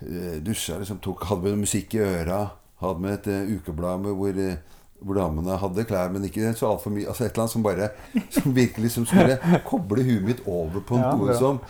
Eh, 0.00 0.38
Dusja, 0.40 0.78
liksom, 0.80 1.02
tok, 1.04 1.26
hadde 1.28 1.50
med 1.50 1.66
musikk 1.66 1.94
i 1.98 2.00
øra. 2.00 2.38
Hadde 2.80 3.00
med 3.04 3.18
et 3.18 3.28
uh, 3.28 3.52
ukeblad 3.58 4.00
med 4.00 4.16
hvor, 4.16 4.40
eh, 4.40 4.56
hvor 5.00 5.18
damene 5.18 5.56
hadde 5.60 5.84
klær, 5.88 6.12
men 6.12 6.24
ikke 6.28 6.52
så 6.56 6.70
altfor 6.70 6.94
mye. 6.94 7.08
Altså 7.10 7.26
et 7.26 7.32
eller 7.32 7.44
annet 7.44 7.52
som 7.52 7.64
bare 7.64 7.90
Som 8.36 8.54
virkelig 8.56 8.92
som 8.94 9.08
skulle 9.08 9.36
koble 9.68 10.04
huet 10.06 10.24
mitt 10.24 10.46
over 10.46 10.84
på 10.84 10.96
en 11.00 11.04
noe 11.18 11.32
ja, 11.32 11.40
som 11.40 11.60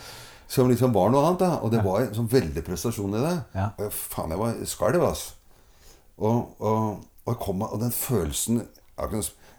som 0.47 0.69
liksom 0.69 0.93
var 0.93 1.09
noe 1.09 1.25
annet. 1.25 1.41
da 1.41 1.49
Og 1.65 1.71
det 1.73 1.81
var 1.85 2.03
en 2.03 2.13
sånn 2.15 2.29
veldig 2.31 2.63
prestasjon 2.65 3.17
i 3.17 3.23
det. 3.23 3.33
Ja. 3.57 3.71
Og 3.73 3.87
jeg, 3.87 3.95
faen, 3.97 4.33
jeg 4.33 4.41
var 4.41 4.61
skalv, 4.69 5.07
altså. 5.07 5.33
Og, 6.15 6.53
og, 6.61 7.01
og, 7.25 7.31
jeg 7.33 7.41
kom, 7.41 7.65
og 7.65 7.81
den 7.81 7.91
følelsen 7.91 8.61
Jeg 8.61 9.09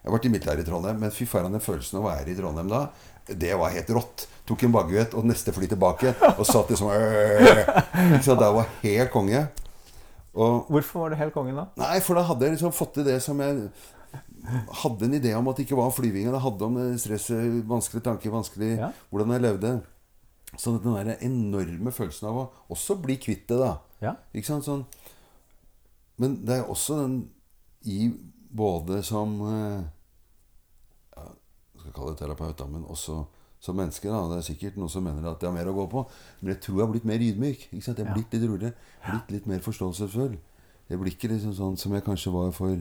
har 0.06 0.14
vært 0.14 0.28
i 0.28 0.30
militæret 0.32 0.62
i 0.62 0.64
Trondheim, 0.64 1.02
men 1.02 1.12
fy 1.12 1.26
faen, 1.28 1.50
den 1.52 1.60
følelsen 1.60 1.98
å 2.00 2.06
være 2.06 2.32
i 2.32 2.36
Trondheim 2.38 2.70
da, 2.70 2.86
det 3.26 3.50
var 3.58 3.74
helt 3.74 3.90
rått. 3.92 4.24
Tok 4.46 4.62
en 4.64 4.72
baguett 4.72 5.16
og 5.18 5.26
neste 5.26 5.52
fly 5.52 5.66
tilbake 5.68 6.12
og 6.30 6.44
satt 6.46 6.70
liksom 6.70 6.92
øh, 6.94 8.20
Så 8.24 8.36
det 8.38 8.50
var 8.54 8.70
helt 8.84 9.10
konge. 9.12 9.42
Og, 10.36 10.66
Hvorfor 10.68 11.00
var 11.06 11.10
du 11.14 11.16
helt 11.16 11.32
kongen 11.34 11.56
da? 11.56 11.66
nei, 11.80 11.98
for 12.04 12.18
da 12.18 12.22
hadde 12.28 12.44
jeg 12.44 12.56
liksom 12.58 12.74
fått 12.76 12.92
til 12.98 13.06
det 13.08 13.18
som 13.24 13.38
jeg 13.40 13.70
hadde 14.82 15.06
en 15.08 15.14
idé 15.16 15.32
om 15.34 15.48
at 15.48 15.56
det 15.58 15.64
ikke 15.66 15.78
var 15.78 15.90
flyving. 15.96 16.28
Jeg 16.28 16.40
hadde 16.44 16.66
om 16.68 16.76
stresset, 17.00 17.56
vanskelige 17.68 18.04
tanker, 18.04 18.30
vanskelig 18.34 18.76
Ja. 18.78 18.90
hvordan 19.10 19.32
jeg 19.32 19.42
levde. 19.46 19.70
Så 20.56 20.76
den 20.78 20.94
der 20.94 21.16
enorme 21.24 21.90
følelsen 21.92 22.28
av 22.28 22.36
å 22.36 22.44
også 22.70 22.98
bli 23.02 23.16
kvitt 23.16 23.46
det, 23.48 23.58
da. 23.58 23.72
Ja. 24.00 24.12
Ikke 24.34 24.46
sant? 24.52 24.64
Sånn. 24.68 24.84
Men 26.18 26.38
det 26.46 26.60
er 26.60 26.68
også 26.70 27.00
den 27.02 27.16
i 27.84 28.12
både 28.56 29.02
som 29.04 29.34
eh, 29.50 29.82
ja, 31.16 31.26
skal 31.80 31.92
kalle 31.96 32.14
det 32.14 32.20
terapeut, 32.22 32.62
men 32.70 32.84
også 32.88 33.24
som 33.66 33.76
menneske. 33.78 34.08
da, 34.08 34.22
Det 34.30 34.38
er 34.40 34.46
sikkert 34.48 34.78
noen 34.80 34.92
som 34.92 35.04
mener 35.04 35.26
at 35.30 35.42
det 35.42 35.50
har 35.50 35.54
mer 35.56 35.70
å 35.72 35.76
gå 35.76 35.86
på. 35.92 36.06
Men 36.40 36.54
jeg 36.54 36.62
tror 36.64 36.78
jeg 36.78 36.86
har 36.86 36.92
blitt 36.94 37.10
mer 37.10 37.26
ydmyk. 37.26 37.68
ikke 37.72 37.84
sant? 37.84 37.98
Jeg 37.98 38.06
har 38.08 38.16
blitt 38.16 38.32
litt 38.36 38.48
roligere. 38.48 38.74
Blitt 39.10 39.34
litt 39.36 39.50
mer 39.50 39.62
forståelsesfull. 39.66 40.38
Jeg 40.86 41.02
blir 41.02 41.12
ikke 41.12 41.32
liksom 41.34 41.54
sånn 41.58 41.78
som 41.80 41.94
jeg 41.96 42.06
kanskje 42.06 42.32
var 42.34 42.52
for 42.54 42.78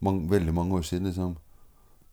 mange, 0.00 0.28
veldig 0.30 0.54
mange 0.54 0.78
år 0.78 0.86
siden. 0.86 1.10
liksom 1.10 1.36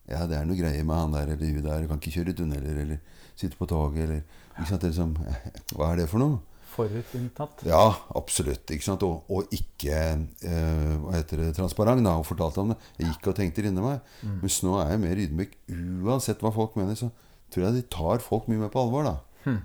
ja, 0.07 0.23
det 0.23 0.37
er 0.37 0.45
noe 0.47 0.55
greier 0.55 0.85
med 0.87 0.95
han 0.95 1.11
der 1.15 1.33
eller 1.33 1.49
hun 1.51 1.63
der. 1.65 1.87
Kan 1.87 1.99
ikke 1.99 2.13
kjøre 2.21 2.35
tunneler 2.35 2.77
eller 2.83 2.99
sitte 3.35 3.59
på 3.59 3.67
toget 3.67 4.05
eller 4.05 4.21
ikke 4.55 4.69
sant? 4.69 4.81
Det 4.81 4.87
er 4.87 4.93
liksom, 4.93 5.17
Hva 5.75 5.89
er 5.91 5.99
det 6.01 6.07
for 6.11 6.23
noe? 6.23 6.39
Forutinntatt. 6.77 7.63
Ja, 7.65 7.89
absolutt. 8.15 8.69
ikke 8.71 8.85
sant? 8.85 9.03
Og, 9.03 9.25
og 9.33 9.51
ikke 9.55 9.97
eh, 9.97 10.91
hva 11.01 11.15
heter 11.15 11.41
det, 11.41 11.49
transparent, 11.57 12.05
da, 12.05 12.13
og 12.21 12.27
fortalte 12.29 12.61
om 12.61 12.71
det. 12.71 12.77
Jeg 12.99 13.09
gikk 13.15 13.31
og 13.31 13.37
tenkte 13.39 13.65
inni 13.65 13.83
meg. 13.83 14.11
Mens 14.43 14.59
nå 14.63 14.75
er 14.83 14.93
jeg 14.93 15.01
mer 15.03 15.23
ydmyk. 15.25 15.57
Uansett 16.05 16.43
hva 16.45 16.53
folk 16.55 16.77
mener, 16.79 16.95
så 16.99 17.09
tror 17.51 17.65
jeg 17.67 17.77
de 17.77 17.83
tar 17.93 18.23
folk 18.23 18.47
mye 18.51 18.61
mer 18.63 18.71
på 18.73 18.81
alvor, 18.83 19.07
da. 19.07 19.15
Hmm. 19.45 19.61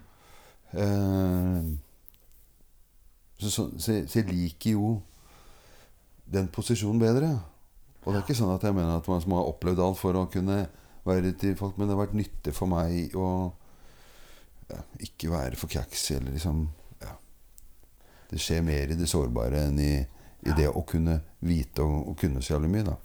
Eh, 0.73 1.73
så, 3.42 3.51
så, 3.51 3.68
så, 3.79 3.92
jeg- 4.21 4.29
liker 4.31 4.77
jo 4.77 4.92
den 6.33 6.49
posisjonen 6.49 7.01
bedre. 7.03 7.33
Og 8.03 8.12
det 8.12 8.21
er 8.21 8.25
ikke 8.27 8.38
sånn 8.38 8.55
at 8.55 8.62
jeg 8.66 8.75
mener 8.75 8.97
at 8.99 9.09
man 9.11 9.23
må 9.31 9.38
ha 9.40 9.49
opplevd 9.51 9.83
alt 9.83 9.99
for 10.01 10.16
å 10.18 10.27
kunne 10.31 10.64
være 11.07 11.33
til 11.38 11.57
folk, 11.59 11.77
men 11.79 11.87
det 11.88 11.97
har 11.97 12.05
vært 12.05 12.16
nyttig 12.18 12.55
for 12.55 12.71
meg 12.71 13.14
å 13.18 13.29
ja, 14.71 14.79
ikke 15.03 15.31
være 15.31 15.59
for 15.59 15.71
kjaksig 15.71 16.16
eller 16.21 16.35
liksom 16.37 16.64
ja. 17.03 17.12
Det 18.31 18.40
skjer 18.40 18.62
mer 18.66 18.90
i 18.95 18.99
det 18.99 19.09
sårbare 19.11 19.66
enn 19.68 19.79
i, 19.83 19.92
i 20.47 20.55
det 20.57 20.68
å 20.71 20.83
kunne 20.88 21.18
vite 21.42 21.83
og, 21.85 22.12
og 22.12 22.18
kunne 22.23 22.42
så 22.42 22.55
jævlig 22.57 22.71
mye, 22.75 22.87
da. 22.90 22.97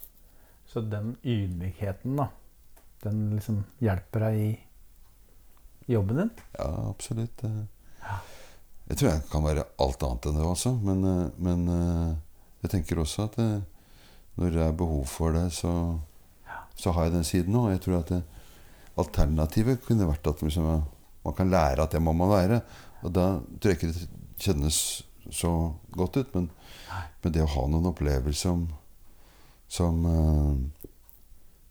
Så 0.67 0.81
den 0.85 1.15
ydmykheten, 1.25 2.17
da, 2.19 2.29
den 3.05 3.21
liksom 3.35 3.63
hjelper 3.83 4.27
deg 4.27 4.39
i 4.41 4.49
jobben 5.87 6.21
din? 6.21 6.31
Ja, 6.57 6.69
absolutt. 6.89 7.43
eh. 7.43 8.13
Jeg 8.87 8.99
tror 8.99 9.09
jeg 9.11 9.25
kan 9.31 9.43
være 9.43 9.65
alt 9.83 10.03
annet 10.07 10.29
enn 10.29 10.39
det 10.39 10.45
også, 10.47 10.73
men, 10.83 11.03
eh, 11.03 11.29
men 11.43 11.67
eh, 11.73 12.13
jeg 12.63 12.73
tenker 12.75 13.01
også 13.03 13.27
at 13.27 13.39
når 14.37 14.53
det 14.53 14.63
er 14.63 14.77
behov 14.77 15.05
for 15.09 15.33
det, 15.33 15.47
så, 15.53 15.71
så 16.77 16.93
har 16.93 17.07
jeg 17.07 17.17
den 17.17 17.25
siden 17.27 17.57
òg. 17.57 17.71
Jeg 17.73 17.83
tror 17.85 17.99
at 17.99 18.11
det, 18.13 18.21
alternativet 18.97 19.83
kunne 19.85 20.07
vært 20.09 20.29
at 20.29 20.41
liksom, 20.45 20.67
man 21.25 21.35
kan 21.37 21.51
lære 21.51 21.83
at 21.83 21.93
det 21.93 22.01
må 22.03 22.13
man 22.17 22.31
være. 22.31 22.61
Og 23.05 23.13
da 23.13 23.27
tror 23.57 23.73
jeg 23.73 23.79
ikke 23.79 23.93
det 23.93 24.07
kjennes 24.41 24.79
så 25.33 25.51
godt 25.93 26.17
ut, 26.21 26.35
men, 26.35 26.49
men 27.23 27.33
det 27.35 27.43
å 27.43 27.51
ha 27.51 27.65
noen 27.69 27.89
opplevelser 27.91 28.39
som, 28.47 28.67
som 29.69 30.05
uh, 30.07 30.53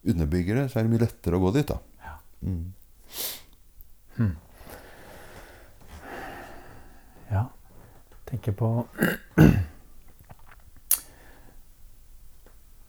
underbygger 0.07 0.61
det, 0.61 0.66
så 0.70 0.81
er 0.81 0.87
det 0.87 0.92
mye 0.92 1.05
lettere 1.07 1.38
å 1.38 1.44
gå 1.46 1.55
dit, 1.57 1.70
da. 1.72 1.79
Ja. 2.05 2.18
Mm. 4.18 4.37
Ja. 7.31 7.46
Tenker 8.24 8.52
på 8.52 8.87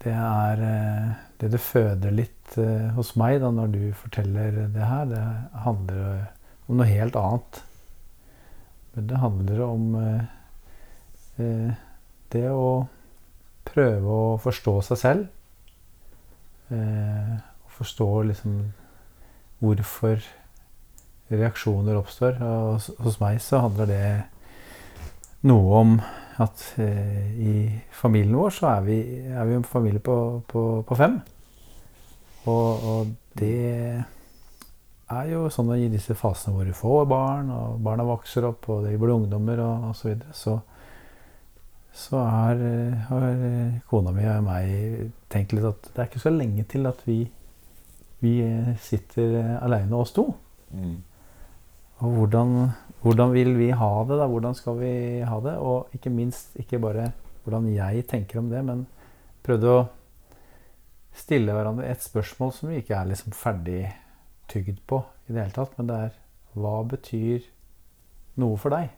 Det 0.03 0.13
er 0.13 0.61
eh, 0.63 1.07
Det 1.39 1.51
det 1.51 1.59
føder 1.61 2.11
litt 2.15 2.57
eh, 2.61 2.89
hos 2.95 3.15
meg 3.19 3.41
da 3.43 3.49
når 3.51 3.67
du 3.73 3.81
forteller 3.97 4.67
det 4.73 4.85
her, 4.85 5.05
det 5.09 5.23
handler 5.65 6.03
eh, 6.13 6.27
om 6.67 6.79
noe 6.79 6.87
helt 6.89 7.15
annet. 7.19 7.59
Men 8.93 9.09
det 9.09 9.19
handler 9.21 9.61
om 9.67 9.83
det 11.37 12.47
å 12.49 12.87
prøve 13.67 14.09
å 14.09 14.37
forstå 14.41 14.73
seg 14.87 14.97
selv. 15.01 15.27
Eh, 16.73 17.35
forstå 17.77 18.09
liksom 18.31 18.55
hvorfor 19.61 20.19
reaksjoner 21.31 21.97
oppstår. 21.99 22.37
Og 22.41 22.81
hos- 23.03 23.19
meg 23.21 23.39
så 23.43 23.61
handler 23.65 23.89
det 23.91 24.03
noe 25.47 25.81
om 25.81 25.97
at 26.43 26.63
eh, 26.81 27.31
i 27.39 27.53
familien 27.91 28.37
vår 28.37 28.53
så 28.53 28.69
er 28.75 28.85
vi, 28.85 28.99
er 29.31 29.45
vi 29.49 29.57
en 29.57 29.65
familie 29.65 29.99
på, 30.03 30.17
på, 30.47 30.65
på 30.87 30.97
fem. 30.99 31.19
Og, 32.47 32.85
og 32.91 33.11
det 33.39 33.53
er 35.07 35.29
jo 35.31 35.47
sånn 35.51 35.71
i 35.77 35.89
disse 35.91 36.15
fasene 36.19 36.55
hvor 36.55 36.67
du 36.67 36.75
får 36.75 37.05
barn, 37.09 37.51
og 37.53 37.79
barna 37.83 38.05
vokser 38.07 38.45
opp, 38.47 38.67
og 38.69 38.85
de 38.85 38.97
blir 38.99 39.15
ungdommer 39.15 39.61
og 39.63 39.91
osv., 39.91 40.01
så, 40.01 40.09
videre, 40.11 40.33
så 40.37 40.57
så 41.97 42.19
er, 42.21 42.59
har 43.09 43.23
eh, 43.25 43.77
kona 43.89 44.11
mi 44.13 44.21
og 44.29 44.43
meg 44.45 45.07
tenkt 45.33 45.55
litt 45.57 45.65
at 45.65 45.87
det 45.95 46.01
er 46.03 46.09
ikke 46.11 46.21
så 46.21 46.29
lenge 46.29 46.61
til 46.69 46.85
at 46.85 46.99
vi, 47.07 47.23
vi 48.21 48.33
eh, 48.45 48.75
sitter 48.85 49.57
aleine, 49.63 49.97
oss 49.97 50.13
to. 50.13 50.27
Mm. 50.69 50.99
Og 51.97 52.13
hvordan, 52.13 52.51
hvordan 53.01 53.31
vil 53.33 53.55
vi 53.57 53.71
ha 53.73 53.91
det? 54.05 54.17
da? 54.19 54.27
Hvordan 54.29 54.55
skal 54.57 54.77
vi 54.77 54.91
ha 55.25 55.39
det? 55.41 55.55
Og 55.57 55.95
ikke 55.97 56.13
minst 56.13 56.57
ikke 56.62 56.79
bare 56.81 57.12
hvordan 57.43 57.69
jeg 57.73 58.03
tenker 58.10 58.41
om 58.41 58.51
det, 58.51 58.62
men 58.67 58.83
prøvde 59.45 59.71
å 59.71 59.86
stille 61.17 61.55
hverandre 61.55 61.88
et 61.89 62.03
spørsmål 62.03 62.53
som 62.53 62.69
vi 62.69 62.81
ikke 62.81 62.97
er 62.99 63.10
liksom 63.10 63.33
ferdig 63.33 63.88
tygd 64.51 64.83
på 64.86 65.01
i 65.25 65.33
det 65.33 65.41
hele 65.41 65.55
tatt. 65.55 65.73
Men 65.79 65.89
det 65.89 65.99
er 66.05 66.17
hva 66.57 66.75
betyr 66.91 67.47
noe 68.41 68.60
for 68.62 68.75
deg? 68.75 68.91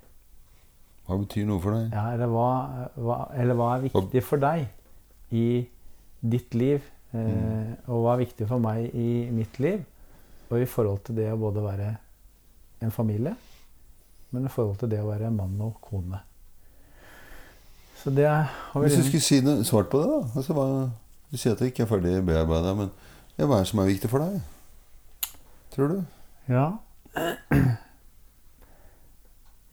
Hva 1.08 1.20
betyr 1.22 1.48
noe 1.48 1.64
for 1.64 1.78
deg? 1.78 1.96
Ja, 1.96 2.06
eller, 2.18 2.34
hva, 2.34 2.50
hva, 3.00 3.20
eller 3.38 3.58
hva 3.60 3.70
er 3.76 3.86
viktig 3.88 4.26
for 4.26 4.44
deg 4.44 4.68
i 5.32 5.48
ditt 6.20 6.58
liv? 6.58 6.84
Eh, 7.16 7.72
og 7.88 8.04
hva 8.04 8.18
er 8.18 8.26
viktig 8.26 8.50
for 8.50 8.62
meg 8.62 8.92
i 8.92 9.30
mitt 9.34 9.56
liv? 9.64 9.82
Og 10.50 10.60
i 10.60 10.68
forhold 10.70 11.06
til 11.08 11.22
det 11.22 11.32
å 11.32 11.40
både 11.40 11.64
være 11.64 11.90
en 12.82 12.92
familie, 12.92 13.36
men 14.32 14.46
i 14.46 14.52
forhold 14.54 14.78
til 14.80 14.92
det 14.92 15.02
å 15.02 15.10
være 15.10 15.32
mann 15.34 15.60
og 15.64 15.80
kone. 15.84 16.22
Så 18.00 18.14
det 18.16 18.28
har 18.30 18.80
vi 18.80 18.88
Hvis 18.88 18.98
du 19.02 19.08
skulle 19.10 19.26
si 19.26 19.42
noe 19.44 19.64
svart 19.68 19.90
på 19.92 20.00
det, 20.00 20.08
da 20.08 20.20
altså, 20.40 20.54
hva, 20.56 20.68
Du 21.32 21.38
sier 21.38 21.54
at 21.54 21.60
det 21.60 21.74
ikke 21.74 21.84
er 21.84 21.90
ferdig 21.92 22.14
bearbeida, 22.26 22.74
men 22.74 22.88
ja, 23.38 23.46
hva 23.46 23.60
er 23.60 23.66
det 23.66 23.70
som 23.70 23.80
er 23.84 23.90
viktig 23.92 24.10
for 24.10 24.24
deg? 24.24 24.40
Tror 25.76 25.92
du? 25.92 26.00
Ja. 26.50 26.72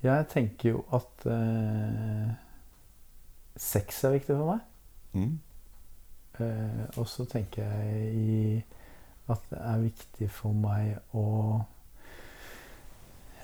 Jeg 0.06 0.26
tenker 0.30 0.68
jo 0.70 0.82
at 0.94 1.24
eh, 1.32 2.34
sex 3.56 4.04
er 4.04 4.18
viktig 4.18 4.36
for 4.36 4.52
meg. 4.52 4.60
Mm. 5.16 5.38
Eh, 6.44 6.98
og 7.00 7.08
så 7.08 7.24
tenker 7.24 7.64
jeg 7.64 8.12
i 8.12 8.64
at 9.32 9.48
det 9.50 9.58
er 9.58 9.82
viktig 9.82 10.28
for 10.30 10.54
meg 10.54 11.16
å 11.16 11.24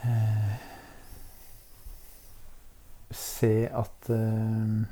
eh, 0.04 0.52
se 3.12 3.52
at 3.68 4.10
eh, 4.10 4.84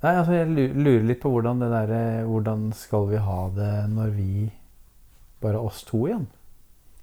Nei, 0.00 0.14
altså 0.16 0.32
jeg 0.32 0.48
lurer 0.72 1.02
litt 1.04 1.20
på 1.20 1.28
hvordan 1.32 1.60
det 1.60 1.68
derre 1.72 2.02
Hvordan 2.24 2.70
skal 2.76 3.08
vi 3.10 3.18
ha 3.20 3.40
det 3.56 3.72
når 3.92 4.14
vi 4.16 4.50
bare 5.44 5.60
oss 5.60 5.82
to 5.88 6.06
igjen? 6.08 6.26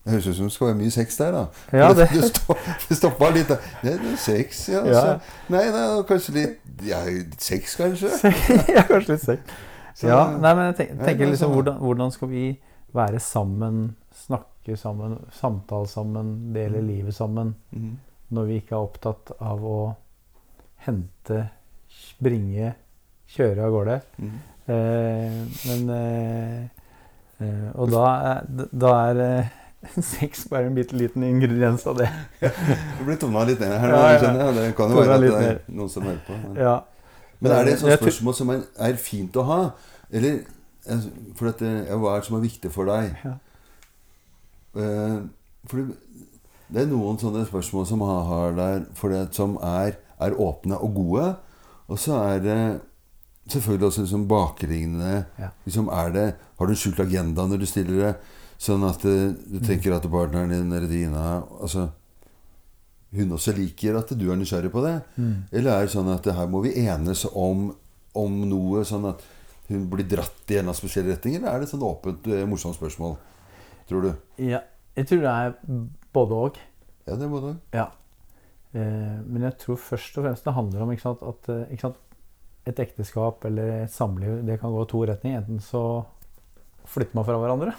Det 0.05 0.13
høres 0.13 0.27
ut 0.29 0.35
som 0.37 0.45
det 0.47 0.53
skal 0.55 0.67
være 0.69 0.77
mye 0.79 0.91
sex 0.93 1.17
der, 1.19 1.31
da. 1.35 1.39
Ja, 1.73 1.87
det, 1.97 2.05
det- 2.13 2.57
det, 2.89 2.97
stoppa 2.97 3.27
litt. 3.35 3.49
da. 3.49 3.57
Det, 3.81 3.95
det 4.01 4.11
er 4.13 4.19
sex, 4.21 4.61
ja. 4.71 4.83
Ja. 4.87 5.01
Så, 5.01 5.33
nei, 5.51 5.63
det 5.73 5.81
er 5.83 6.03
kanskje 6.07 6.35
litt 6.37 6.85
ja, 6.87 7.01
Sex, 7.41 7.73
kanskje? 7.75 8.11
ja, 8.77 8.83
kanskje 8.87 9.15
litt 9.17 9.25
sex. 9.25 9.57
Så- 9.97 10.07
Ja, 10.07 10.21
nei, 10.37 10.53
men 10.55 10.69
jeg 10.69 10.75
tenker, 10.79 11.01
tenker 11.03 11.25
er 11.25 11.31
liksom 11.33 11.49
sånn. 11.49 11.55
hvordan, 11.57 11.77
hvordan 11.81 12.13
skal 12.15 12.29
vi 12.31 12.43
være 12.95 13.19
sammen, 13.19 13.81
snakke 14.25 14.56
sammen, 14.75 15.17
samtale 15.31 15.87
sammen, 15.87 16.53
dele 16.53 16.81
livet 16.81 17.13
sammen, 17.15 17.55
Mm. 17.71 17.97
når 18.31 18.45
vi 18.45 18.55
ikke 18.59 18.75
er 18.75 18.83
opptatt 18.83 19.31
av 19.39 19.63
å 19.63 19.95
hente, 20.85 21.49
bringe, 22.19 22.73
kjøre 23.35 23.63
av 23.63 23.71
gårde. 23.71 24.01
Mm. 24.19 24.33
Eh, 24.67 25.37
men 25.67 25.89
eh, 25.89 26.63
eh, 27.39 27.69
Og 27.79 27.89
da 27.91 28.03
er, 28.33 28.67
da 28.73 28.91
er 29.11 29.21
eh, 29.23 29.53
sex 30.03 30.47
bare 30.51 30.67
en 30.67 30.75
bitte 30.75 30.97
liten 30.97 31.23
ingrediens 31.23 31.85
av 31.87 31.97
det. 32.01 32.09
Du 32.99 33.05
blir 33.07 33.15
tona 33.21 33.45
litt 33.47 33.59
ned 33.63 33.71
her, 33.79 33.89
Ja, 33.95 34.11
ja. 34.11 34.19
skjønner. 34.19 34.53
Det 34.57 34.75
kan 34.75 34.91
jo 34.91 34.99
være 34.99 35.15
at 35.15 35.21
det 35.23 35.49
er 35.53 35.59
noen 35.71 35.89
som 35.93 36.03
hører 36.03 36.21
på. 36.27 36.35
Men, 36.43 36.55
Ja. 36.59 36.75
men 37.39 37.51
er 37.51 37.63
det 37.67 37.73
et 37.77 37.79
sånt 37.85 37.99
spørsmål 38.01 38.33
som 38.35 38.49
er, 38.55 38.61
er 38.89 38.95
fint 38.99 39.35
å 39.39 39.43
ha? 39.47 39.59
Eller 40.11 40.39
eh, 40.87 41.07
for 41.35 41.51
at, 41.53 41.61
eh, 41.61 41.93
Hva 41.95 42.15
er 42.17 42.19
det 42.23 42.27
som 42.27 42.37
er 42.39 42.45
viktig 42.47 42.71
for 42.73 42.85
deg? 42.91 43.15
Ja. 43.23 43.35
Eh, 44.77 45.17
for 45.67 45.83
det, 45.87 46.81
er 46.81 46.89
noen 46.91 47.19
sånne 47.19 47.45
spørsmål 47.47 47.87
som 47.89 48.03
han 48.05 48.25
har 48.29 48.57
der 48.57 48.85
for 48.97 49.13
det, 49.13 49.27
som 49.35 49.57
er, 49.63 49.97
er 50.21 50.37
åpne 50.37 50.79
og 50.83 50.95
gode. 50.97 51.27
Og 51.87 51.99
så 52.01 52.17
er 52.19 52.41
det 52.43 52.59
selvfølgelig 53.47 53.87
også 53.87 54.03
liksom 54.03 54.27
bakliggende 54.27 55.25
Ja. 55.39 55.49
liksom 55.65 55.87
er 55.87 56.11
det, 56.11 56.35
Har 56.57 56.65
du 56.65 56.71
en 56.71 56.75
skjult 56.75 56.99
agenda 56.99 57.47
når 57.47 57.57
du 57.59 57.65
stiller 57.65 58.01
det? 58.01 58.15
Sånn 58.57 58.83
at 58.83 59.05
eh, 59.05 59.31
du 59.31 59.59
tenker 59.61 59.93
at 59.93 60.03
partneren 60.09 60.49
din 60.49 60.71
eller 60.73 60.89
dina 60.89 61.43
altså, 61.61 61.91
Hun 63.13 63.31
også 63.31 63.53
liker 63.55 63.95
at 63.95 64.09
du 64.17 64.31
er 64.31 64.35
nysgjerrig 64.35 64.71
på 64.73 64.83
det? 64.83 65.01
Mm. 65.15 65.47
Eller 65.51 65.71
er 65.71 65.85
det 65.85 65.93
sånn 65.93 66.09
at 66.11 66.25
det 66.25 66.35
her 66.35 66.49
må 66.51 66.61
vi 66.65 66.73
enes 66.83 67.23
om, 67.31 67.69
om 68.17 68.49
noe, 68.49 68.83
sånn 68.83 69.05
at 69.13 69.23
hun 69.69 69.87
blir 69.91 70.07
dratt 70.07 70.43
i 70.49 70.57
en 70.57 70.65
eller 70.65 70.73
annen 70.73 70.79
spesiell 70.79 71.07
retning? 71.07 71.37
Eller 71.37 71.53
er 71.53 71.63
det 71.63 71.69
sånn 71.71 71.85
åpent, 71.87 72.27
eh, 72.27 72.43
morsomt 72.49 72.75
spørsmål? 72.75 73.15
Tror 73.87 74.01
du? 74.07 74.11
ja. 74.43 74.61
Jeg 74.97 75.05
tror 75.11 75.19
det 75.21 75.31
er 75.31 75.51
både 76.13 76.33
og. 76.33 76.55
Ja, 77.05 77.13
det 77.15 77.25
er 77.27 77.29
både 77.29 77.49
òg. 77.51 77.57
Ja. 77.77 77.83
Eh, 78.73 79.19
men 79.29 79.43
jeg 79.45 79.57
tror 79.61 79.77
først 79.77 80.17
og 80.17 80.25
fremst 80.25 80.47
det 80.47 80.53
handler 80.55 80.81
om 80.87 80.93
sant, 80.97 81.21
at 81.21 81.49
eh, 81.53 81.75
sant, 81.77 81.99
et 82.67 82.79
ekteskap 82.81 83.45
eller 83.45 83.83
et 83.83 83.93
samliv 83.93 84.41
det 84.47 84.57
kan 84.59 84.73
gå 84.73 84.81
i 84.81 84.89
to 84.89 85.03
retninger. 85.05 85.43
Enten 85.43 85.61
så 85.61 85.83
flytter 86.89 87.15
man 87.19 87.27
fra 87.29 87.37
hverandre 87.41 87.75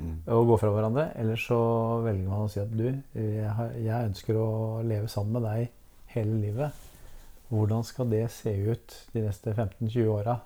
Mm. 0.00 0.22
og 0.32 0.46
går 0.48 0.58
fra 0.62 0.68
hverandre, 0.72 1.02
eller 1.20 1.36
så 1.36 1.56
velger 2.00 2.24
man 2.24 2.46
å 2.46 2.48
si 2.48 2.56
at 2.62 2.70
du, 2.72 2.86
jeg, 3.12 3.50
har, 3.52 3.74
jeg 3.76 4.06
ønsker 4.08 4.38
å 4.40 4.80
leve 4.80 5.10
sammen 5.12 5.34
med 5.36 5.44
deg 5.44 6.14
hele 6.14 6.38
livet. 6.40 6.72
Hvordan 7.50 7.84
skal 7.84 8.08
det 8.08 8.22
se 8.32 8.54
ut 8.70 8.94
de 9.12 9.26
neste 9.26 9.52
15-20 9.52 10.08
åra? 10.08 10.38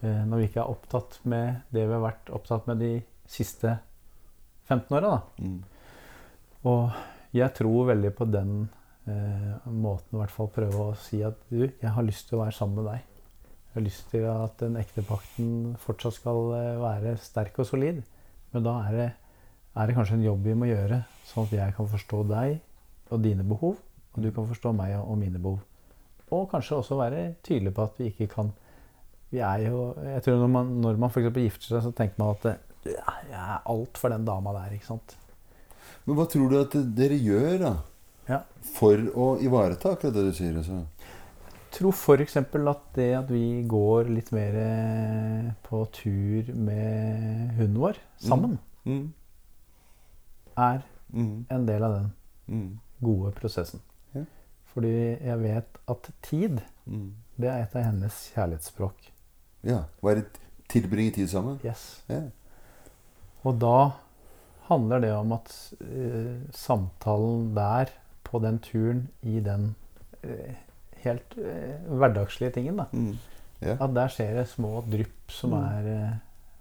Eh, 0.00 0.22
når 0.24 0.40
vi 0.40 0.46
ikke 0.48 0.62
er 0.62 0.72
opptatt 0.72 1.18
med 1.28 1.60
det 1.76 1.84
vi 1.90 1.92
har 1.92 2.00
vært 2.06 2.32
opptatt 2.32 2.70
med 2.70 2.80
de 2.80 2.92
siste 3.28 3.74
15 4.70 4.96
åra. 4.96 5.16
da. 5.16 5.44
Mm. 5.44 5.60
Og 6.70 7.36
jeg 7.36 7.54
tror 7.56 7.90
veldig 7.90 8.12
på 8.16 8.26
den 8.30 8.54
eh, 9.10 9.68
måten 9.70 10.16
i 10.16 10.20
hvert 10.20 10.34
fall 10.34 10.50
prøve 10.54 10.90
å 10.90 10.98
si 10.98 11.22
at 11.26 11.38
du, 11.50 11.64
jeg 11.66 11.94
har 11.94 12.06
lyst 12.06 12.28
til 12.28 12.38
å 12.38 12.44
være 12.44 12.56
sammen 12.56 12.80
med 12.80 12.90
deg. 12.92 13.06
Jeg 13.70 13.76
har 13.76 13.86
lyst 13.86 14.08
til 14.10 14.26
at 14.26 14.56
den 14.58 14.78
ektepakten 14.80 15.50
fortsatt 15.78 16.16
skal 16.18 16.52
eh, 16.56 16.80
være 16.82 17.16
sterk 17.22 17.60
og 17.62 17.68
solid. 17.68 18.02
Men 18.50 18.66
da 18.66 18.76
er 18.88 18.96
det, 18.98 19.08
er 19.78 19.86
det 19.86 19.96
kanskje 19.96 20.18
en 20.18 20.26
jobb 20.26 20.48
vi 20.48 20.56
må 20.58 20.70
gjøre, 20.70 21.04
sånn 21.30 21.46
at 21.46 21.56
jeg 21.60 21.76
kan 21.76 21.90
forstå 21.90 22.24
deg 22.30 22.56
og 23.10 23.22
dine 23.22 23.46
behov, 23.46 23.78
og 24.10 24.24
du 24.24 24.30
kan 24.34 24.48
forstå 24.50 24.72
meg 24.74 24.96
og 24.98 25.14
mine 25.20 25.38
behov. 25.38 25.62
Og 26.34 26.48
kanskje 26.50 26.78
også 26.78 26.98
være 26.98 27.22
tydelig 27.46 27.72
på 27.74 27.86
at 27.86 27.96
vi 27.98 28.10
ikke 28.12 28.28
kan 28.30 28.52
Vi 29.30 29.38
er 29.38 29.64
jo 29.66 29.94
Jeg 30.02 30.22
tror 30.22 30.36
når 30.38 30.50
man, 30.50 30.70
når 30.82 30.98
man 30.98 31.10
f.eks. 31.10 31.30
gifter 31.34 31.66
seg, 31.70 31.82
så 31.82 31.90
tenker 31.94 32.18
man 32.18 32.34
at 32.34 32.46
eh, 32.50 32.60
jeg 32.84 33.36
er 33.36 33.60
alt 33.66 33.98
for 33.98 34.08
den 34.08 34.24
dama 34.24 34.52
der, 34.56 34.72
ikke 34.76 34.86
sant. 34.86 35.16
Men 36.06 36.16
hva 36.16 36.24
tror 36.30 36.48
du 36.50 36.58
at 36.60 36.72
dere 36.96 37.18
gjør 37.20 37.58
da? 37.60 37.72
Ja. 38.28 38.40
For 38.76 38.96
å 39.14 39.26
ivareta 39.42 39.92
akkurat 39.94 40.14
det 40.14 40.24
du 40.30 40.32
sier? 40.36 40.56
Altså? 40.60 40.84
tror 41.70 41.92
f.eks. 41.94 42.36
at 42.36 42.80
det 42.96 43.14
at 43.14 43.28
vi 43.30 43.62
går 43.70 44.08
litt 44.10 44.32
mer 44.34 44.56
eh, 44.58 45.50
på 45.62 45.84
tur 45.94 46.48
med 46.54 47.52
hunden 47.58 47.78
vår 47.78 47.96
sammen, 48.18 48.58
Mm. 48.84 49.12
er 50.58 50.82
Mm. 51.14 51.46
en 51.50 51.66
del 51.66 51.82
av 51.84 51.92
den 51.94 52.12
Mm. 52.48 52.78
gode 53.02 53.32
prosessen. 53.34 53.80
Ja. 54.14 54.24
Fordi 54.74 55.18
jeg 55.22 55.38
vet 55.42 55.78
at 55.88 56.10
tid, 56.22 56.60
Mm. 56.86 57.12
det 57.38 57.48
er 57.48 57.62
et 57.62 57.76
av 57.76 57.82
hennes 57.84 58.30
kjærlighetsspråk. 58.34 59.10
Ja. 59.62 59.84
Være, 60.02 60.24
tilbringe 60.68 61.12
tid 61.14 61.28
sammen? 61.28 61.60
Yes. 61.64 62.02
Ja. 62.08 62.22
Og 63.44 63.58
da 63.58 63.92
handler 64.68 65.00
det 65.00 65.12
om 65.16 65.32
at 65.32 65.50
eh, 65.80 66.36
samtalen 66.54 67.54
der, 67.56 67.90
på 68.24 68.38
den 68.42 68.58
turen, 68.62 69.08
i 69.26 69.40
den 69.40 69.74
eh, 70.22 70.54
helt 71.04 71.36
eh, 71.38 71.78
hverdagslige 71.88 72.52
tingen, 72.54 72.76
da, 72.76 72.86
Mm. 72.92 73.16
yeah. 73.62 73.76
at 73.80 73.94
der 73.94 74.08
skjer 74.12 74.34
det 74.36 74.48
små 74.48 74.82
drypp 74.90 75.30
som 75.32 75.50
Mm. 75.50 75.64
er 75.64 75.88
eh, 75.94 76.12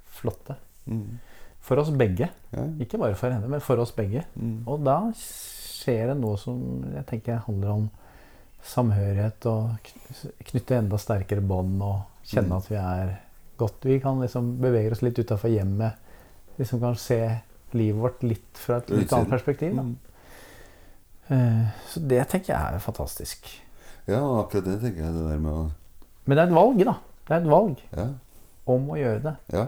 flotte. 0.05 0.55
Mm. 0.87 1.19
For 1.61 1.77
oss 1.77 1.89
begge. 1.91 2.29
Yeah. 2.53 2.69
Ikke 2.79 2.97
bare 2.97 3.15
for 3.15 3.29
henne, 3.29 3.47
men 3.47 3.59
for 3.61 3.77
oss 3.77 3.91
begge. 3.91 4.23
Mm. 4.39 4.63
Og 4.67 4.83
da 4.83 5.11
skjer 5.13 6.07
det 6.13 6.17
noe 6.17 6.37
som 6.37 6.83
jeg 6.95 7.05
tenker 7.05 7.43
handler 7.45 7.69
om 7.75 7.89
samhørighet 8.63 9.45
og 9.49 9.91
knytte 10.49 10.77
enda 10.79 10.97
sterkere 10.99 11.41
bånd 11.45 11.81
og 11.81 12.01
kjenne 12.27 12.49
Mm. 12.49 12.57
at 12.57 12.69
vi 12.69 12.75
er 12.75 13.19
godt. 13.57 13.83
Vi 13.85 13.99
kan 13.99 14.19
liksom 14.19 14.57
bevege 14.61 14.91
oss 14.91 15.01
litt 15.01 15.19
utafor 15.19 15.49
hjemmet. 15.49 15.93
Liksom 16.59 16.79
kan 16.83 16.95
se 16.99 17.19
livet 17.77 18.01
vårt 18.01 18.23
litt 18.25 18.57
fra 18.59 18.77
et 18.81 18.89
litt 18.91 19.13
annet 19.15 19.29
perspektiv. 19.31 19.77
Eh, 21.29 21.67
Så 21.87 21.99
det 22.01 22.23
tenker 22.31 22.53
jeg 22.55 22.75
er 22.75 22.79
fantastisk. 22.83 23.49
Ja, 24.09 24.21
akkurat 24.41 24.65
det 24.65 24.79
tenker 24.81 25.03
jeg. 25.05 25.13
Det 25.13 25.37
å 25.51 25.71
Men 26.25 26.35
det 26.37 26.43
er 26.43 26.47
et 26.49 26.55
valg, 26.57 26.81
da. 26.85 26.95
Det 27.27 27.35
er 27.35 27.41
et 27.41 27.49
valg 27.51 27.77
Ja. 27.95 28.07
om 28.67 28.87
å 28.89 28.97
gjøre 28.97 29.21
det. 29.23 29.35
Ja. 29.53 29.67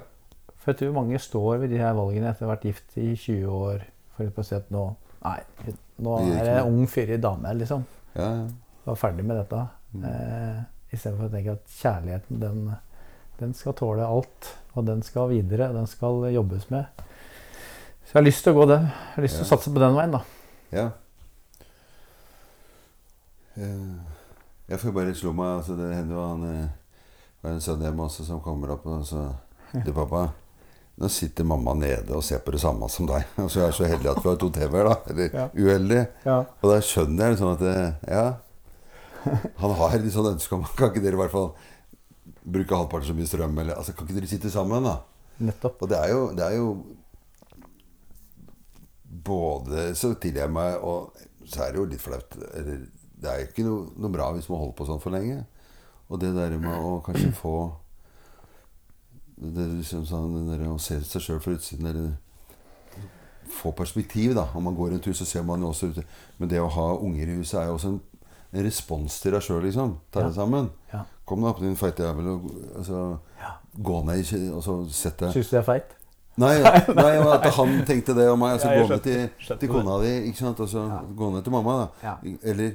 For 0.57 0.71
jeg 0.73 0.77
tror 0.79 0.93
mange 0.93 1.19
står 1.19 1.59
ved 1.59 1.69
de 1.69 1.77
her 1.77 1.93
valgene 1.93 2.29
etter 2.29 2.45
å 2.45 2.49
ha 2.49 2.55
vært 2.55 2.65
gift 2.69 2.97
i 2.97 3.15
20 3.15 3.47
år 3.49 3.83
for 4.17 4.25
å 4.25 4.43
si 4.45 4.55
at 4.55 4.69
nå 4.71 4.95
Nei, 5.23 5.39
nå 6.01 6.15
er 6.19 6.45
jeg 6.45 6.65
ung, 6.65 6.87
fyrig 6.87 7.21
dame, 7.21 7.53
liksom. 7.53 7.83
ja. 8.15 8.21
ja. 8.33 8.47
Var 8.85 8.95
ferdig 8.95 9.23
med 9.25 9.37
dette. 9.37 9.67
Mm. 9.93 10.05
Eh, 10.05 10.63
Istedenfor 10.91 11.27
å 11.27 11.31
tenke 11.31 11.51
at 11.51 11.67
kjærligheten, 11.69 12.39
den, 12.41 12.71
den 13.41 13.53
skal 13.57 13.73
tåle 13.77 14.05
alt. 14.07 14.51
Og 14.77 14.85
den 14.87 15.01
skal 15.03 15.27
videre, 15.33 15.67
den 15.75 15.87
skal 15.89 16.29
jobbes 16.31 16.69
med. 16.71 16.85
Så 18.05 18.13
jeg 18.15 18.19
har 18.21 18.27
lyst 18.27 18.43
til 18.45 18.53
å 18.53 18.59
gå 18.61 18.67
den. 18.71 18.85
Jeg 18.87 19.15
har 19.17 19.25
lyst 19.25 19.39
til 19.41 19.45
å 19.47 19.49
satse 19.51 19.71
på 19.75 19.81
den 19.83 19.97
veien, 19.97 20.13
da. 20.15 20.21
Ja. 20.71 20.85
Eh, 23.55 23.95
Jeg 24.71 24.79
får 24.79 24.93
bare 24.95 25.13
slå 25.17 25.33
meg 25.35 25.57
altså 25.57 25.75
Det 25.75 25.89
hender 25.95 26.15
jo 26.15 26.21
han 26.23 26.43
var 27.41 27.49
har 27.49 27.55
en 27.57 27.63
sønn 27.65 27.81
hjemme 27.83 28.05
også 28.05 28.23
som 28.23 28.39
kommer 28.45 28.69
opp 28.77 28.85
og 28.87 29.01
så 29.07 29.23
til 29.73 29.93
pappa. 29.95 30.27
Nå 31.01 31.07
sitter 31.09 31.47
mamma 31.47 31.73
nede 31.73 32.13
og 32.13 32.21
ser 32.23 32.39
på 32.45 32.51
det 32.53 32.59
samme 32.61 32.85
som 32.91 33.07
deg. 33.09 33.23
Og 33.41 33.47
så 33.49 33.61
er 33.63 33.69
jeg 33.71 33.77
så 33.79 33.87
heldig 33.89 34.09
at 34.11 34.19
vi 34.21 34.29
har 34.29 34.35
to 34.37 34.49
TV-er, 34.53 34.85
da. 34.91 34.95
Eller 35.09 35.29
Ja. 35.33 35.45
uheldig. 35.55 36.01
Ja. 36.27 36.35
Og 36.61 36.67
da 36.69 36.77
skjønner 36.85 37.31
jeg 37.31 37.39
sånn 37.39 37.53
at 37.55 37.63
det, 37.65 38.11
Ja. 38.11 38.25
Han 39.61 39.73
har 39.79 39.97
litt 39.97 40.13
sånn 40.13 40.29
ønske 40.35 40.53
om 40.59 40.63
Kan 40.77 40.91
ikke 40.91 41.01
dere 41.01 41.17
i 41.17 41.21
hvert 41.23 41.33
fall 41.33 41.49
bruke 42.43 42.75
halvparten 42.77 43.11
så 43.11 43.17
mye 43.17 43.29
strøm? 43.29 43.59
Eller, 43.63 43.77
altså, 43.77 43.93
kan 43.93 44.07
ikke 44.07 44.19
dere 44.19 44.31
sitte 44.31 44.51
sammen, 44.53 44.87
da? 44.87 44.97
Nettopp. 45.41 45.81
Og 45.81 45.89
det 45.89 45.99
er 45.99 46.13
jo, 46.13 46.25
det 46.37 46.47
er 46.47 46.57
jo 46.59 46.73
Både 49.21 49.89
så 49.99 50.13
tilgir 50.15 50.45
jeg 50.45 50.53
meg, 50.55 50.79
og 50.87 51.11
så 51.45 51.65
er 51.65 51.73
det 51.73 51.81
jo 51.81 51.87
litt 51.91 52.01
flaut. 52.01 52.37
Eller, 52.57 52.85
det 53.21 53.29
er 53.29 53.41
jo 53.41 53.49
ikke 53.49 53.65
noe, 53.67 53.81
noe 53.99 54.13
bra 54.13 54.29
hvis 54.33 54.47
man 54.49 54.61
holder 54.61 54.77
på 54.77 54.87
sånn 54.87 55.01
for 55.03 55.13
lenge. 55.13 55.41
Og 56.09 56.19
det 56.21 56.31
der 56.33 56.55
med 56.57 56.71
å 56.73 56.95
kanskje 57.05 57.29
få 57.35 57.55
det 59.41 59.67
liksom 59.73 60.05
sånn, 60.05 60.51
det 60.51 60.67
Å 60.69 60.77
se 60.81 60.99
seg 61.05 61.23
sjøl 61.23 61.39
fra 61.41 61.55
utsiden, 61.55 61.87
eller 61.89 62.11
få 63.51 63.71
perspektiv. 63.75 64.35
da 64.37 64.47
Om 64.55 64.69
man 64.69 64.77
går 64.77 64.95
en 64.95 65.03
tur, 65.03 65.13
så 65.17 65.25
ser 65.25 65.43
man 65.43 65.61
jo 65.61 65.71
også 65.71 65.91
ute 65.91 66.03
Men 66.37 66.49
det 66.49 66.61
å 66.61 66.69
ha 66.69 66.87
unger 66.97 67.27
i 67.27 67.37
huset 67.39 67.59
er 67.61 67.69
jo 67.69 67.77
også 67.79 67.93
en, 67.95 67.99
en 68.51 68.65
respons 68.65 69.19
til 69.21 69.35
deg 69.35 69.45
sjøl, 69.45 69.63
liksom. 69.65 69.97
Ta 70.11 70.25
det 70.27 70.35
sammen. 70.37 70.69
Ja. 70.93 71.05
Kom 71.31 71.39
deg 71.45 71.49
opp, 71.53 71.61
din 71.63 71.77
feite 71.79 72.03
jævel, 72.03 72.27
og 72.35 72.51
altså, 72.81 73.01
Ja. 73.39 73.53
gå 73.89 74.03
ned 74.05 74.19
i 74.35 74.39
og 74.51 74.61
så 74.65 74.75
sett 74.91 75.17
deg 75.23 75.31
Syns 75.33 75.49
du 75.49 75.55
jeg 75.55 75.61
er 75.63 75.67
feit? 75.69 75.97
Nei, 76.41 76.53
nei, 76.95 77.11
at 77.35 77.45
han 77.55 77.73
tenkte 77.87 78.13
det 78.17 78.25
om 78.31 78.39
meg. 78.39 78.57
Altså, 78.57 78.69
Ja, 78.71 78.83
gå 78.83 78.89
ned 78.91 79.03
til, 79.03 79.57
til 79.59 79.69
kona 79.71 79.97
di, 80.03 80.11
ikke 80.29 80.43
sant? 80.43 80.59
Altså, 80.63 80.83
Ja. 80.91 80.99
gå 81.15 81.29
ned 81.33 81.43
til 81.47 81.51
mamma. 81.55 81.75
da. 82.03 82.15
Eller 82.43 82.73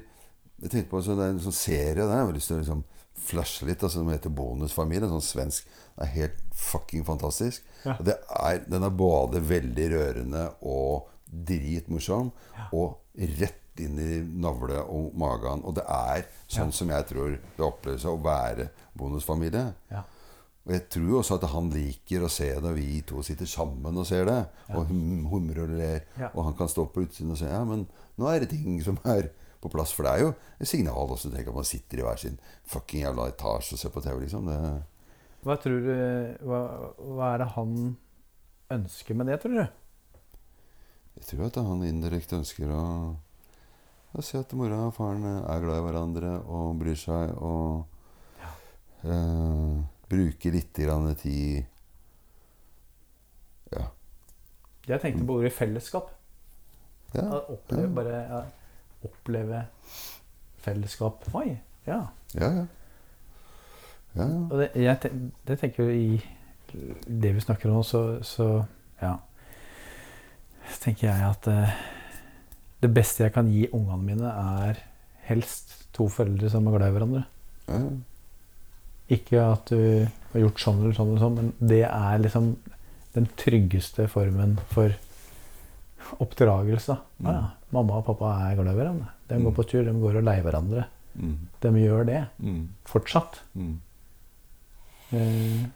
jeg 0.63 0.71
tenkte 0.73 0.91
på 0.91 0.97
altså, 1.03 1.17
Det 1.17 1.25
er 1.27 1.35
en 1.35 1.41
sånn 1.41 1.57
serie 1.57 1.95
der 2.05 2.15
jeg 2.17 2.27
har 2.27 2.33
lyst 2.37 2.49
til 2.53 2.57
å 2.57 2.61
liksom 2.65 2.85
flashe 3.27 3.67
litt, 3.67 3.83
altså, 3.83 3.99
som 4.03 4.09
heter 4.13 4.31
Bonusfamilie. 4.31 5.09
Sånn 5.09 5.25
svensk. 5.25 5.65
Det 5.97 6.05
er 6.05 6.13
helt 6.15 6.41
fucking 6.55 7.05
fantastisk. 7.05 7.63
Er, 7.85 8.61
den 8.69 8.85
er 8.85 8.91
både 8.93 9.41
veldig 9.41 9.87
rørende 9.93 10.47
og 10.63 11.09
dritmorsom. 11.33 12.33
Og 12.73 12.97
rett 13.41 13.61
inn 13.81 13.99
i 13.99 14.21
navle 14.43 14.81
og 14.85 15.15
magen. 15.19 15.63
Og 15.65 15.75
det 15.75 15.85
er 15.89 16.27
sånn 16.49 16.71
Ja. 16.73 16.77
som 16.79 16.89
jeg 16.91 17.07
tror 17.07 17.31
det 17.57 17.65
oppleves 17.67 18.05
å 18.05 18.17
være 18.23 18.69
bonusfamilie. 18.97 19.75
Ja. 19.91 20.03
Og 20.67 20.73
jeg 20.73 20.89
tror 20.91 21.21
også 21.21 21.35
at 21.41 21.49
han 21.51 21.71
liker 21.71 22.25
å 22.27 22.31
se 22.31 22.49
når 22.61 22.75
vi 22.75 23.01
to 23.07 23.23
sitter 23.23 23.47
sammen 23.47 23.97
og 23.97 24.07
ser 24.07 24.25
det. 24.25 24.49
Og 24.75 24.87
hum- 24.89 25.27
humrer 25.31 25.63
og 25.63 25.71
ler. 25.79 26.01
Ja. 26.19 26.31
Og 26.35 26.45
han 26.45 26.55
kan 26.55 26.67
stå 26.69 26.87
på 26.93 27.05
utsiden 27.07 27.31
og 27.31 27.39
si 27.39 27.45
ja, 27.45 27.65
men 27.65 27.87
nå 28.19 28.27
er 28.35 28.41
det 28.41 28.51
ting 28.51 28.81
som 28.83 28.99
er 29.05 29.31
på 29.63 29.71
plass. 29.71 29.93
For 29.93 30.03
det 30.03 30.13
er 30.13 30.21
jo 30.25 30.35
et 30.61 30.67
signal 30.69 31.09
også. 31.09 31.31
Tenk 31.33 31.47
at 31.49 31.55
man 31.55 31.65
sitter 31.65 31.99
i 31.99 32.03
hver 32.03 32.19
sin 32.19 32.39
fucking 32.67 33.03
jævla 33.05 33.29
etasje 33.31 33.75
og 33.75 33.79
ser 33.79 33.91
på 33.91 34.03
TV, 34.03 34.21
liksom. 34.27 34.47
Det, 34.47 34.83
Hva 35.47 35.55
tror 35.63 35.79
du 35.81 36.37
hva, 36.43 36.61
hva 36.99 37.35
er 37.35 37.39
det 37.39 37.49
han 37.55 37.97
ønsker 38.71 39.15
med 39.15 39.27
det, 39.29 39.41
tror 39.41 39.55
du? 39.63 39.69
jeg 41.17 41.25
tror 41.31 41.47
at 41.47 41.55
han 41.65 41.83
indirekte 41.87 42.37
ønsker 42.37 42.69
å, 42.75 43.17
å 44.17 44.23
si 44.25 44.39
at 44.39 44.53
mora 44.57 44.79
og 44.89 44.95
faren 44.97 45.25
er 45.29 45.61
glad 45.65 45.79
i 45.81 45.85
hverandre 45.85 46.31
og 46.49 46.77
bryr 46.81 46.97
seg 46.97 47.33
og 47.37 47.85
eh, 49.05 49.75
bruker 50.11 50.55
litt 50.57 50.73
grann 50.85 51.11
tid 51.21 51.65
Ja. 53.75 53.89
Jeg 54.87 55.01
tenkte 55.03 55.27
på 55.27 55.37
ordet 55.41 55.53
fellesskap. 55.53 56.13
ja. 57.15 57.23
Ja, 57.25 57.41
Oppleve, 57.51 57.83
Ja. 57.83 57.95
bare 57.95 58.21
ja, 58.31 58.41
oppleve 59.05 59.65
fellesskap. 60.63 61.27
Oi, 61.35 61.59
ja. 61.87 62.01
Ja, 62.35 62.51
ja. 62.51 62.67
ja, 64.15 64.23
ja. 64.25 64.39
Og 64.51 64.59
det, 64.63 64.71
jeg, 64.75 65.11
det 65.47 65.59
tenker 65.61 65.85
jo 65.85 65.91
i 65.91 66.23
det 67.07 67.35
vi 67.35 67.41
snakker 67.41 67.71
om 67.71 67.83
så, 67.87 68.23
så 68.23 68.65
ja. 69.03 69.17
Tenker 70.83 71.09
jeg 71.11 71.29
at 71.31 71.47
eh, 71.51 71.75
det 72.83 72.91
beste 72.95 73.25
jeg 73.25 73.33
kan 73.35 73.49
gi 73.51 73.69
ungene 73.73 74.03
mine, 74.05 74.29
er 74.31 74.79
helst 75.29 75.87
to 75.97 76.09
foreldre 76.13 76.51
som 76.51 76.67
er 76.69 76.77
glad 76.79 76.89
i 76.93 76.99
hverandre. 76.99 77.25
ja. 77.69 77.81
Ikke 79.09 79.39
at 79.53 79.67
du 79.71 80.09
har 80.33 80.41
gjort 80.41 80.59
sånn 80.59 80.81
eller 80.83 80.93
sånn, 80.97 81.09
eller 81.13 81.21
sånn 81.23 81.35
men 81.37 81.53
det 81.71 81.85
er 81.87 82.19
liksom 82.19 82.57
den 83.15 83.29
tryggeste 83.39 84.09
formen 84.11 84.57
for 84.73 84.91
oppdragelse. 86.21 86.97
Mm. 87.21 87.27
Ja, 87.29 87.33
ja. 87.33 87.51
Mamma 87.75 87.99
og 88.01 88.05
pappa 88.07 88.33
er 88.49 88.57
glad 88.59 88.73
i 88.75 88.79
hverandre. 88.79 89.09
De 89.29 89.35
går 89.39 89.51
Mm. 89.53 89.55
på 89.57 89.65
tur, 89.69 89.85
de 89.85 89.93
går 89.93 90.17
og 90.19 90.25
leier 90.25 90.43
hverandre. 90.43 90.85
Mm. 91.19 91.37
De 91.61 91.69
gjør 91.69 92.05
det 92.07 92.29
Mm. 92.43 92.69
fortsatt. 92.85 93.41
Mm. 93.57 93.81
Eh, 95.13 95.67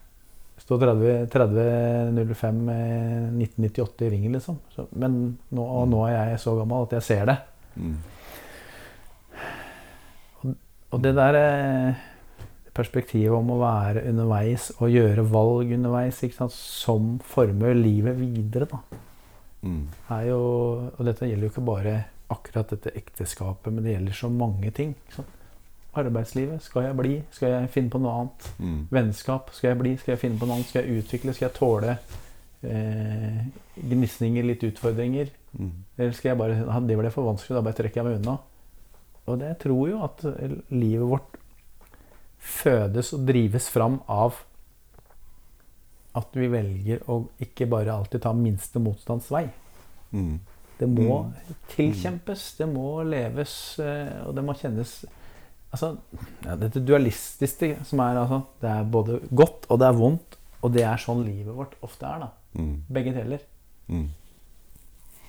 Stå 0.71 0.77
30 0.79 1.25
30.05 1.27 2.59
eh, 2.71 3.25
1998 3.43 4.05
i 4.05 4.09
ringen, 4.13 4.37
liksom. 4.37 4.55
Så, 4.71 4.85
men 4.95 5.17
nå, 5.51 5.65
og 5.65 5.89
nå 5.91 6.05
er 6.07 6.29
jeg 6.29 6.37
så 6.39 6.53
gammel 6.55 6.85
at 6.85 6.93
jeg 6.95 7.03
ser 7.09 7.25
det. 7.27 7.35
Mm. 7.75 7.97
Og 10.95 11.03
det 11.03 11.11
der 11.17 11.37
eh, 11.41 11.99
perspektivet 12.71 13.35
om 13.35 13.51
å 13.51 13.59
være 13.59 14.05
underveis 14.13 14.69
og 14.77 14.95
gjøre 14.95 15.27
valg 15.27 15.75
underveis, 15.75 16.23
ikke 16.23 16.39
sant, 16.39 16.55
som 16.55 17.17
former 17.33 17.75
livet 17.75 18.15
videre, 18.21 18.69
da, 18.71 18.79
Mm. 19.61 19.83
er 20.09 20.23
jo 20.25 20.39
Og 20.97 21.05
dette 21.05 21.27
gjelder 21.27 21.45
jo 21.45 21.51
ikke 21.51 21.65
bare 21.67 21.91
akkurat 22.33 22.71
dette 22.71 22.95
ekteskapet, 22.97 23.69
men 23.69 23.83
det 23.83 23.91
gjelder 23.93 24.15
så 24.17 24.29
mange 24.33 24.71
ting. 24.73 24.95
Ikke 24.95 25.19
sant? 25.19 25.35
Arbeidslivet. 25.93 26.61
Skal 26.63 26.83
jeg 26.87 26.95
bli? 26.95 27.15
Skal 27.35 27.49
jeg 27.51 27.69
finne 27.73 27.89
på 27.91 27.99
noe 27.99 28.13
annet? 28.21 28.45
Mm. 28.63 28.77
Vennskap. 28.95 29.49
Skal 29.53 29.73
jeg 29.73 29.79
bli? 29.81 29.97
Skal 29.99 30.13
jeg 30.13 30.21
finne 30.21 30.39
på 30.39 30.47
noe 30.47 30.55
annet? 30.59 30.69
Skal 30.71 30.85
jeg 30.87 31.01
utvikle? 31.03 31.33
Skal 31.35 31.49
jeg 31.49 31.57
tåle 31.57 31.97
eh, 32.63 33.41
gnisninger, 33.91 34.47
litt 34.47 34.63
utfordringer? 34.69 35.33
Mm. 35.59 35.73
Eller 35.97 36.15
skal 36.15 36.29
jeg 36.31 36.39
bare 36.39 36.61
«Ah, 36.71 36.79
Det 36.79 36.95
ble 36.97 37.11
for 37.11 37.27
vanskelig, 37.27 37.57
da 37.57 37.65
bare 37.65 37.75
trekker 37.81 38.01
jeg 38.01 38.07
meg 38.07 38.21
unna. 38.21 38.37
Og 39.27 39.39
det 39.41 39.49
jeg 39.51 39.59
tror 39.65 39.83
jo 39.91 39.99
at 40.07 40.23
eh, 40.31 40.55
livet 40.71 41.09
vårt 41.11 41.35
fødes 42.41 43.11
og 43.13 43.27
drives 43.27 43.67
fram 43.69 43.99
av 44.09 44.39
at 46.17 46.33
vi 46.35 46.47
velger 46.51 47.03
å 47.11 47.21
ikke 47.43 47.67
bare 47.71 47.93
alltid 47.93 48.23
ta 48.25 48.31
minste 48.35 48.81
motstands 48.83 49.29
vei. 49.31 49.45
Mm. 50.11 50.39
Det 50.81 50.87
må 50.89 51.19
Mm. 51.25 51.55
tilkjempes, 51.75 52.57
det 52.57 52.67
må 52.67 53.03
leves, 53.05 53.77
eh, 53.79 54.23
og 54.25 54.33
det 54.35 54.43
må 54.43 54.55
kjennes 54.57 55.05
Altså, 55.71 55.95
ja, 56.43 56.55
dette 56.59 56.81
dualistiske 56.83 57.77
som 57.87 58.01
er 58.03 58.17
altså 58.19 58.41
Det 58.59 58.69
er 58.69 58.87
både 58.91 59.21
godt 59.31 59.69
og 59.69 59.79
det 59.79 59.87
er 59.87 59.95
vondt, 59.95 60.37
og 60.61 60.73
det 60.75 60.83
er 60.83 60.99
sånn 60.99 61.23
livet 61.23 61.55
vårt 61.55 61.77
ofte 61.81 62.05
er, 62.05 62.25
da. 62.25 62.59
Mm. 62.59 62.73
Begge 62.91 63.13
deler. 63.15 63.45
Mm. 63.87 64.09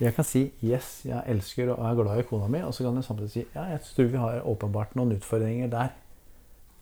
Jeg 0.03 0.15
kan 0.15 0.25
si 0.25 0.53
'yes, 0.63 1.05
jeg 1.05 1.23
elsker 1.27 1.71
og 1.73 1.87
er 1.87 1.95
glad 1.95 2.19
i 2.19 2.23
kona 2.23 2.49
mi', 2.49 2.65
og 2.67 2.75
så 2.75 2.85
kan 2.85 2.95
jeg 2.95 3.05
samtidig 3.05 3.31
si 3.31 3.45
'ja, 3.55 3.63
jeg 3.63 3.81
tror 3.81 4.05
vi 4.05 4.17
har 4.17 4.41
åpenbart 4.41 4.97
noen 4.97 5.13
utfordringer 5.13 5.69
der'. 5.71 5.93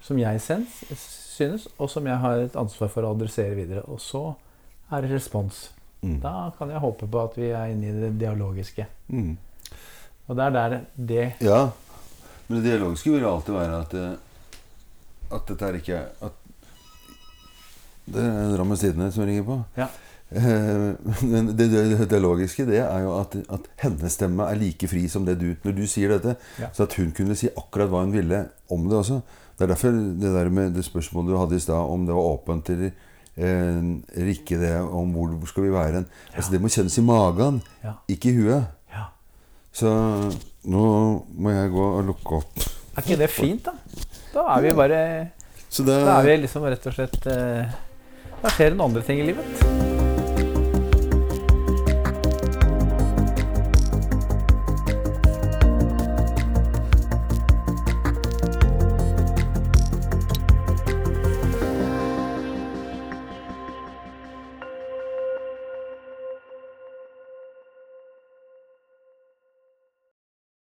Som 0.00 0.18
jeg 0.18 0.40
sens, 0.40 0.84
synes, 1.36 1.68
og 1.78 1.90
som 1.90 2.06
jeg 2.06 2.18
har 2.18 2.32
et 2.32 2.56
ansvar 2.56 2.88
for 2.88 3.02
å 3.02 3.14
adressere 3.14 3.54
videre. 3.54 3.82
Og 3.82 4.00
så 4.00 4.34
er 4.90 5.00
det 5.00 5.10
respons. 5.10 5.72
Mm. 6.02 6.20
Da 6.20 6.50
kan 6.58 6.70
jeg 6.70 6.78
håpe 6.78 7.06
på 7.06 7.22
at 7.22 7.36
vi 7.36 7.50
er 7.50 7.64
inne 7.64 7.86
i 7.86 8.00
det 8.00 8.20
dialogiske. 8.20 8.86
Mm. 9.08 9.36
Og 10.28 10.36
det 10.36 10.44
er 10.44 10.50
der 10.50 10.80
det 10.96 11.32
Ja. 11.40 11.70
Men 12.50 12.58
det 12.58 12.66
dialogiske 12.66 13.12
vil 13.14 13.24
alltid 13.30 13.54
være 13.54 13.80
at 13.84 13.92
eh, 13.94 14.14
At 15.36 15.46
dette 15.46 15.66
er 15.70 15.76
ikke 15.78 15.98
at 16.26 16.38
Det 18.10 18.22
er 18.26 18.54
Drammens 18.56 18.80
Tidende 18.82 19.10
som 19.14 19.22
ringer 19.28 19.44
på. 19.46 19.58
Ja. 19.78 19.86
Eh, 20.30 20.94
Men 21.26 21.52
det, 21.54 21.68
det, 21.70 21.84
det 22.00 22.08
dialogiske 22.10 22.66
det 22.66 22.80
er 22.82 23.04
jo 23.04 23.12
at, 23.20 23.36
at 23.54 23.68
hennes 23.84 24.12
stemme 24.18 24.46
er 24.50 24.58
like 24.58 24.88
fri 24.90 25.04
som 25.10 25.24
det 25.26 25.36
du 25.40 25.52
Når 25.64 25.76
du 25.78 25.84
sier 25.90 26.10
dette, 26.16 26.34
Ja. 26.58 26.72
så 26.74 26.88
at 26.88 26.94
hun 26.98 27.12
kunne 27.16 27.36
si 27.38 27.50
akkurat 27.54 27.90
hva 27.92 28.02
hun 28.04 28.14
ville 28.14 28.44
om 28.70 28.88
det 28.90 28.98
også. 28.98 29.20
Det 29.58 29.66
er 29.66 29.72
derfor 29.74 29.94
det 29.94 30.34
der 30.34 30.48
med 30.50 30.74
det 30.74 30.84
spørsmålet 30.86 31.30
du 31.34 31.38
hadde 31.38 31.56
i 31.58 31.62
stad, 31.62 31.76
om 31.94 32.06
det 32.08 32.14
var 32.16 32.28
åpent 32.34 32.70
eller, 32.72 32.90
eh, 33.36 34.28
ikke 34.32 34.56
det, 34.58 34.70
om 34.80 35.10
hvor, 35.12 35.34
skal 35.50 35.66
vi 35.66 35.72
være 35.74 35.92
hen. 35.98 36.06
Altså, 36.34 36.50
det 36.54 36.60
må 36.64 36.68
kjennes 36.72 36.96
i 36.98 37.02
magen, 37.04 37.58
Ja. 37.84 37.92
ikke 38.08 38.30
i 38.30 38.36
huet. 38.38 38.64
Så 39.72 39.90
nå 40.70 40.84
må 41.40 41.52
jeg 41.54 41.70
gå 41.72 41.86
og 42.00 42.08
lukke 42.10 42.40
opp. 42.40 42.64
Er 42.96 43.04
ikke 43.04 43.20
det 43.20 43.30
fint, 43.32 43.68
da? 43.68 43.74
Da 44.34 44.46
er 44.56 44.64
vi 44.66 44.72
bare 44.78 44.98
Så 45.70 45.82
det, 45.86 45.96
Da 46.06 46.18
er 46.20 46.26
vi 46.26 46.36
liksom 46.44 46.66
rett 46.66 46.84
og 46.86 46.94
slett 46.94 47.26
eh, 47.30 47.70
Da 48.42 48.52
skjer 48.54 48.70
det 48.70 48.78
noen 48.78 48.90
andre 48.90 49.02
ting 49.06 49.22
i 49.22 49.26
livet. 49.30 49.99